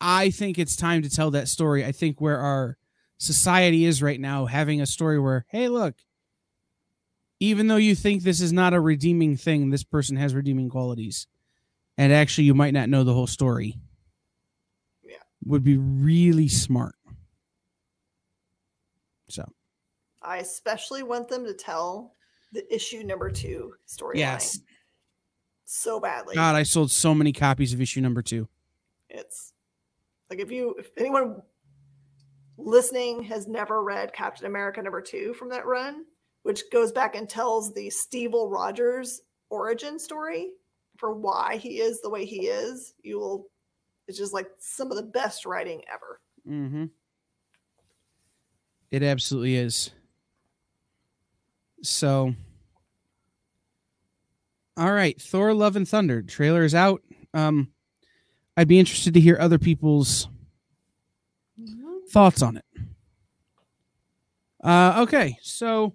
i 0.02 0.30
think 0.30 0.60
it's 0.60 0.76
time 0.76 1.02
to 1.04 1.10
tell 1.10 1.32
that 1.32 1.48
story. 1.48 1.86
I 1.86 1.92
think 1.92 2.20
where 2.20 2.40
our 2.40 2.78
society 3.18 3.86
is 3.86 4.02
right 4.02 4.20
now 4.20 4.46
having 4.46 4.82
a 4.82 4.86
story 4.86 5.18
where 5.20 5.46
hey 5.50 5.70
look 5.70 5.96
even 7.40 7.68
though 7.68 7.76
you 7.78 7.96
think 7.96 8.24
this 8.24 8.42
is 8.42 8.52
not 8.52 8.74
a 8.74 8.80
redeeming 8.80 9.38
thing 9.38 9.70
this 9.70 9.84
person 9.84 10.18
has 10.18 10.34
redeeming 10.36 10.70
qualities. 10.70 11.28
And 11.98 12.12
actually 12.12 12.44
you 12.46 12.54
might 12.54 12.74
not 12.74 12.90
know 12.90 13.04
the 13.06 13.14
whole 13.14 13.28
story. 13.28 13.78
Would 15.46 15.64
be 15.64 15.78
really 15.78 16.48
smart 16.48 16.96
so 19.28 19.44
I 20.22 20.38
especially 20.38 21.04
want 21.04 21.28
them 21.28 21.46
to 21.46 21.54
tell 21.54 22.14
the 22.52 22.74
issue 22.74 23.04
number 23.04 23.30
two 23.30 23.74
storyline. 23.88 24.16
Yes. 24.16 24.60
So 25.66 26.00
badly. 26.00 26.36
God, 26.36 26.56
I 26.56 26.64
sold 26.64 26.92
so 26.92 27.14
many 27.14 27.34
copies 27.34 27.74
of 27.74 27.82
issue 27.82 28.02
number 28.02 28.22
two. 28.22 28.48
It's 29.10 29.54
like 30.30 30.40
if 30.40 30.52
you 30.52 30.76
if 30.78 30.90
anyone 30.98 31.42
listening 32.58 33.24
has 33.24 33.48
never 33.48 33.84
read 33.84 34.14
Captain 34.14 34.46
America 34.46 34.82
number 34.82 35.02
two 35.02 35.34
from 35.34 35.50
that 35.50 35.66
run, 35.66 36.06
which 36.44 36.64
goes 36.72 36.92
back 36.92 37.16
and 37.16 37.28
tells 37.28 37.74
the 37.74 37.90
Stevel 37.90 38.50
Rogers 38.50 39.22
origin 39.50 40.00
story 40.00 40.52
for 40.98 41.14
why 41.14 41.58
he 41.58 41.80
is 41.80 42.02
the 42.02 42.10
way 42.10 42.26
he 42.26 42.48
is, 42.48 42.94
you 43.04 43.20
will 43.20 43.48
it's 44.08 44.18
just 44.18 44.34
like 44.34 44.48
some 44.60 44.92
of 44.92 44.98
the 44.98 45.04
best 45.04 45.46
writing 45.46 45.82
ever. 45.92 46.20
Mm-hmm. 46.48 46.86
It 48.92 49.04
absolutely 49.04 49.56
is. 49.56 49.92
So, 51.82 52.34
all 54.78 54.92
right, 54.92 55.20
Thor: 55.22 55.54
Love 55.54 55.76
and 55.76 55.88
Thunder 55.88 56.22
trailer 56.22 56.64
is 56.64 56.76
out. 56.76 57.02
Um, 57.34 57.72
I'd 58.58 58.68
be 58.68 58.80
interested 58.80 59.14
to 59.16 59.20
hear 59.20 59.38
other 59.40 59.60
people's 59.60 60.28
thoughts 62.10 62.42
on 62.42 62.58
it. 62.58 62.66
Uh, 64.64 65.04
okay, 65.04 65.38
so 65.42 65.94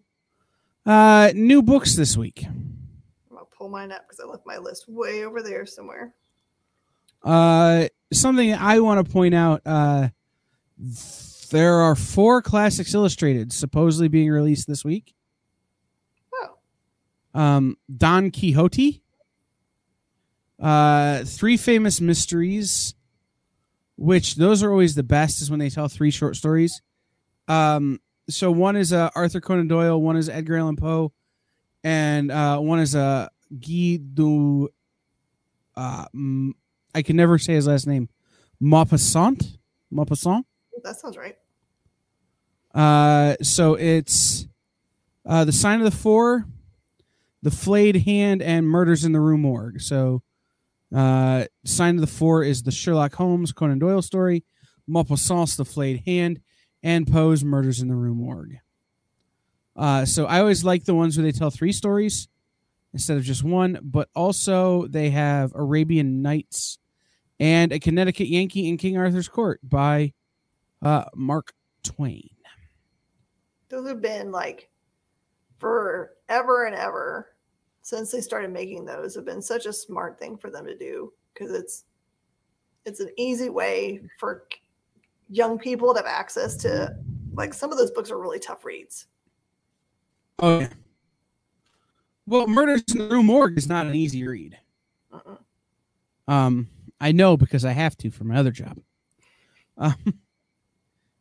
uh, 0.86 1.32
new 1.34 1.62
books 1.62 1.96
this 1.96 2.16
week. 2.16 2.44
I'm 2.46 3.36
gonna 3.36 3.46
pull 3.46 3.68
mine 3.68 3.90
up 3.90 4.06
because 4.06 4.20
I 4.20 4.28
left 4.28 4.46
my 4.46 4.58
list 4.58 4.88
way 4.88 5.24
over 5.24 5.42
there 5.42 5.64
somewhere. 5.66 6.12
Uh, 7.22 7.88
something 8.12 8.52
I 8.54 8.80
want 8.80 9.04
to 9.04 9.12
point 9.12 9.34
out. 9.34 9.62
Uh, 9.64 10.08
there 11.50 11.74
are 11.74 11.94
four 11.94 12.42
classics 12.42 12.94
illustrated 12.94 13.52
supposedly 13.52 14.08
being 14.08 14.30
released 14.30 14.66
this 14.66 14.84
week. 14.84 15.14
Oh, 16.34 17.38
um, 17.38 17.76
Don 17.94 18.30
Quixote, 18.30 19.02
uh, 20.60 21.24
three 21.24 21.56
famous 21.56 22.00
mysteries, 22.00 22.94
which 23.96 24.36
those 24.36 24.62
are 24.62 24.70
always 24.70 24.94
the 24.94 25.02
best 25.02 25.42
is 25.42 25.50
when 25.50 25.60
they 25.60 25.70
tell 25.70 25.88
three 25.88 26.10
short 26.10 26.36
stories. 26.36 26.82
Um, 27.48 28.00
so 28.28 28.50
one 28.50 28.76
is 28.76 28.92
uh, 28.92 29.10
Arthur 29.14 29.40
Conan 29.40 29.68
Doyle, 29.68 30.00
one 30.00 30.16
is 30.16 30.28
Edgar 30.28 30.56
Allan 30.56 30.76
Poe, 30.76 31.12
and 31.82 32.30
uh, 32.30 32.58
one 32.58 32.78
is 32.80 32.94
uh, 32.94 33.28
Guy 33.58 33.98
du. 34.14 34.68
Uh, 35.76 36.04
m- 36.14 36.54
I 36.94 37.02
can 37.02 37.16
never 37.16 37.38
say 37.38 37.54
his 37.54 37.66
last 37.66 37.86
name. 37.86 38.08
Maupassant. 38.62 39.58
Maupassant. 39.92 40.44
that 40.82 40.96
sounds 40.96 41.16
right. 41.16 41.36
Uh, 42.74 43.36
so 43.42 43.74
it's 43.74 44.46
uh, 45.26 45.44
the 45.44 45.52
sign 45.52 45.80
of 45.80 45.84
the 45.84 45.96
four, 45.96 46.46
the 47.42 47.50
flayed 47.50 47.96
hand, 47.96 48.42
and 48.42 48.66
murders 48.66 49.04
in 49.04 49.12
the 49.12 49.20
Rue 49.20 49.38
Morgue. 49.38 49.80
So, 49.80 50.22
uh, 50.94 51.46
sign 51.64 51.96
of 51.96 52.00
the 52.00 52.06
four 52.06 52.42
is 52.42 52.62
the 52.62 52.70
Sherlock 52.70 53.14
Holmes 53.14 53.52
Conan 53.52 53.78
Doyle 53.78 54.02
story, 54.02 54.44
Maupassant's 54.88 55.56
the 55.56 55.64
flayed 55.64 56.02
hand, 56.06 56.40
and 56.82 57.10
Poe's 57.10 57.44
murders 57.44 57.80
in 57.80 57.88
the 57.88 57.94
Rue 57.94 58.14
Morgue. 58.14 58.58
Uh, 59.76 60.04
so 60.04 60.26
I 60.26 60.40
always 60.40 60.64
like 60.64 60.84
the 60.84 60.94
ones 60.94 61.16
where 61.16 61.24
they 61.24 61.32
tell 61.32 61.50
three 61.50 61.72
stories 61.72 62.28
instead 62.92 63.16
of 63.16 63.22
just 63.22 63.44
one, 63.44 63.78
but 63.82 64.08
also 64.14 64.86
they 64.88 65.10
have 65.10 65.52
Arabian 65.54 66.22
Nights 66.22 66.78
and 67.40 67.72
a 67.72 67.80
Connecticut 67.80 68.28
Yankee 68.28 68.68
in 68.68 68.76
King 68.76 68.98
Arthur's 68.98 69.28
Court 69.28 69.60
by 69.62 70.12
uh, 70.82 71.04
Mark 71.14 71.54
Twain. 71.82 72.28
Those 73.70 73.88
have 73.88 74.02
been 74.02 74.30
like 74.30 74.68
forever 75.58 76.66
and 76.66 76.76
ever 76.76 77.28
since 77.82 78.12
they 78.12 78.20
started 78.20 78.52
making 78.52 78.84
those 78.84 79.14
have 79.14 79.24
been 79.24 79.42
such 79.42 79.66
a 79.66 79.72
smart 79.72 80.18
thing 80.18 80.36
for 80.36 80.50
them 80.50 80.66
to 80.66 80.76
do 80.76 81.12
because 81.32 81.52
it's 81.52 81.84
it's 82.84 83.00
an 83.00 83.10
easy 83.16 83.48
way 83.48 84.00
for 84.18 84.46
young 85.28 85.58
people 85.58 85.92
to 85.94 86.00
have 86.00 86.06
access 86.06 86.56
to 86.56 86.94
like 87.34 87.54
some 87.54 87.72
of 87.72 87.78
those 87.78 87.90
books 87.90 88.10
are 88.10 88.18
really 88.18 88.38
tough 88.38 88.64
reads. 88.64 89.06
Oh 90.40 90.60
yeah. 90.60 90.68
Well, 92.26 92.46
Murders 92.46 92.84
in 92.92 92.98
the 92.98 93.08
Rue 93.08 93.22
Morgue 93.22 93.58
is 93.58 93.68
not 93.68 93.86
an 93.86 93.94
easy 93.94 94.26
read. 94.26 94.58
Uh-uh. 95.12 96.32
Um, 96.32 96.68
I 97.00 97.12
know 97.12 97.36
because 97.36 97.64
I 97.64 97.72
have 97.72 97.96
to 97.98 98.10
for 98.10 98.24
my 98.24 98.36
other 98.36 98.50
job. 98.50 98.78
Um, 99.78 100.20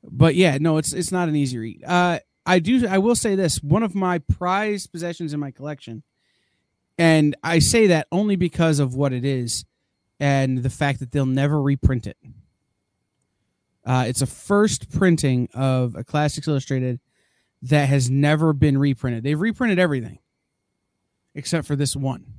but 0.03 0.35
yeah, 0.35 0.57
no, 0.59 0.77
it's 0.77 0.93
it's 0.93 1.11
not 1.11 1.29
an 1.29 1.35
easy 1.35 1.57
read. 1.57 1.83
Uh, 1.85 2.19
I 2.45 2.59
do. 2.59 2.87
I 2.87 2.97
will 2.97 3.15
say 3.15 3.35
this: 3.35 3.63
one 3.63 3.83
of 3.83 3.95
my 3.95 4.19
prized 4.19 4.91
possessions 4.91 5.33
in 5.33 5.39
my 5.39 5.51
collection, 5.51 6.03
and 6.97 7.35
I 7.43 7.59
say 7.59 7.87
that 7.87 8.07
only 8.11 8.35
because 8.35 8.79
of 8.79 8.95
what 8.95 9.13
it 9.13 9.23
is, 9.23 9.65
and 10.19 10.63
the 10.63 10.69
fact 10.69 10.99
that 10.99 11.11
they'll 11.11 11.25
never 11.25 11.61
reprint 11.61 12.07
it. 12.07 12.17
Uh, 13.85 14.05
it's 14.07 14.21
a 14.21 14.27
first 14.27 14.91
printing 14.91 15.49
of 15.53 15.95
a 15.95 16.03
Classics 16.03 16.47
Illustrated 16.47 16.99
that 17.61 17.89
has 17.89 18.09
never 18.09 18.53
been 18.53 18.77
reprinted. 18.77 19.23
They've 19.23 19.39
reprinted 19.39 19.79
everything 19.79 20.19
except 21.35 21.67
for 21.67 21.75
this 21.75 21.95
one. 21.95 22.38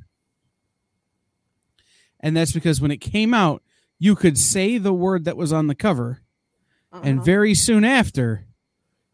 And 2.21 2.37
that's 2.37 2.53
because 2.53 2.81
when 2.81 2.91
it 2.91 2.99
came 2.99 3.33
out, 3.35 3.63
you 3.99 4.15
could 4.15 4.39
say 4.39 4.79
the 4.79 4.93
word 4.93 5.25
that 5.25 5.37
was 5.37 5.53
on 5.53 5.67
the 5.67 5.75
cover, 5.75 6.23
and 6.93 7.19
Uh-uh. 7.19 7.25
very 7.25 7.55
soon 7.55 7.85
after, 7.85 8.47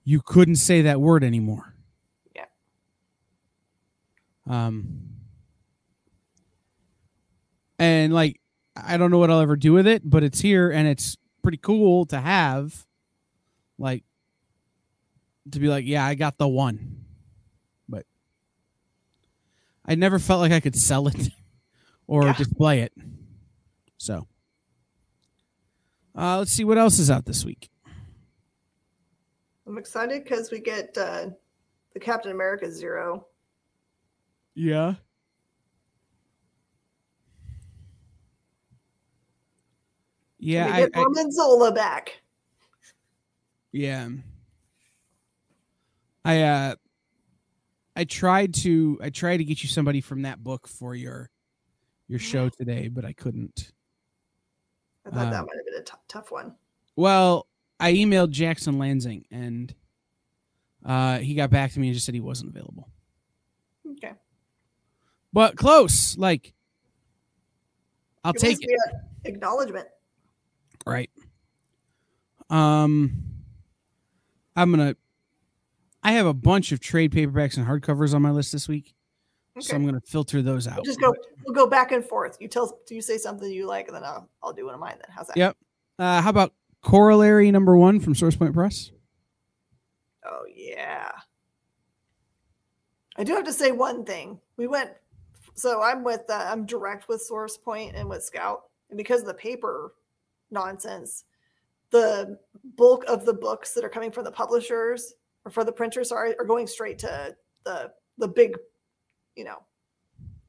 you 0.04 0.20
couldn't 0.20 0.56
say 0.56 0.82
that 0.82 1.00
word 1.00 1.24
anymore. 1.24 1.74
Yeah. 2.34 2.46
Um, 4.48 5.00
and 7.78 8.12
like, 8.12 8.40
I 8.76 8.96
don't 8.96 9.10
know 9.10 9.18
what 9.18 9.30
I'll 9.30 9.40
ever 9.40 9.56
do 9.56 9.72
with 9.72 9.86
it, 9.86 10.08
but 10.08 10.22
it's 10.22 10.40
here 10.40 10.70
and 10.70 10.86
it's 10.86 11.16
pretty 11.42 11.58
cool 11.58 12.06
to 12.06 12.20
have. 12.20 12.86
Like, 13.78 14.04
to 15.50 15.58
be 15.58 15.68
like, 15.68 15.84
yeah, 15.86 16.04
I 16.04 16.14
got 16.14 16.38
the 16.38 16.48
one. 16.48 17.04
But 17.88 18.06
I 19.84 19.94
never 19.94 20.18
felt 20.18 20.40
like 20.40 20.52
I 20.52 20.60
could 20.60 20.76
sell 20.76 21.08
it 21.08 21.28
or 22.06 22.24
Yeah. 22.24 22.32
display 22.34 22.80
it. 22.80 22.92
So, 23.98 24.26
uh, 26.16 26.38
let's 26.38 26.52
see 26.52 26.64
what 26.64 26.78
else 26.78 26.98
is 26.98 27.10
out 27.10 27.24
this 27.24 27.44
week. 27.44 27.70
I'm 29.66 29.78
excited 29.78 30.22
because 30.24 30.50
we 30.50 30.60
get 30.60 30.96
uh, 30.96 31.30
the 31.92 32.00
Captain 32.00 32.30
America 32.30 32.70
Zero. 32.70 33.26
Yeah. 34.54 34.94
Yeah, 40.38 40.66
we 40.66 40.72
I, 40.72 40.80
get 40.80 40.90
I- 40.94 41.00
Arnim 41.00 41.30
Zola 41.30 41.72
back. 41.72 42.20
yeah. 43.72 44.08
I 46.24 46.42
uh 46.42 46.74
I 47.94 48.04
tried 48.04 48.52
to 48.54 48.98
I 49.00 49.10
tried 49.10 49.36
to 49.38 49.44
get 49.44 49.62
you 49.62 49.68
somebody 49.68 50.00
from 50.00 50.22
that 50.22 50.42
book 50.42 50.66
for 50.66 50.94
your 50.94 51.30
your 52.08 52.18
show 52.18 52.48
today, 52.48 52.88
but 52.88 53.04
I 53.04 53.12
couldn't. 53.12 53.72
I 55.06 55.10
thought 55.10 55.26
Uh, 55.26 55.30
that 55.30 55.46
might 55.46 55.56
have 55.56 55.64
been 55.66 55.80
a 55.80 55.98
tough 56.08 56.30
one. 56.30 56.54
Well, 56.96 57.46
I 57.78 57.92
emailed 57.92 58.30
Jackson 58.30 58.76
Lanzing 58.76 59.24
and 59.30 59.74
uh 60.84 61.18
he 61.18 61.34
got 61.34 61.50
back 61.50 61.72
to 61.72 61.80
me 61.80 61.88
and 61.88 61.94
just 61.94 62.06
said 62.06 62.14
he 62.14 62.20
wasn't 62.20 62.50
available. 62.50 62.88
Okay. 63.92 64.12
But 65.32 65.56
close, 65.56 66.16
like 66.16 66.54
I'll 68.24 68.32
take 68.32 68.58
it. 68.60 68.80
Acknowledgement. 69.24 69.88
Right. 70.86 71.10
Um 72.50 73.22
I'm 74.56 74.72
going 74.72 74.94
to 74.94 74.96
I 76.02 76.12
have 76.12 76.26
a 76.26 76.34
bunch 76.34 76.72
of 76.72 76.80
trade 76.80 77.12
paperbacks 77.12 77.56
and 77.58 77.66
hardcovers 77.66 78.14
on 78.14 78.22
my 78.22 78.30
list 78.30 78.52
this 78.52 78.68
week. 78.68 78.94
So 79.58 79.74
I'm 79.74 79.82
going 79.82 79.94
to 79.94 80.06
filter 80.06 80.42
those 80.42 80.68
out. 80.68 80.76
We'll 80.76 80.84
just 80.84 81.00
go. 81.00 81.14
We'll 81.44 81.54
go 81.54 81.66
back 81.66 81.92
and 81.92 82.04
forth. 82.04 82.36
You 82.40 82.48
tell. 82.48 82.78
Do 82.86 82.94
you 82.94 83.00
say 83.00 83.16
something 83.16 83.50
you 83.50 83.66
like, 83.66 83.86
and 83.86 83.96
then 83.96 84.04
I'll 84.04 84.28
I'll 84.42 84.52
do 84.52 84.66
one 84.66 84.74
of 84.74 84.80
mine. 84.80 84.96
Then 84.96 85.14
how's 85.14 85.28
that? 85.28 85.36
Yep. 85.36 85.56
Uh, 85.98 86.20
how 86.20 86.30
about 86.30 86.52
corollary 86.82 87.50
number 87.50 87.76
1 87.76 88.00
from 88.00 88.14
Source 88.14 88.36
Point 88.36 88.52
Press? 88.52 88.92
Oh 90.24 90.44
yeah. 90.54 91.10
I 93.16 93.24
do 93.24 93.32
have 93.32 93.44
to 93.44 93.52
say 93.52 93.72
one 93.72 94.04
thing. 94.04 94.38
We 94.58 94.66
went. 94.66 94.90
So 95.54 95.82
I'm 95.82 96.04
with. 96.04 96.22
Uh, 96.28 96.46
I'm 96.50 96.66
direct 96.66 97.08
with 97.08 97.22
Source 97.22 97.56
Point 97.56 97.96
and 97.96 98.08
with 98.08 98.22
Scout, 98.22 98.64
and 98.90 98.98
because 98.98 99.22
of 99.22 99.26
the 99.26 99.34
paper 99.34 99.94
nonsense, 100.50 101.24
the 101.90 102.38
bulk 102.76 103.04
of 103.08 103.24
the 103.24 103.32
books 103.32 103.72
that 103.72 103.84
are 103.84 103.88
coming 103.88 104.10
from 104.10 104.24
the 104.24 104.30
publishers 104.30 105.14
or 105.46 105.50
for 105.50 105.64
the 105.64 105.72
printers 105.72 106.12
are 106.12 106.34
are 106.38 106.44
going 106.44 106.66
straight 106.66 106.98
to 106.98 107.34
the 107.64 107.90
the 108.18 108.28
big, 108.28 108.56
you 109.36 109.44
know, 109.44 109.58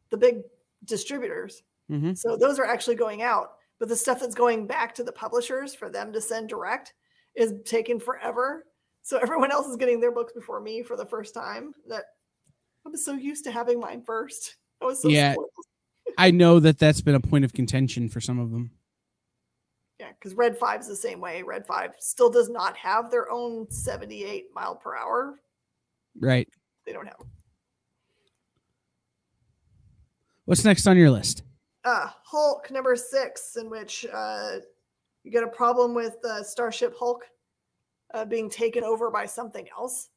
the 0.10 0.18
big 0.18 0.42
distributors. 0.86 1.64
Mm-hmm. 1.92 2.14
So 2.14 2.36
those 2.36 2.60
are 2.60 2.66
actually 2.66 2.96
going 2.96 3.22
out. 3.22 3.52
But 3.80 3.90
the 3.90 3.96
stuff 3.96 4.20
that's 4.20 4.34
going 4.34 4.66
back 4.66 4.96
to 4.96 5.04
the 5.04 5.12
publishers 5.12 5.76
for 5.76 5.90
them 5.90 6.12
to 6.14 6.20
send 6.20 6.50
direct 6.50 6.94
is 7.36 7.54
taking 7.64 8.00
forever. 8.00 8.66
So 9.04 9.18
everyone 9.22 9.52
else 9.52 9.68
is 9.68 9.76
getting 9.78 10.00
their 10.00 10.12
books 10.12 10.34
before 10.34 10.60
me 10.60 10.82
for 10.82 10.98
the 10.98 11.06
first 11.06 11.34
time. 11.34 11.74
That 11.88 12.06
I 12.86 12.90
was 12.90 13.06
so 13.06 13.14
used 13.14 13.44
to 13.44 13.52
having 13.52 13.80
mine 13.80 14.02
first. 14.02 14.56
I 14.82 14.86
was 14.86 15.02
so 15.02 15.10
Yeah. 15.10 15.34
spoiled. 15.34 15.50
I 16.18 16.32
know 16.32 16.60
that 16.62 16.80
that's 16.80 17.02
been 17.02 17.16
a 17.16 17.20
point 17.20 17.46
of 17.46 17.54
contention 17.54 18.10
for 18.10 18.22
some 18.22 18.40
of 18.40 18.52
them. 18.52 18.72
Yeah, 20.00 20.12
because 20.18 20.36
Red 20.36 20.58
Five 20.58 20.82
is 20.82 20.88
the 20.88 20.96
same 20.96 21.20
way. 21.20 21.44
Red 21.44 21.68
Five 21.68 21.92
still 22.00 22.30
does 22.30 22.50
not 22.50 22.78
have 22.78 23.12
their 23.12 23.30
own 23.32 23.70
78 23.70 24.46
mile 24.54 24.76
per 24.76 24.96
hour. 24.96 25.40
Right. 26.20 26.48
They 26.86 26.94
don't 26.94 27.06
have. 27.06 27.18
What's 30.48 30.64
next 30.64 30.88
on 30.88 30.96
your 30.96 31.12
list? 31.12 31.44
Uh, 31.84 32.08
Hulk 32.24 32.72
number 32.72 32.96
six, 32.96 33.58
in 33.58 33.70
which 33.70 34.06
uh, 34.14 34.60
you 35.26 35.30
get 35.32 35.44
a 35.44 35.48
problem 35.48 35.94
with 35.94 36.16
uh, 36.24 36.42
Starship 36.42 36.96
Hulk 36.98 37.26
uh, 38.14 38.24
being 38.24 38.50
taken 38.50 38.82
over 38.86 39.12
by 39.12 39.26
something 39.26 39.68
else. 39.78 40.08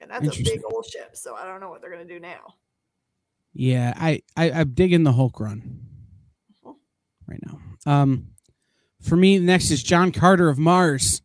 And 0.00 0.10
that's 0.10 0.40
a 0.40 0.42
big 0.42 0.60
old 0.72 0.86
ship, 0.86 1.16
so 1.16 1.36
I 1.36 1.46
don't 1.46 1.60
know 1.60 1.68
what 1.70 1.80
they're 1.80 1.90
going 1.92 2.06
to 2.06 2.12
do 2.12 2.18
now. 2.18 2.54
Yeah, 3.52 3.92
I, 3.96 4.22
I 4.36 4.50
I'm 4.50 4.70
digging 4.70 5.04
the 5.04 5.12
Hulk 5.12 5.38
run 5.38 5.80
Mhm. 6.64 6.74
right 7.28 7.40
now. 7.46 7.60
Um, 7.86 8.30
for 9.00 9.14
me, 9.14 9.38
next 9.38 9.70
is 9.70 9.84
John 9.84 10.10
Carter 10.10 10.48
of 10.48 10.58
Mars. 10.58 11.22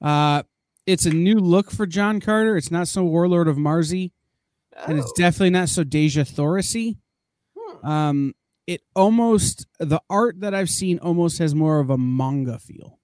Uh, 0.00 0.44
it's 0.86 1.04
a 1.04 1.10
new 1.10 1.40
look 1.40 1.72
for 1.72 1.84
John 1.84 2.20
Carter. 2.20 2.56
It's 2.56 2.70
not 2.70 2.86
so 2.86 3.02
Warlord 3.02 3.48
of 3.48 3.58
Marsy, 3.58 4.12
and 4.86 4.98
it's 4.98 5.08
Oh, 5.08 5.14
definitely 5.16 5.50
not 5.50 5.68
so 5.68 5.84
Deja 5.84 6.22
Thorisy. 6.22 6.98
hmm. 7.56 7.86
Um, 7.86 8.34
it 8.66 8.82
almost 8.94 9.66
the 9.78 10.00
art 10.08 10.40
that 10.40 10.54
I've 10.54 10.70
seen 10.70 10.98
almost 10.98 11.38
has 11.38 11.54
more 11.54 11.80
of 11.80 11.90
a 11.90 11.98
manga 11.98 12.58
feel, 12.58 12.98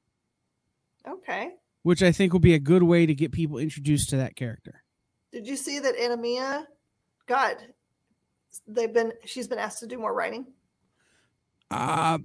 okay. 1.06 1.50
which 1.82 2.02
I 2.02 2.12
think 2.12 2.32
will 2.32 2.40
be 2.40 2.54
a 2.54 2.58
good 2.60 2.84
way 2.84 3.06
to 3.06 3.14
get 3.14 3.32
people 3.32 3.58
introduced 3.58 4.10
to 4.10 4.16
that 4.18 4.36
character. 4.36 4.82
Did 5.32 5.46
you 5.48 5.56
see 5.56 5.78
that 5.80 5.96
Anamia? 5.96 6.66
God, 7.26 7.56
they've 8.66 8.92
been. 8.92 9.12
She's 9.24 9.48
been 9.48 9.58
asked 9.58 9.80
to 9.80 9.86
do 9.86 9.98
more 9.98 10.14
writing. 10.14 10.46
Uh, 11.70 12.18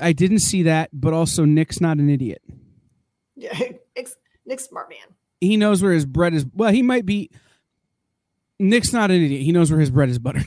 I 0.00 0.12
didn't 0.12 0.38
see 0.40 0.62
that, 0.62 0.90
but 0.92 1.12
also 1.12 1.44
Nick's 1.44 1.80
not 1.80 1.98
an 1.98 2.08
idiot. 2.08 2.42
Yeah, 3.36 3.58
Nick's, 3.96 4.16
Nick's 4.46 4.64
smart 4.64 4.88
man. 4.88 5.14
He 5.40 5.56
knows 5.56 5.82
where 5.82 5.92
his 5.92 6.06
bread 6.06 6.32
is. 6.32 6.46
Well, 6.54 6.72
he 6.72 6.82
might 6.82 7.04
be. 7.06 7.30
Nick's 8.58 8.92
not 8.92 9.10
an 9.10 9.22
idiot. 9.22 9.42
He 9.42 9.52
knows 9.52 9.70
where 9.70 9.80
his 9.80 9.90
bread 9.90 10.08
is 10.08 10.18
buttered. 10.18 10.46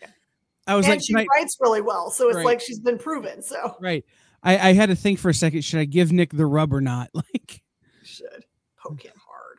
Yeah. 0.00 0.08
I 0.66 0.74
was 0.76 0.86
and 0.86 0.94
like, 0.94 1.00
she 1.02 1.12
tonight- 1.12 1.28
writes 1.34 1.56
really 1.60 1.80
well, 1.80 2.10
so 2.10 2.28
it's 2.28 2.36
Right. 2.36 2.44
like 2.46 2.60
she's 2.60 2.80
been 2.80 2.98
proven. 2.98 3.42
So 3.42 3.76
right. 3.80 4.04
I, 4.42 4.70
I 4.70 4.72
had 4.74 4.90
to 4.90 4.96
think 4.96 5.18
for 5.18 5.28
a 5.28 5.34
second. 5.34 5.62
Should 5.62 5.80
I 5.80 5.84
give 5.86 6.12
Nick 6.12 6.30
the 6.32 6.46
rub 6.46 6.72
or 6.72 6.80
not? 6.80 7.10
Like, 7.14 7.62
should 8.04 8.44
poke 8.78 9.02
him 9.02 9.12
hard. 9.28 9.56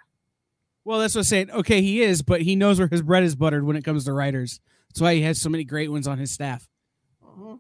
well, 0.85 0.99
that's 0.99 1.13
what 1.15 1.19
I'm 1.21 1.25
saying. 1.25 1.51
Okay, 1.51 1.81
he 1.81 2.01
is, 2.01 2.21
but 2.21 2.41
he 2.41 2.55
knows 2.55 2.79
where 2.79 2.87
his 2.87 3.01
bread 3.01 3.23
is 3.23 3.35
buttered 3.35 3.63
when 3.65 3.75
it 3.75 3.83
comes 3.83 4.05
to 4.05 4.13
writers. 4.13 4.61
That's 4.89 5.01
why 5.01 5.15
he 5.15 5.21
has 5.23 5.41
so 5.41 5.49
many 5.49 5.63
great 5.65 5.91
ones 5.91 6.07
on 6.07 6.17
his 6.17 6.31
staff. 6.31 6.67
Mhm. 7.23 7.59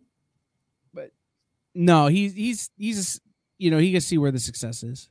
No, 1.75 2.07
he's 2.07 2.33
he's 2.33 2.71
he's 2.77 3.21
you 3.59 3.69
know 3.69 3.77
he 3.77 3.91
can 3.91 4.01
see 4.01 4.17
where 4.17 4.31
the 4.31 4.39
success 4.39 4.81
is. 4.81 5.09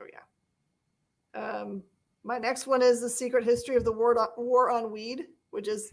Oh 0.00 0.04
yeah. 0.12 1.40
Um, 1.40 1.82
my 2.24 2.38
next 2.38 2.66
one 2.66 2.82
is 2.82 3.00
the 3.00 3.08
secret 3.10 3.44
history 3.44 3.76
of 3.76 3.84
the 3.84 3.92
war 3.92 4.18
on, 4.18 4.28
war 4.36 4.70
on 4.70 4.92
weed, 4.92 5.26
which 5.50 5.68
is 5.68 5.92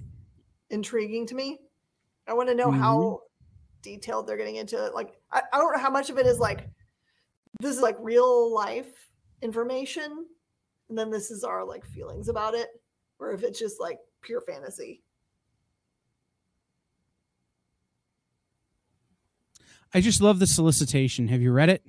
intriguing 0.70 1.26
to 1.28 1.36
me. 1.36 1.60
I 2.28 2.34
want 2.34 2.50
to 2.50 2.56
know 2.56 2.70
how 2.70 2.98
mm-hmm. 2.98 3.24
detailed 3.82 4.28
they're 4.28 4.38
getting 4.38 4.58
into 4.58 4.84
it. 4.86 4.94
Like, 4.94 5.18
I, 5.32 5.42
I 5.52 5.58
don't 5.58 5.74
know 5.74 5.80
how 5.80 5.90
much 5.90 6.10
of 6.10 6.18
it 6.18 6.28
is 6.28 6.40
like 6.40 6.70
this 7.60 7.76
is 7.76 7.82
like 7.82 7.98
real 8.00 8.54
life 8.54 9.10
information, 9.42 10.26
and 10.90 10.98
then 10.98 11.10
this 11.10 11.32
is 11.32 11.44
our 11.44 11.66
like 11.66 11.86
feelings 11.86 12.30
about 12.30 12.54
it, 12.54 12.70
or 13.20 13.32
if 13.32 13.44
it's 13.44 13.60
just 13.60 13.80
like 13.80 14.00
pure 14.22 14.42
fantasy. 14.42 15.02
I 19.92 20.02
just 20.02 20.22
love 20.22 20.38
the 20.38 20.46
solicitation. 20.46 21.28
Have 21.30 21.42
you 21.42 21.52
read 21.52 21.70
it? 21.70 21.84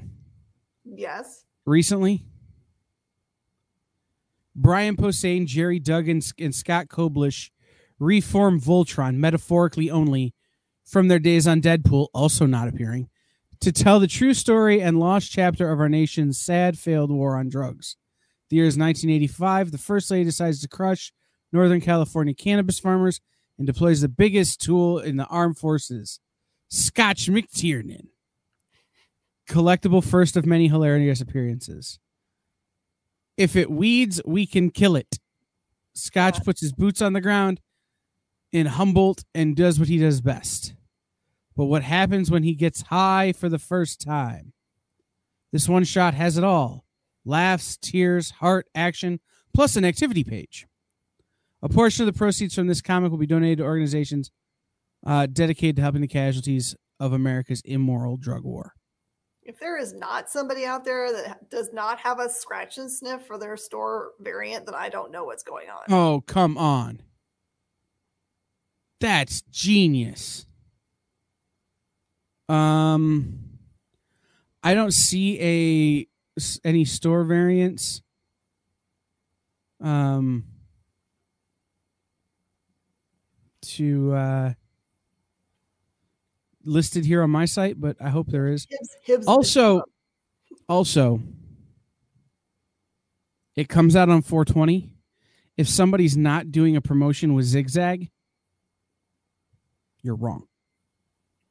Yes. 0.84 1.44
recently. 1.66 2.24
Brian 4.54 4.96
Posehn, 4.96 5.46
Gerry 5.46 5.78
Duggan, 5.78 6.20
and 6.38 6.54
Scott 6.54 6.88
Koblish 6.88 7.50
reform 7.98 8.60
Voltron, 8.60 9.16
metaphorically 9.16 9.90
only, 9.90 10.34
from 10.84 11.08
their 11.08 11.18
days 11.18 11.46
on 11.46 11.60
Deadpool, 11.60 12.08
also 12.12 12.46
not 12.46 12.68
appearing, 12.68 13.08
to 13.60 13.70
tell 13.70 14.00
the 14.00 14.06
true 14.06 14.34
story 14.34 14.80
and 14.80 14.98
lost 14.98 15.30
chapter 15.30 15.70
of 15.70 15.78
our 15.78 15.88
nation's 15.88 16.40
sad, 16.40 16.78
failed 16.78 17.10
war 17.10 17.36
on 17.36 17.48
drugs. 17.48 17.96
The 18.48 18.56
year 18.56 18.66
is 18.66 18.76
1985. 18.76 19.70
The 19.70 19.78
First 19.78 20.10
Lady 20.10 20.24
decides 20.24 20.60
to 20.62 20.68
crush 20.68 21.12
Northern 21.52 21.80
California 21.80 22.34
cannabis 22.34 22.80
farmers 22.80 23.20
and 23.58 23.66
deploys 23.66 24.00
the 24.00 24.08
biggest 24.08 24.60
tool 24.60 24.98
in 24.98 25.16
the 25.16 25.26
armed 25.26 25.58
forces, 25.58 26.18
Scotch 26.68 27.28
McTiernan 27.28 28.06
collectible 29.50 30.02
first 30.02 30.36
of 30.36 30.46
many 30.46 30.68
hilarious 30.68 31.20
appearances. 31.20 31.98
If 33.40 33.56
it 33.56 33.70
weeds, 33.70 34.20
we 34.26 34.44
can 34.44 34.68
kill 34.68 34.96
it. 34.96 35.18
Scotch 35.94 36.44
puts 36.44 36.60
his 36.60 36.74
boots 36.74 37.00
on 37.00 37.14
the 37.14 37.22
ground 37.22 37.62
in 38.52 38.66
Humboldt 38.66 39.24
and 39.34 39.56
does 39.56 39.78
what 39.78 39.88
he 39.88 39.96
does 39.96 40.20
best. 40.20 40.74
But 41.56 41.64
what 41.64 41.82
happens 41.82 42.30
when 42.30 42.42
he 42.42 42.54
gets 42.54 42.82
high 42.82 43.32
for 43.32 43.48
the 43.48 43.58
first 43.58 43.98
time? 43.98 44.52
This 45.52 45.70
one 45.70 45.84
shot 45.84 46.12
has 46.12 46.36
it 46.36 46.44
all 46.44 46.84
laughs, 47.24 47.78
tears, 47.78 48.30
heart, 48.30 48.66
action, 48.74 49.20
plus 49.54 49.74
an 49.74 49.86
activity 49.86 50.22
page. 50.22 50.66
A 51.62 51.70
portion 51.70 52.06
of 52.06 52.12
the 52.12 52.18
proceeds 52.18 52.54
from 52.54 52.66
this 52.66 52.82
comic 52.82 53.10
will 53.10 53.16
be 53.16 53.26
donated 53.26 53.56
to 53.58 53.64
organizations 53.64 54.30
uh, 55.06 55.24
dedicated 55.24 55.76
to 55.76 55.82
helping 55.82 56.02
the 56.02 56.08
casualties 56.08 56.76
of 56.98 57.14
America's 57.14 57.62
immoral 57.64 58.18
drug 58.18 58.44
war. 58.44 58.74
If 59.50 59.58
there 59.58 59.76
is 59.76 59.92
not 59.92 60.30
somebody 60.30 60.64
out 60.64 60.84
there 60.84 61.12
that 61.12 61.50
does 61.50 61.72
not 61.72 61.98
have 61.98 62.20
a 62.20 62.30
scratch 62.30 62.78
and 62.78 62.88
sniff 62.88 63.26
for 63.26 63.36
their 63.36 63.56
store 63.56 64.12
variant, 64.20 64.64
then 64.64 64.76
I 64.76 64.88
don't 64.88 65.10
know 65.10 65.24
what's 65.24 65.42
going 65.42 65.66
on. 65.68 65.82
Oh, 65.88 66.22
come 66.24 66.56
on. 66.56 67.02
That's 69.00 69.42
genius. 69.50 70.46
Um 72.48 73.40
I 74.62 74.72
don't 74.72 74.94
see 74.94 75.40
a 75.40 76.40
any 76.64 76.84
store 76.84 77.24
variants. 77.24 78.02
Um 79.82 80.44
to 83.62 84.12
uh 84.14 84.52
listed 86.70 87.04
here 87.04 87.22
on 87.22 87.30
my 87.30 87.44
site, 87.44 87.80
but 87.80 87.96
I 88.00 88.08
hope 88.08 88.28
there 88.28 88.46
is. 88.46 88.66
Hibbs, 88.70 88.96
Hibbs 89.04 89.26
Also, 89.26 89.82
also, 90.68 91.20
it 93.56 93.68
comes 93.68 93.96
out 93.96 94.08
on 94.08 94.22
420. 94.22 94.90
If 95.56 95.68
somebody's 95.68 96.16
not 96.16 96.50
doing 96.52 96.76
a 96.76 96.80
promotion 96.80 97.34
with 97.34 97.44
Zigzag, 97.44 98.08
you're 100.02 100.14
wrong. 100.14 100.46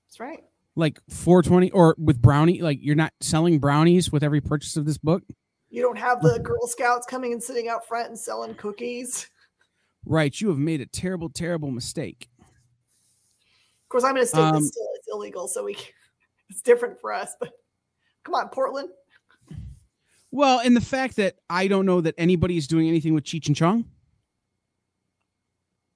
that's 0.07 0.19
right. 0.19 0.43
Like 0.75 0.99
420 1.09 1.71
or 1.71 1.95
with 1.99 2.21
Brownie, 2.21 2.61
like 2.61 2.79
you're 2.81 2.95
not 2.95 3.13
selling 3.21 3.59
brownies 3.59 4.11
with 4.11 4.23
every 4.23 4.41
purchase 4.41 4.77
of 4.77 4.85
this 4.85 4.97
book. 4.97 5.23
You 5.69 5.83
don't 5.83 5.97
have 5.97 6.21
the 6.21 6.39
Girl 6.39 6.65
Scouts 6.65 7.05
coming 7.05 7.33
and 7.33 7.43
sitting 7.43 7.67
out 7.67 7.87
front 7.87 8.07
and 8.07 8.17
selling 8.17 8.55
cookies. 8.55 9.29
Right. 10.05 10.39
You 10.39 10.47
have 10.47 10.57
made 10.57 10.81
a 10.81 10.87
terrible, 10.87 11.29
terrible 11.29 11.69
mistake. 11.69 12.29
Of 12.39 13.89
course, 13.89 14.03
I'm 14.03 14.15
in 14.17 14.23
a 14.23 14.25
state 14.25 14.39
Um, 14.39 14.53
that's 14.53 14.67
still 14.69 14.87
it's 14.95 14.98
illegal, 15.11 15.47
so 15.47 15.63
we 15.65 15.73
can- 15.75 15.93
it's 16.49 16.61
different 16.61 16.99
for 16.99 17.13
us. 17.13 17.33
But 17.39 17.51
come 18.23 18.35
on, 18.35 18.49
Portland. 18.49 18.89
Well, 20.31 20.59
and 20.59 20.75
the 20.75 20.81
fact 20.81 21.15
that 21.15 21.35
I 21.49 21.67
don't 21.67 21.85
know 21.87 22.01
that 22.01 22.15
anybody 22.17 22.55
is 22.57 22.67
doing 22.67 22.87
anything 22.87 23.13
with 23.15 23.23
Cheech 23.23 23.47
and 23.47 23.55
Chong. 23.55 23.85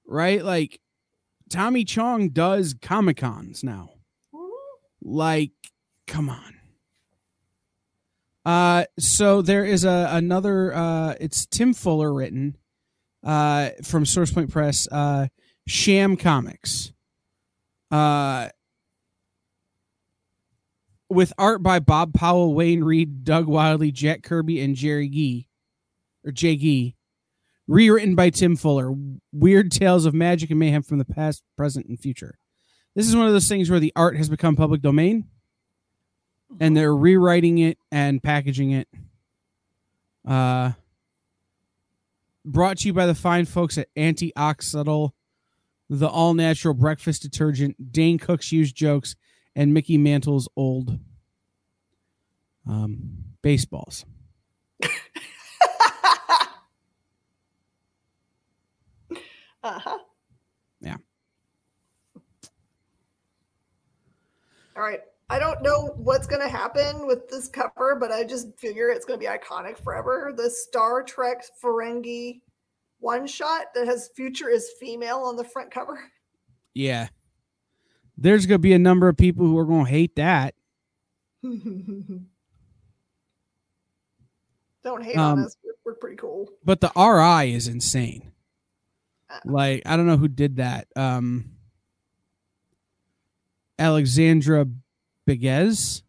Right? 0.07 0.43
Like 0.43 0.80
Tommy 1.49 1.84
Chong 1.86 2.30
does 2.30 2.76
Comic 2.82 3.18
Cons 3.18 3.64
now. 3.64 3.91
Like, 5.01 5.51
come 6.07 6.30
on. 6.30 6.55
Uh 8.45 8.86
so 8.99 9.41
there 9.41 9.64
is 9.64 9.86
a 9.86 10.09
another 10.11 10.74
uh 10.74 11.16
it's 11.22 11.45
Tim 11.45 11.74
Fuller 11.74 12.14
written 12.14 12.57
uh 13.24 13.70
from 13.84 14.03
SourcePoint 14.03 14.51
Press, 14.51 14.86
uh 14.91 15.28
Sham 15.68 16.18
Comics. 16.18 16.91
Uh 17.89 18.49
with 21.14 21.34
art 21.38 21.61
by 21.64 21.80
Bob 21.80 22.14
Powell, 22.14 22.53
Wayne 22.53 22.84
Reed, 22.84 23.24
Doug 23.24 23.45
Wildey, 23.47 23.91
Jack 23.93 24.24
Kirby, 24.24 24.61
and 24.61 24.76
Jerry 24.76 25.07
Gee, 25.09 25.47
or 26.26 26.32
Jay 26.32 26.55
Gee. 26.55 26.95
Rewritten 27.68 28.16
by 28.16 28.30
Tim 28.30 28.55
Fuller. 28.57 28.93
Weird 29.32 29.72
tales 29.72 30.05
of 30.05 30.14
magic 30.14 30.49
and 30.49 30.59
mayhem 30.59 30.84
from 30.84 30.97
the 30.97 31.05
past, 31.05 31.43
present, 31.55 31.86
and 31.88 31.97
future. 31.99 32.38
This 32.95 33.07
is 33.07 33.16
one 33.16 33.26
of 33.26 33.34
those 33.34 33.47
things 33.47 33.70
where 33.70 33.80
the 33.80 33.93
art 33.95 34.18
has 34.18 34.30
become 34.30 34.55
public 34.55 34.82
domain. 34.82 35.30
and 36.59 36.76
they're 36.78 36.95
rewriting 36.95 37.57
it 37.57 37.78
and 37.91 38.22
packaging 38.22 38.72
it. 38.72 38.88
Uh, 40.28 40.72
brought 42.45 42.78
to 42.80 42.88
you 42.88 42.93
by 42.93 43.05
the 43.05 43.16
fine 43.16 43.45
folks 43.45 43.78
at 43.78 43.88
Antioxidal, 43.95 45.11
the 45.89 46.07
all 46.07 46.34
natural 46.34 46.74
breakfast 46.74 47.22
detergent, 47.24 47.91
Dane 47.91 48.18
Cook's 48.20 48.51
used 48.51 48.76
jokes, 48.76 49.16
and 49.56 49.74
Mickey 49.74 49.97
Mantle's 49.97 50.47
old 50.56 50.99
um, 52.68 53.24
baseballs. 53.41 54.06
uh-huh. 59.64 59.97
Yeah. 60.82 60.97
All 64.76 64.84
right. 64.84 65.01
I 65.30 65.39
don't 65.39 65.62
know 65.64 65.93
what's 65.97 66.28
going 66.28 66.41
to 66.41 66.49
happen 66.49 67.08
with 67.08 67.30
this 67.30 67.47
cover, 67.47 67.95
but 67.99 68.12
I 68.12 68.24
just 68.24 68.58
figure 68.60 68.89
it's 68.89 69.06
going 69.06 69.20
to 69.20 69.26
be 69.26 69.32
iconic 69.32 69.78
forever. 69.78 70.34
The 70.36 70.49
Star 70.49 71.01
Trek 71.01 71.43
Ferengi 71.64 72.41
one 73.04 73.28
shot 73.28 73.66
that 73.76 73.86
has 73.86 74.10
future 74.16 74.49
is 74.49 74.72
female 74.80 75.18
on 75.18 75.36
the 75.36 75.43
front 75.43 75.70
cover. 75.70 75.99
Yeah. 76.74 77.10
There's 78.18 78.45
going 78.45 78.59
to 78.59 78.61
be 78.61 78.74
a 78.74 78.80
number 78.80 79.07
of 79.09 79.18
people 79.18 79.45
who 79.45 79.57
are 79.57 79.66
going 79.66 79.86
to 79.86 79.91
hate 79.91 80.16
that. 80.18 80.53
don't 81.43 82.28
hate 85.03 85.18
Um, 85.18 85.39
on 85.39 85.45
us. 85.45 85.55
We're, 85.64 85.74
we're 85.86 85.95
pretty 85.95 86.18
cool. 86.18 86.49
But 86.64 86.82
the 86.82 86.91
RI 86.95 87.53
is 87.53 87.68
insane. 87.68 88.32
Uh. 89.30 89.39
Like, 89.45 89.84
I 89.86 89.97
don't 89.97 90.07
know 90.07 90.18
who 90.18 90.28
did 90.28 90.57
that. 90.57 90.88
Um, 90.95 91.51
Alexandra 93.80 94.68
Biguez 95.28 96.03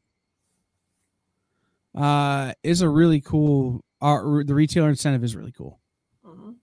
uh, 1.95 2.53
is 2.63 2.83
a 2.83 2.89
really 2.89 3.21
cool. 3.21 3.81
Uh, 4.01 4.43
the 4.45 4.55
retailer 4.55 4.91
incentive 4.91 5.25
is 5.25 5.35
really 5.35 5.53
cool. 5.53 5.81
Mhm. 6.27 6.57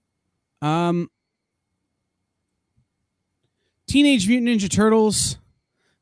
Um, 0.66 1.10
Teenage 3.92 4.26
Mutant 4.26 4.48
Ninja 4.48 4.70
Turtles, 4.70 5.36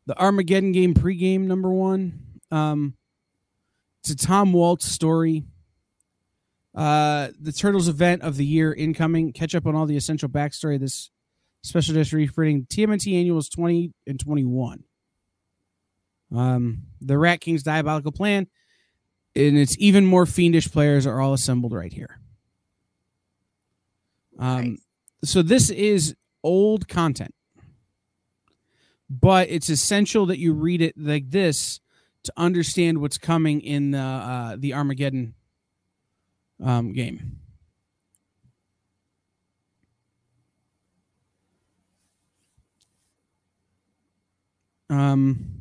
the 0.06 0.16
Armageddon 0.16 0.70
game 0.70 0.94
pregame 0.94 1.40
number 1.40 1.68
one. 1.72 2.22
Um, 2.52 2.94
it's 4.00 4.10
a 4.10 4.16
Tom 4.16 4.52
Waltz 4.52 4.86
story. 4.86 5.42
Uh, 6.72 7.30
the 7.40 7.50
Turtles 7.50 7.88
event 7.88 8.22
of 8.22 8.36
the 8.36 8.46
year 8.46 8.72
incoming. 8.72 9.32
Catch 9.32 9.56
up 9.56 9.66
on 9.66 9.74
all 9.74 9.86
the 9.86 9.96
essential 9.96 10.28
backstory 10.28 10.76
of 10.76 10.82
this 10.82 11.10
special 11.64 11.96
edition 11.96 12.18
reprinting. 12.18 12.64
TMNT 12.66 13.18
Annuals 13.18 13.48
20 13.48 13.92
and 14.06 14.20
21. 14.20 14.84
Um, 16.32 16.84
the 17.00 17.18
Rat 17.18 17.40
King's 17.40 17.64
diabolical 17.64 18.12
plan, 18.12 18.46
and 19.34 19.58
its 19.58 19.74
even 19.80 20.06
more 20.06 20.26
fiendish 20.26 20.70
players 20.70 21.08
are 21.08 21.20
all 21.20 21.32
assembled 21.32 21.72
right 21.72 21.92
here. 21.92 22.20
Um, 24.38 24.70
Nice. 24.70 24.78
so 25.24 25.42
this 25.42 25.70
is 25.70 26.14
old 26.44 26.86
content, 26.86 27.34
but 29.10 29.50
it's 29.50 29.68
essential 29.68 30.26
that 30.26 30.38
you 30.38 30.54
read 30.54 30.80
it 30.80 30.94
like 30.96 31.30
this 31.30 31.80
to 32.22 32.32
understand 32.36 33.00
what's 33.00 33.18
coming 33.18 33.60
in 33.60 33.90
the 33.90 33.98
uh, 33.98 34.56
the 34.56 34.72
Armageddon 34.72 35.34
um, 36.64 36.92
game. 36.92 37.38
Um, 44.88 45.60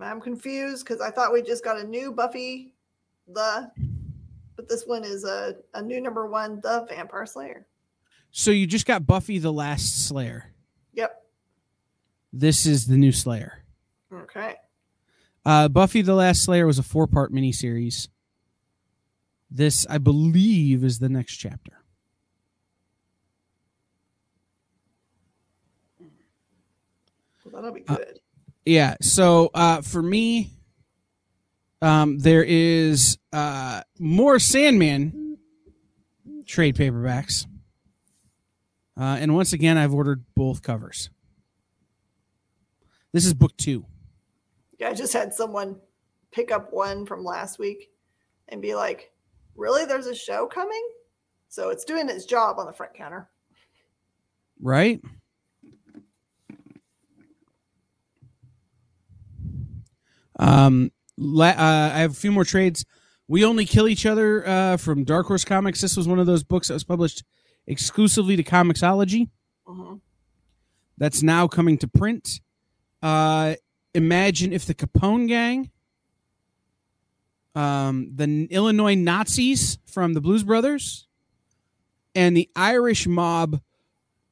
I'm 0.00 0.20
confused 0.20 0.84
because 0.84 1.00
I 1.00 1.10
thought 1.10 1.32
we 1.32 1.42
just 1.42 1.64
got 1.64 1.78
a 1.78 1.84
new 1.84 2.12
Buffy 2.12 2.74
the, 3.26 3.70
but 4.56 4.68
this 4.68 4.84
one 4.86 5.04
is 5.04 5.24
a, 5.24 5.56
a 5.74 5.82
new 5.82 6.00
number 6.00 6.26
one, 6.26 6.60
the 6.62 6.86
Vampire 6.88 7.26
Slayer. 7.26 7.66
so 8.30 8.50
you 8.50 8.66
just 8.66 8.86
got 8.86 9.06
Buffy 9.06 9.38
the 9.38 9.52
Last 9.52 10.06
Slayer. 10.06 10.52
Yep. 10.94 11.27
This 12.32 12.66
is 12.66 12.86
the 12.86 12.96
new 12.96 13.12
Slayer. 13.12 13.64
Okay. 14.12 14.54
Uh, 15.44 15.68
Buffy 15.68 16.02
the 16.02 16.14
Last 16.14 16.42
Slayer 16.44 16.66
was 16.66 16.78
a 16.78 16.82
four 16.82 17.06
part 17.06 17.32
miniseries. 17.32 18.08
This, 19.50 19.86
I 19.88 19.96
believe, 19.98 20.84
is 20.84 20.98
the 20.98 21.08
next 21.08 21.36
chapter. 21.36 21.72
Well, 27.44 27.62
that'll 27.62 27.72
be 27.72 27.84
Uh, 27.88 27.96
good. 27.96 28.20
Yeah. 28.66 28.96
So 29.00 29.50
uh, 29.54 29.80
for 29.80 30.02
me, 30.02 30.50
um, 31.80 32.18
there 32.18 32.44
is 32.44 33.16
uh, 33.32 33.82
more 33.98 34.38
Sandman 34.38 35.38
trade 36.46 36.76
paperbacks. 36.76 37.46
Uh, 38.98 39.16
and 39.20 39.34
once 39.34 39.52
again, 39.52 39.78
I've 39.78 39.94
ordered 39.94 40.24
both 40.34 40.62
covers. 40.62 41.08
This 43.18 43.26
is 43.26 43.34
book 43.34 43.56
two. 43.56 43.84
yeah, 44.78 44.90
I 44.90 44.94
just 44.94 45.12
had 45.12 45.34
someone 45.34 45.80
pick 46.30 46.52
up 46.52 46.72
one 46.72 47.04
from 47.04 47.24
last 47.24 47.58
week 47.58 47.90
and 48.46 48.62
be 48.62 48.76
like, 48.76 49.10
really? 49.56 49.84
There's 49.84 50.06
a 50.06 50.14
show 50.14 50.46
coming? 50.46 50.88
So 51.48 51.70
it's 51.70 51.84
doing 51.84 52.08
its 52.08 52.24
job 52.26 52.60
on 52.60 52.66
the 52.66 52.72
front 52.72 52.94
counter. 52.94 53.28
right? 54.60 55.00
Um, 60.38 60.92
la- 61.16 61.46
uh, 61.48 61.90
I 61.94 61.98
have 61.98 62.12
a 62.12 62.14
few 62.14 62.32
more 62.32 62.44
trades. 62.44 62.84
We 63.26 63.44
only 63.44 63.64
kill 63.64 63.88
each 63.88 64.06
other 64.06 64.46
uh, 64.46 64.76
from 64.76 65.04
Dark 65.04 65.26
Horse 65.26 65.44
Comics. 65.44 65.80
This 65.80 65.96
was 65.96 66.08
one 66.08 66.18
of 66.18 66.26
those 66.26 66.44
books 66.44 66.68
that 66.68 66.74
was 66.74 66.84
published 66.84 67.24
exclusively 67.66 68.36
to 68.36 68.42
Comixology. 68.42 69.28
Mhm. 69.66 70.00
That's 70.96 71.22
now 71.22 71.46
coming 71.46 71.78
to 71.78 71.88
print. 71.88 72.40
Uh, 73.02 73.54
imagine 73.94 74.52
if 74.52 74.66
the 74.66 74.74
Capone 74.74 75.28
gang, 75.28 75.70
um, 77.54 78.10
the 78.14 78.46
Illinois 78.50 78.94
Nazis 78.94 79.78
from 79.86 80.14
the 80.14 80.20
Blues 80.20 80.44
Brothers, 80.44 81.06
and 82.14 82.36
the 82.36 82.48
Irish 82.56 83.06
mob 83.06 83.60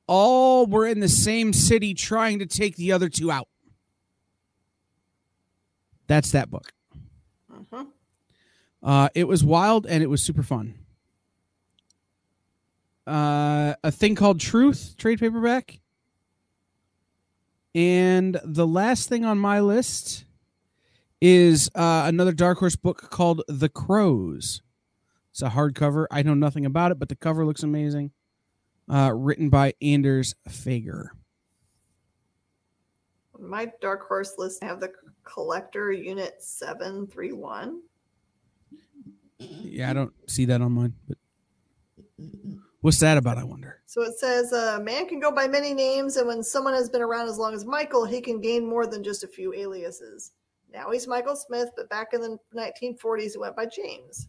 all 0.06 0.66
were 0.66 0.86
in 0.86 1.00
the 1.00 1.08
same 1.08 1.52
city 1.52 1.94
trying 1.94 2.38
to 2.38 2.46
take 2.46 2.76
the 2.76 2.92
other 2.92 3.08
two 3.08 3.30
out. 3.30 3.48
That's 6.06 6.30
that 6.30 6.50
book. 6.50 6.72
Mhm. 7.52 7.88
Uh, 8.82 9.08
it 9.14 9.26
was 9.26 9.42
wild 9.42 9.86
and 9.86 10.02
it 10.02 10.06
was 10.06 10.22
super 10.22 10.44
fun. 10.44 10.74
Uh, 13.06 13.74
a 13.82 13.90
thing 13.90 14.14
called 14.14 14.40
Truth 14.40 14.94
trade 14.96 15.18
paperback. 15.18 15.80
And 17.76 18.40
the 18.42 18.66
last 18.66 19.10
thing 19.10 19.26
on 19.26 19.36
my 19.36 19.60
list 19.60 20.24
is 21.20 21.70
uh, 21.74 22.04
another 22.06 22.32
Dark 22.32 22.56
Horse 22.56 22.74
book 22.74 23.10
called 23.10 23.42
The 23.48 23.68
Crows. 23.68 24.62
It's 25.30 25.42
a 25.42 25.50
hardcover. 25.50 26.06
I 26.10 26.22
know 26.22 26.32
nothing 26.32 26.64
about 26.64 26.90
it, 26.90 26.98
but 26.98 27.10
the 27.10 27.16
cover 27.16 27.44
looks 27.44 27.62
amazing. 27.62 28.12
Uh, 28.90 29.12
written 29.14 29.50
by 29.50 29.74
Anders 29.82 30.34
Fager. 30.48 31.08
My 33.38 33.70
dark 33.82 34.08
horse 34.08 34.32
list 34.38 34.62
have 34.64 34.80
the 34.80 34.92
collector 35.24 35.92
unit 35.92 36.36
731. 36.42 37.82
Yeah, 39.38 39.90
I 39.90 39.92
don't 39.92 40.14
see 40.30 40.46
that 40.46 40.62
on 40.62 40.72
mine. 40.72 40.94
But 41.06 41.18
what's 42.86 43.00
that 43.00 43.18
about? 43.18 43.36
I 43.36 43.42
wonder. 43.42 43.80
So 43.86 44.02
it 44.02 44.16
says 44.16 44.52
uh, 44.52 44.76
a 44.78 44.82
man 44.82 45.08
can 45.08 45.18
go 45.18 45.32
by 45.32 45.48
many 45.48 45.74
names, 45.74 46.16
and 46.16 46.28
when 46.28 46.40
someone 46.40 46.72
has 46.72 46.88
been 46.88 47.02
around 47.02 47.28
as 47.28 47.36
long 47.36 47.52
as 47.52 47.64
Michael, 47.64 48.04
he 48.04 48.20
can 48.20 48.40
gain 48.40 48.64
more 48.64 48.86
than 48.86 49.02
just 49.02 49.24
a 49.24 49.28
few 49.28 49.52
aliases. 49.52 50.30
Now 50.72 50.92
he's 50.92 51.08
Michael 51.08 51.34
Smith, 51.34 51.70
but 51.76 51.90
back 51.90 52.12
in 52.12 52.20
the 52.20 52.38
1940s, 52.54 53.32
he 53.32 53.38
went 53.38 53.56
by 53.56 53.66
James. 53.66 54.28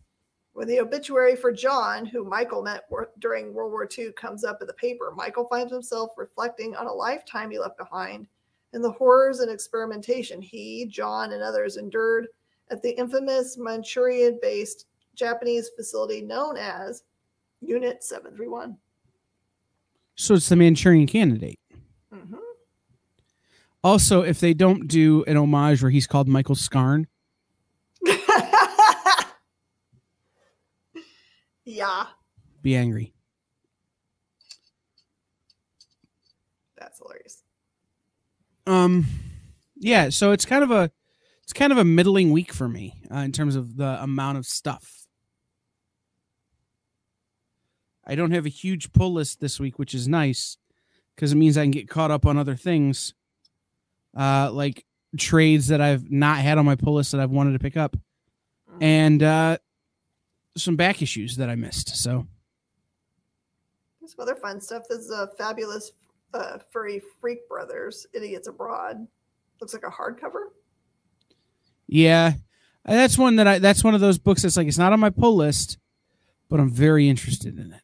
When 0.54 0.68
the 0.68 0.80
obituary 0.80 1.36
for 1.36 1.52
John, 1.52 2.08
who 2.08 2.24
Michael 2.24 2.64
met 2.64 2.86
during 3.20 3.54
World 3.54 3.74
War 3.74 3.88
II, 3.96 4.12
comes 4.14 4.44
up 4.44 4.60
in 4.60 4.66
the 4.66 4.74
paper, 4.74 5.14
Michael 5.16 5.48
finds 5.48 5.72
himself 5.72 6.14
reflecting 6.18 6.76
on 6.76 6.88
a 6.88 6.92
lifetime 6.92 7.52
he 7.52 7.60
left 7.60 7.78
behind 7.78 8.28
and 8.74 8.84
the 8.84 8.92
horrors 8.92 9.40
and 9.40 9.52
experimentation 9.52 10.42
he, 10.42 10.88
John, 10.88 11.32
and 11.34 11.44
others 11.44 11.78
endured 11.78 12.28
at 12.72 12.82
the 12.82 12.98
infamous 12.98 13.56
Manchurian 13.56 14.40
based 14.42 14.88
Japanese 15.14 15.70
facility 15.76 16.22
known 16.22 16.58
as 16.58 17.04
Unit 17.62 18.04
731. 18.04 18.78
So 20.16 20.34
it's 20.36 20.50
the 20.50 20.56
Manchurian 20.56 21.08
Candidate. 21.08 21.60
hmm 22.12 22.36
Also, 23.84 24.22
if 24.22 24.40
they 24.40 24.54
don't 24.54 24.88
do 24.88 25.24
an 25.26 25.38
homage 25.38 25.82
where 25.82 25.92
he's 25.92 26.08
called 26.08 26.28
Michael 26.28 26.56
Scarn, 26.56 27.08
yeah, 31.66 32.06
be 32.62 32.76
angry. 32.76 33.14
that's 36.78 37.00
hilarious. 37.00 37.44
Um, 38.66 39.06
yeah. 39.76 40.10
So 40.10 40.32
it's 40.32 40.46
kind 40.46 40.64
of 40.64 40.72
a 40.72 40.92
it's 41.44 41.54
kind 41.54 41.72
of 41.72 41.78
a 41.78 41.84
middling 41.86 42.32
week 42.32 42.54
for 42.54 42.68
me 42.70 43.02
uh, 43.12 43.20
in 43.20 43.32
terms 43.32 43.56
of 43.56 43.78
the 43.78 44.02
amount 44.02 44.38
of 44.38 44.46
stuff. 44.46 44.97
I 48.08 48.16
don't 48.16 48.32
have 48.32 48.46
a 48.46 48.50
huge 48.50 48.94
pull 48.94 49.14
list 49.14 49.42
this 49.42 49.60
week, 49.60 49.78
which 49.78 49.94
is 49.94 50.08
nice 50.08 50.58
because 51.16 51.34
it 51.34 51.36
means 51.36 51.58
I 51.58 51.64
can 51.64 51.72
get 51.72 51.90
caught 51.90 52.10
up 52.10 52.26
on 52.26 52.38
other 52.38 52.56
things, 52.56 53.14
uh, 54.16 54.50
like 54.52 54.86
trades 55.18 55.68
that 55.68 55.82
I've 55.82 56.10
not 56.10 56.38
had 56.38 56.58
on 56.58 56.66
my 56.66 56.76
pull 56.76 56.94
list 56.96 57.12
that 57.12 57.20
I've 57.20 57.32
wanted 57.32 57.54
to 57.54 57.60
pick 57.60 57.76
up, 57.78 57.96
Mm-hmm. 58.70 58.84
and 58.84 59.24
uh, 59.24 59.58
some 60.56 60.76
back 60.76 61.02
issues 61.02 61.38
that 61.38 61.50
I 61.50 61.56
missed. 61.56 61.96
So 61.96 62.28
There's 64.00 64.12
some 64.14 64.24
other 64.24 64.36
fun 64.36 64.60
stuff. 64.62 64.84
There's 64.90 65.10
a 65.10 65.28
fabulous 65.38 65.92
uh, 66.34 66.58
furry 66.72 67.02
freak 67.22 67.48
brothers, 67.50 68.06
idiots 68.14 68.48
abroad. 68.48 69.08
Looks 69.62 69.74
like 69.74 69.84
a 69.84 69.90
hardcover. 69.90 70.48
yeah, 71.88 72.34
that's 72.86 73.18
one 73.18 73.38
that 73.38 73.48
I. 73.48 73.60
That's 73.60 73.84
one 73.84 73.96
of 73.96 74.02
those 74.02 74.18
books 74.18 74.44
that's 74.44 74.58
like 74.58 74.68
it's 74.68 74.78
not 74.78 74.94
on 74.94 75.00
my 75.00 75.10
pull 75.10 75.36
list, 75.36 75.78
but 76.50 76.60
I'm 76.60 76.70
very 76.70 77.10
interested 77.10 77.58
in 77.58 77.72
it. 77.74 77.82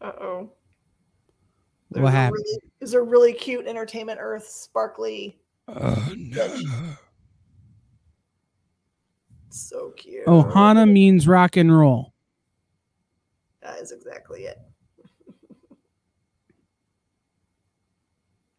Uh 0.00 0.12
oh. 0.20 0.50
What 1.90 2.12
happened? 2.12 2.44
Really, 2.46 2.60
there's 2.78 2.94
a 2.94 3.02
really 3.02 3.32
cute 3.32 3.66
Entertainment 3.66 4.18
Earth 4.20 4.46
sparkly. 4.46 5.38
Oh 5.68 6.12
no. 6.16 6.60
So 9.50 9.92
cute. 9.96 10.26
Ohana 10.26 10.90
means 10.90 11.26
rock 11.26 11.56
and 11.56 11.76
roll. 11.76 12.12
That 13.62 13.80
is 13.80 13.90
exactly 13.92 14.42
it. 14.42 14.58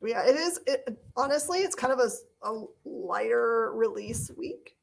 yeah, 0.03 0.27
it 0.27 0.35
is. 0.35 0.59
It 0.67 0.99
honestly, 1.15 1.59
it's 1.59 1.75
kind 1.75 1.93
of 1.93 1.99
a, 1.99 2.09
a 2.47 2.65
lighter 2.83 3.71
release 3.73 4.31
week, 4.37 4.75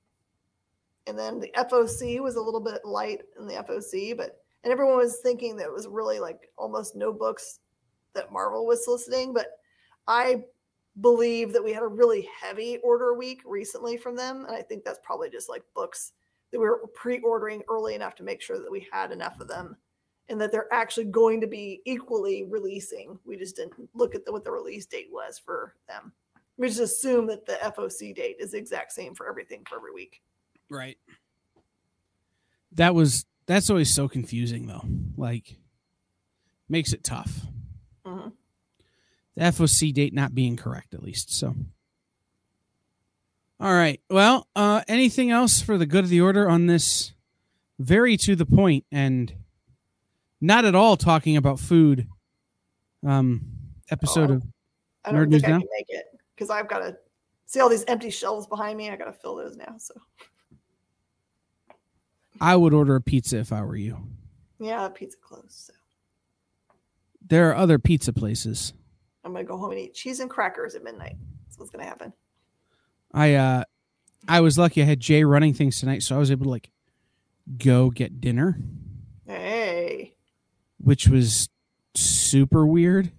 and 1.06 1.18
then 1.18 1.40
the 1.40 1.50
FOC 1.56 2.20
was 2.20 2.36
a 2.36 2.40
little 2.40 2.60
bit 2.60 2.84
light 2.84 3.22
in 3.38 3.46
the 3.46 3.54
FOC, 3.54 4.16
but 4.16 4.42
and 4.66 4.72
everyone 4.72 4.96
was 4.96 5.20
thinking 5.22 5.54
that 5.54 5.66
it 5.66 5.72
was 5.72 5.86
really 5.86 6.18
like 6.18 6.50
almost 6.58 6.96
no 6.96 7.12
books 7.12 7.60
that 8.14 8.32
Marvel 8.32 8.66
was 8.66 8.84
soliciting, 8.84 9.32
but 9.32 9.46
I 10.08 10.42
believe 11.00 11.52
that 11.52 11.62
we 11.62 11.72
had 11.72 11.84
a 11.84 11.86
really 11.86 12.28
heavy 12.42 12.78
order 12.78 13.14
week 13.14 13.42
recently 13.46 13.96
from 13.96 14.16
them, 14.16 14.44
and 14.44 14.56
I 14.56 14.62
think 14.62 14.82
that's 14.82 14.98
probably 15.04 15.30
just 15.30 15.48
like 15.48 15.62
books 15.72 16.14
that 16.50 16.58
we 16.58 16.66
were 16.66 16.80
pre-ordering 16.96 17.62
early 17.70 17.94
enough 17.94 18.16
to 18.16 18.24
make 18.24 18.42
sure 18.42 18.58
that 18.58 18.68
we 18.68 18.88
had 18.90 19.12
enough 19.12 19.38
of 19.38 19.46
them 19.46 19.76
and 20.28 20.40
that 20.40 20.50
they're 20.50 20.72
actually 20.74 21.04
going 21.04 21.40
to 21.42 21.46
be 21.46 21.80
equally 21.84 22.42
releasing. 22.42 23.16
We 23.24 23.36
just 23.36 23.54
didn't 23.54 23.74
look 23.94 24.16
at 24.16 24.24
the, 24.24 24.32
what 24.32 24.42
the 24.42 24.50
release 24.50 24.86
date 24.86 25.10
was 25.12 25.38
for 25.38 25.76
them. 25.86 26.12
We 26.56 26.66
just 26.66 26.80
assume 26.80 27.28
that 27.28 27.46
the 27.46 27.58
FOC 27.62 28.16
date 28.16 28.38
is 28.40 28.50
the 28.50 28.58
exact 28.58 28.90
same 28.90 29.14
for 29.14 29.28
everything 29.28 29.62
for 29.68 29.76
every 29.76 29.92
week. 29.92 30.22
Right. 30.68 30.98
That 32.72 32.96
was 32.96 33.26
that's 33.46 33.70
always 33.70 33.92
so 33.94 34.08
confusing 34.08 34.66
though. 34.66 34.84
Like 35.16 35.56
makes 36.68 36.92
it 36.92 37.04
tough. 37.04 37.40
Mhm. 38.04 38.32
The 39.36 39.42
FOC 39.42 39.92
date 39.92 40.12
not 40.14 40.34
being 40.34 40.56
correct 40.56 40.94
at 40.94 41.02
least. 41.02 41.32
So 41.32 41.54
All 43.58 43.72
right. 43.72 44.00
Well, 44.10 44.46
uh 44.54 44.82
anything 44.88 45.30
else 45.30 45.60
for 45.62 45.78
the 45.78 45.86
good 45.86 46.04
of 46.04 46.10
the 46.10 46.20
order 46.20 46.48
on 46.48 46.66
this 46.66 47.12
very 47.78 48.16
to 48.18 48.34
the 48.36 48.46
point 48.46 48.84
and 48.92 49.32
not 50.40 50.64
at 50.64 50.74
all 50.74 50.96
talking 50.96 51.36
about 51.36 51.58
food 51.60 52.06
um 53.06 53.42
episode 53.90 54.30
Oh. 54.30 54.34
of 54.34 54.42
I 55.04 55.12
don't 55.12 55.20
Nerd 55.20 55.30
think 55.30 55.32
News 55.32 55.44
I 55.44 55.48
Now? 55.48 55.58
can 55.60 55.68
make 55.78 55.86
it 55.88 56.04
because 56.34 56.50
I've 56.50 56.68
got 56.68 56.78
to 56.80 56.96
see 57.46 57.60
all 57.60 57.68
these 57.68 57.84
empty 57.86 58.10
shelves 58.10 58.46
behind 58.46 58.76
me. 58.76 58.90
I 58.90 58.96
got 58.96 59.04
to 59.06 59.12
fill 59.12 59.36
those 59.36 59.56
now. 59.56 59.76
So 59.78 59.94
I 62.40 62.56
would 62.56 62.74
order 62.74 62.96
a 62.96 63.00
pizza 63.00 63.38
if 63.38 63.52
I 63.52 63.62
were 63.62 63.76
you. 63.76 63.98
yeah, 64.58 64.88
pizza 64.88 65.16
closed. 65.20 65.50
So 65.50 65.72
There 67.26 67.50
are 67.50 67.56
other 67.56 67.78
pizza 67.78 68.12
places. 68.12 68.72
I'm 69.24 69.32
gonna 69.32 69.44
go 69.44 69.56
home 69.56 69.72
and 69.72 69.80
eat 69.80 69.94
cheese 69.94 70.20
and 70.20 70.30
crackers 70.30 70.74
at 70.74 70.84
midnight. 70.84 71.16
That's 71.46 71.58
what's 71.58 71.70
gonna 71.70 71.84
happen. 71.84 72.12
I 73.12 73.34
uh 73.34 73.64
I 74.28 74.40
was 74.40 74.58
lucky 74.58 74.82
I 74.82 74.84
had 74.86 75.00
Jay 75.00 75.24
running 75.24 75.54
things 75.54 75.78
tonight, 75.80 76.02
so 76.02 76.14
I 76.16 76.18
was 76.18 76.30
able 76.30 76.44
to 76.44 76.50
like 76.50 76.70
go 77.58 77.90
get 77.90 78.20
dinner, 78.20 78.58
Hey, 79.26 80.14
which 80.78 81.08
was 81.08 81.48
super 81.94 82.66
weird 82.66 83.10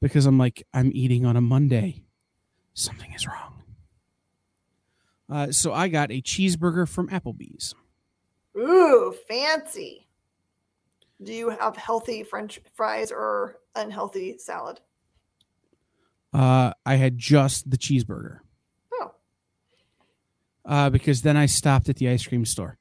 because 0.00 0.26
I'm 0.26 0.38
like, 0.38 0.64
I'm 0.74 0.90
eating 0.94 1.24
on 1.26 1.36
a 1.36 1.40
Monday. 1.40 2.04
Something 2.74 3.12
is 3.14 3.26
wrong. 3.26 3.62
Uh, 5.30 5.50
so 5.52 5.72
I 5.72 5.88
got 5.88 6.10
a 6.10 6.22
cheeseburger 6.22 6.88
from 6.88 7.08
Applebee's. 7.08 7.74
Ooh, 8.58 9.14
fancy. 9.28 10.06
Do 11.22 11.32
you 11.32 11.50
have 11.50 11.76
healthy 11.76 12.22
French 12.22 12.60
fries 12.74 13.10
or 13.10 13.56
unhealthy 13.74 14.38
salad? 14.38 14.80
Uh, 16.32 16.72
I 16.84 16.96
had 16.96 17.16
just 17.18 17.70
the 17.70 17.78
cheeseburger 17.78 18.40
Oh, 18.92 19.12
uh, 20.66 20.90
because 20.90 21.22
then 21.22 21.36
I 21.36 21.46
stopped 21.46 21.88
at 21.88 21.96
the 21.96 22.08
ice 22.08 22.26
cream 22.26 22.44
store. 22.44 22.78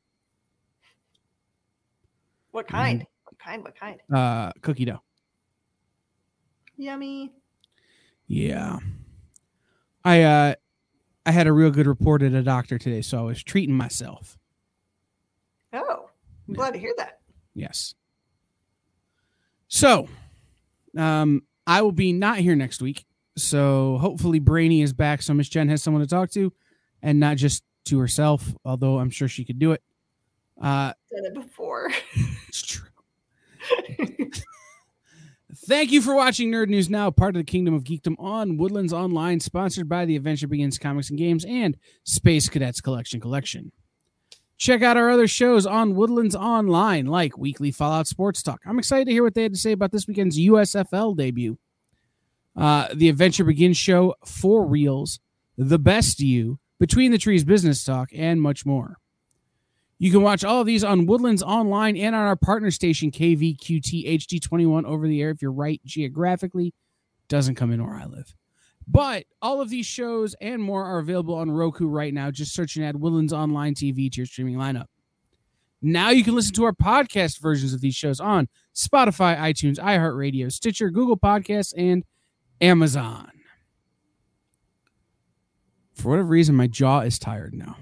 what 2.51 2.67
kind? 2.67 3.05
What 3.25 3.39
kind? 3.39 3.63
What 3.63 3.79
kind? 3.79 3.99
Uh, 4.13 4.51
cookie 4.61 4.85
dough. 4.85 5.01
Yummy. 6.75 7.31
Yeah. 8.27 8.79
I 10.03 10.21
uh 10.23 10.55
I 11.25 11.31
had 11.31 11.47
a 11.47 11.51
real 11.53 11.71
good 11.71 11.87
report 11.87 12.21
at 12.21 12.33
a 12.33 12.43
doctor 12.43 12.77
today, 12.77 13.01
so 13.01 13.19
I 13.19 13.21
was 13.23 13.43
treating 13.43 13.75
myself. 13.75 14.37
I'm 16.47 16.53
glad 16.53 16.73
to 16.73 16.79
hear 16.79 16.93
that. 16.97 17.19
Yes. 17.53 17.93
So, 19.67 20.07
um 20.97 21.43
I 21.65 21.81
will 21.81 21.91
be 21.91 22.13
not 22.13 22.37
here 22.37 22.55
next 22.55 22.81
week. 22.81 23.05
So 23.37 23.97
hopefully 23.99 24.39
Brainy 24.39 24.81
is 24.81 24.93
back 24.93 25.21
so 25.21 25.33
Miss 25.33 25.49
Jen 25.49 25.69
has 25.69 25.83
someone 25.83 26.01
to 26.01 26.07
talk 26.07 26.31
to 26.31 26.53
and 27.01 27.19
not 27.19 27.37
just 27.37 27.63
to 27.85 27.99
herself, 27.99 28.53
although 28.65 28.99
I'm 28.99 29.09
sure 29.09 29.27
she 29.27 29.45
could 29.45 29.59
do 29.59 29.73
it. 29.73 29.81
Uh 30.61 30.93
Done 31.11 31.25
it 31.25 31.33
before. 31.33 31.91
it's 32.47 32.61
true. 32.61 32.87
Thank 35.67 35.91
you 35.91 36.01
for 36.01 36.15
watching 36.15 36.49
Nerd 36.49 36.69
News 36.69 36.89
Now, 36.89 37.11
part 37.11 37.35
of 37.35 37.39
the 37.39 37.51
Kingdom 37.51 37.73
of 37.73 37.83
Geekdom 37.83 38.15
on 38.19 38.57
Woodlands 38.57 38.93
Online, 38.93 39.39
sponsored 39.41 39.89
by 39.89 40.05
the 40.05 40.15
Adventure 40.15 40.47
Begins 40.47 40.77
Comics 40.77 41.09
and 41.09 41.19
Games 41.19 41.43
and 41.43 41.75
Space 42.05 42.47
Cadets 42.47 42.79
Collection 42.79 43.19
Collection. 43.19 43.71
Check 44.57 44.81
out 44.81 44.97
our 44.97 45.09
other 45.11 45.27
shows 45.27 45.67
on 45.67 45.93
Woodlands 45.93 46.35
Online, 46.35 47.05
like 47.05 47.37
Weekly 47.37 47.71
Fallout 47.71 48.07
Sports 48.07 48.41
Talk. 48.41 48.61
I'm 48.65 48.79
excited 48.79 49.05
to 49.05 49.11
hear 49.11 49.23
what 49.23 49.35
they 49.35 49.43
had 49.43 49.53
to 49.53 49.59
say 49.59 49.71
about 49.71 49.91
this 49.91 50.07
weekend's 50.07 50.39
USFL 50.39 51.15
debut. 51.15 51.59
Uh, 52.55 52.87
the 52.93 53.07
Adventure 53.07 53.43
Begins 53.43 53.77
show, 53.77 54.15
Four 54.25 54.65
Reels, 54.65 55.19
The 55.57 55.77
Best 55.77 56.19
You, 56.19 56.57
Between 56.79 57.11
the 57.11 57.19
Trees 57.19 57.43
Business 57.43 57.83
Talk, 57.83 58.09
and 58.15 58.41
much 58.41 58.65
more. 58.65 58.97
You 59.99 60.11
can 60.11 60.23
watch 60.23 60.43
all 60.43 60.61
of 60.61 60.67
these 60.67 60.83
on 60.83 61.05
Woodlands 61.05 61.43
Online 61.43 61.95
and 61.95 62.15
on 62.15 62.25
our 62.25 62.35
partner 62.35 62.71
station, 62.71 63.11
KVQT 63.11 64.07
HD21 64.07 64.85
over 64.85 65.07
the 65.07 65.21
air 65.21 65.29
if 65.29 65.41
you're 65.41 65.51
right 65.51 65.81
geographically. 65.85 66.73
Doesn't 67.27 67.55
come 67.55 67.71
in 67.71 67.83
where 67.83 67.95
I 67.95 68.05
live. 68.05 68.33
But 68.87 69.25
all 69.41 69.59
of 69.59 69.69
these 69.69 69.85
shows 69.85 70.33
and 70.39 70.61
more 70.61 70.83
are 70.83 70.99
available 70.99 71.35
on 71.35 71.51
Roku 71.51 71.87
right 71.87 72.13
now. 72.13 72.31
Just 72.31 72.53
search 72.53 72.77
and 72.77 72.85
add 72.85 72.95
Woodlands 72.95 73.33
Online 73.33 73.75
TV 73.75 74.09
to 74.11 74.17
your 74.17 74.25
streaming 74.25 74.55
lineup. 74.55 74.85
Now 75.81 76.09
you 76.09 76.23
can 76.23 76.33
listen 76.33 76.53
to 76.55 76.63
our 76.63 76.73
podcast 76.73 77.39
versions 77.39 77.73
of 77.73 77.81
these 77.81 77.95
shows 77.95 78.19
on 78.19 78.47
Spotify, 78.73 79.37
iTunes, 79.37 79.77
iHeartRadio, 79.77 80.51
Stitcher, 80.51 80.89
Google 80.89 81.17
Podcasts, 81.17 81.73
and 81.77 82.03
Amazon. 82.61 83.31
For 85.93 86.09
whatever 86.09 86.27
reason, 86.29 86.55
my 86.55 86.67
jaw 86.67 87.01
is 87.01 87.19
tired 87.19 87.53
now. 87.53 87.75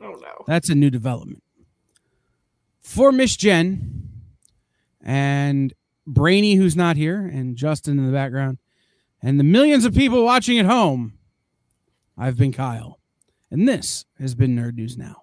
oh 0.00 0.12
no. 0.12 0.44
That's 0.46 0.70
a 0.70 0.74
new 0.74 0.90
development. 0.90 1.42
For 2.80 3.12
Miss 3.12 3.36
Jen 3.36 4.08
and 5.02 5.74
Brainy, 6.06 6.54
who's 6.54 6.74
not 6.76 6.96
here, 6.96 7.18
and 7.20 7.56
Justin 7.56 7.98
in 7.98 8.06
the 8.06 8.12
background, 8.12 8.58
and 9.22 9.38
the 9.38 9.44
millions 9.44 9.84
of 9.84 9.94
people 9.94 10.24
watching 10.24 10.58
at 10.58 10.66
home, 10.66 11.14
I've 12.16 12.36
been 12.36 12.52
Kyle. 12.52 12.98
And 13.50 13.68
this 13.68 14.04
has 14.18 14.34
been 14.34 14.54
Nerd 14.56 14.74
News 14.74 14.96
Now. 14.98 15.22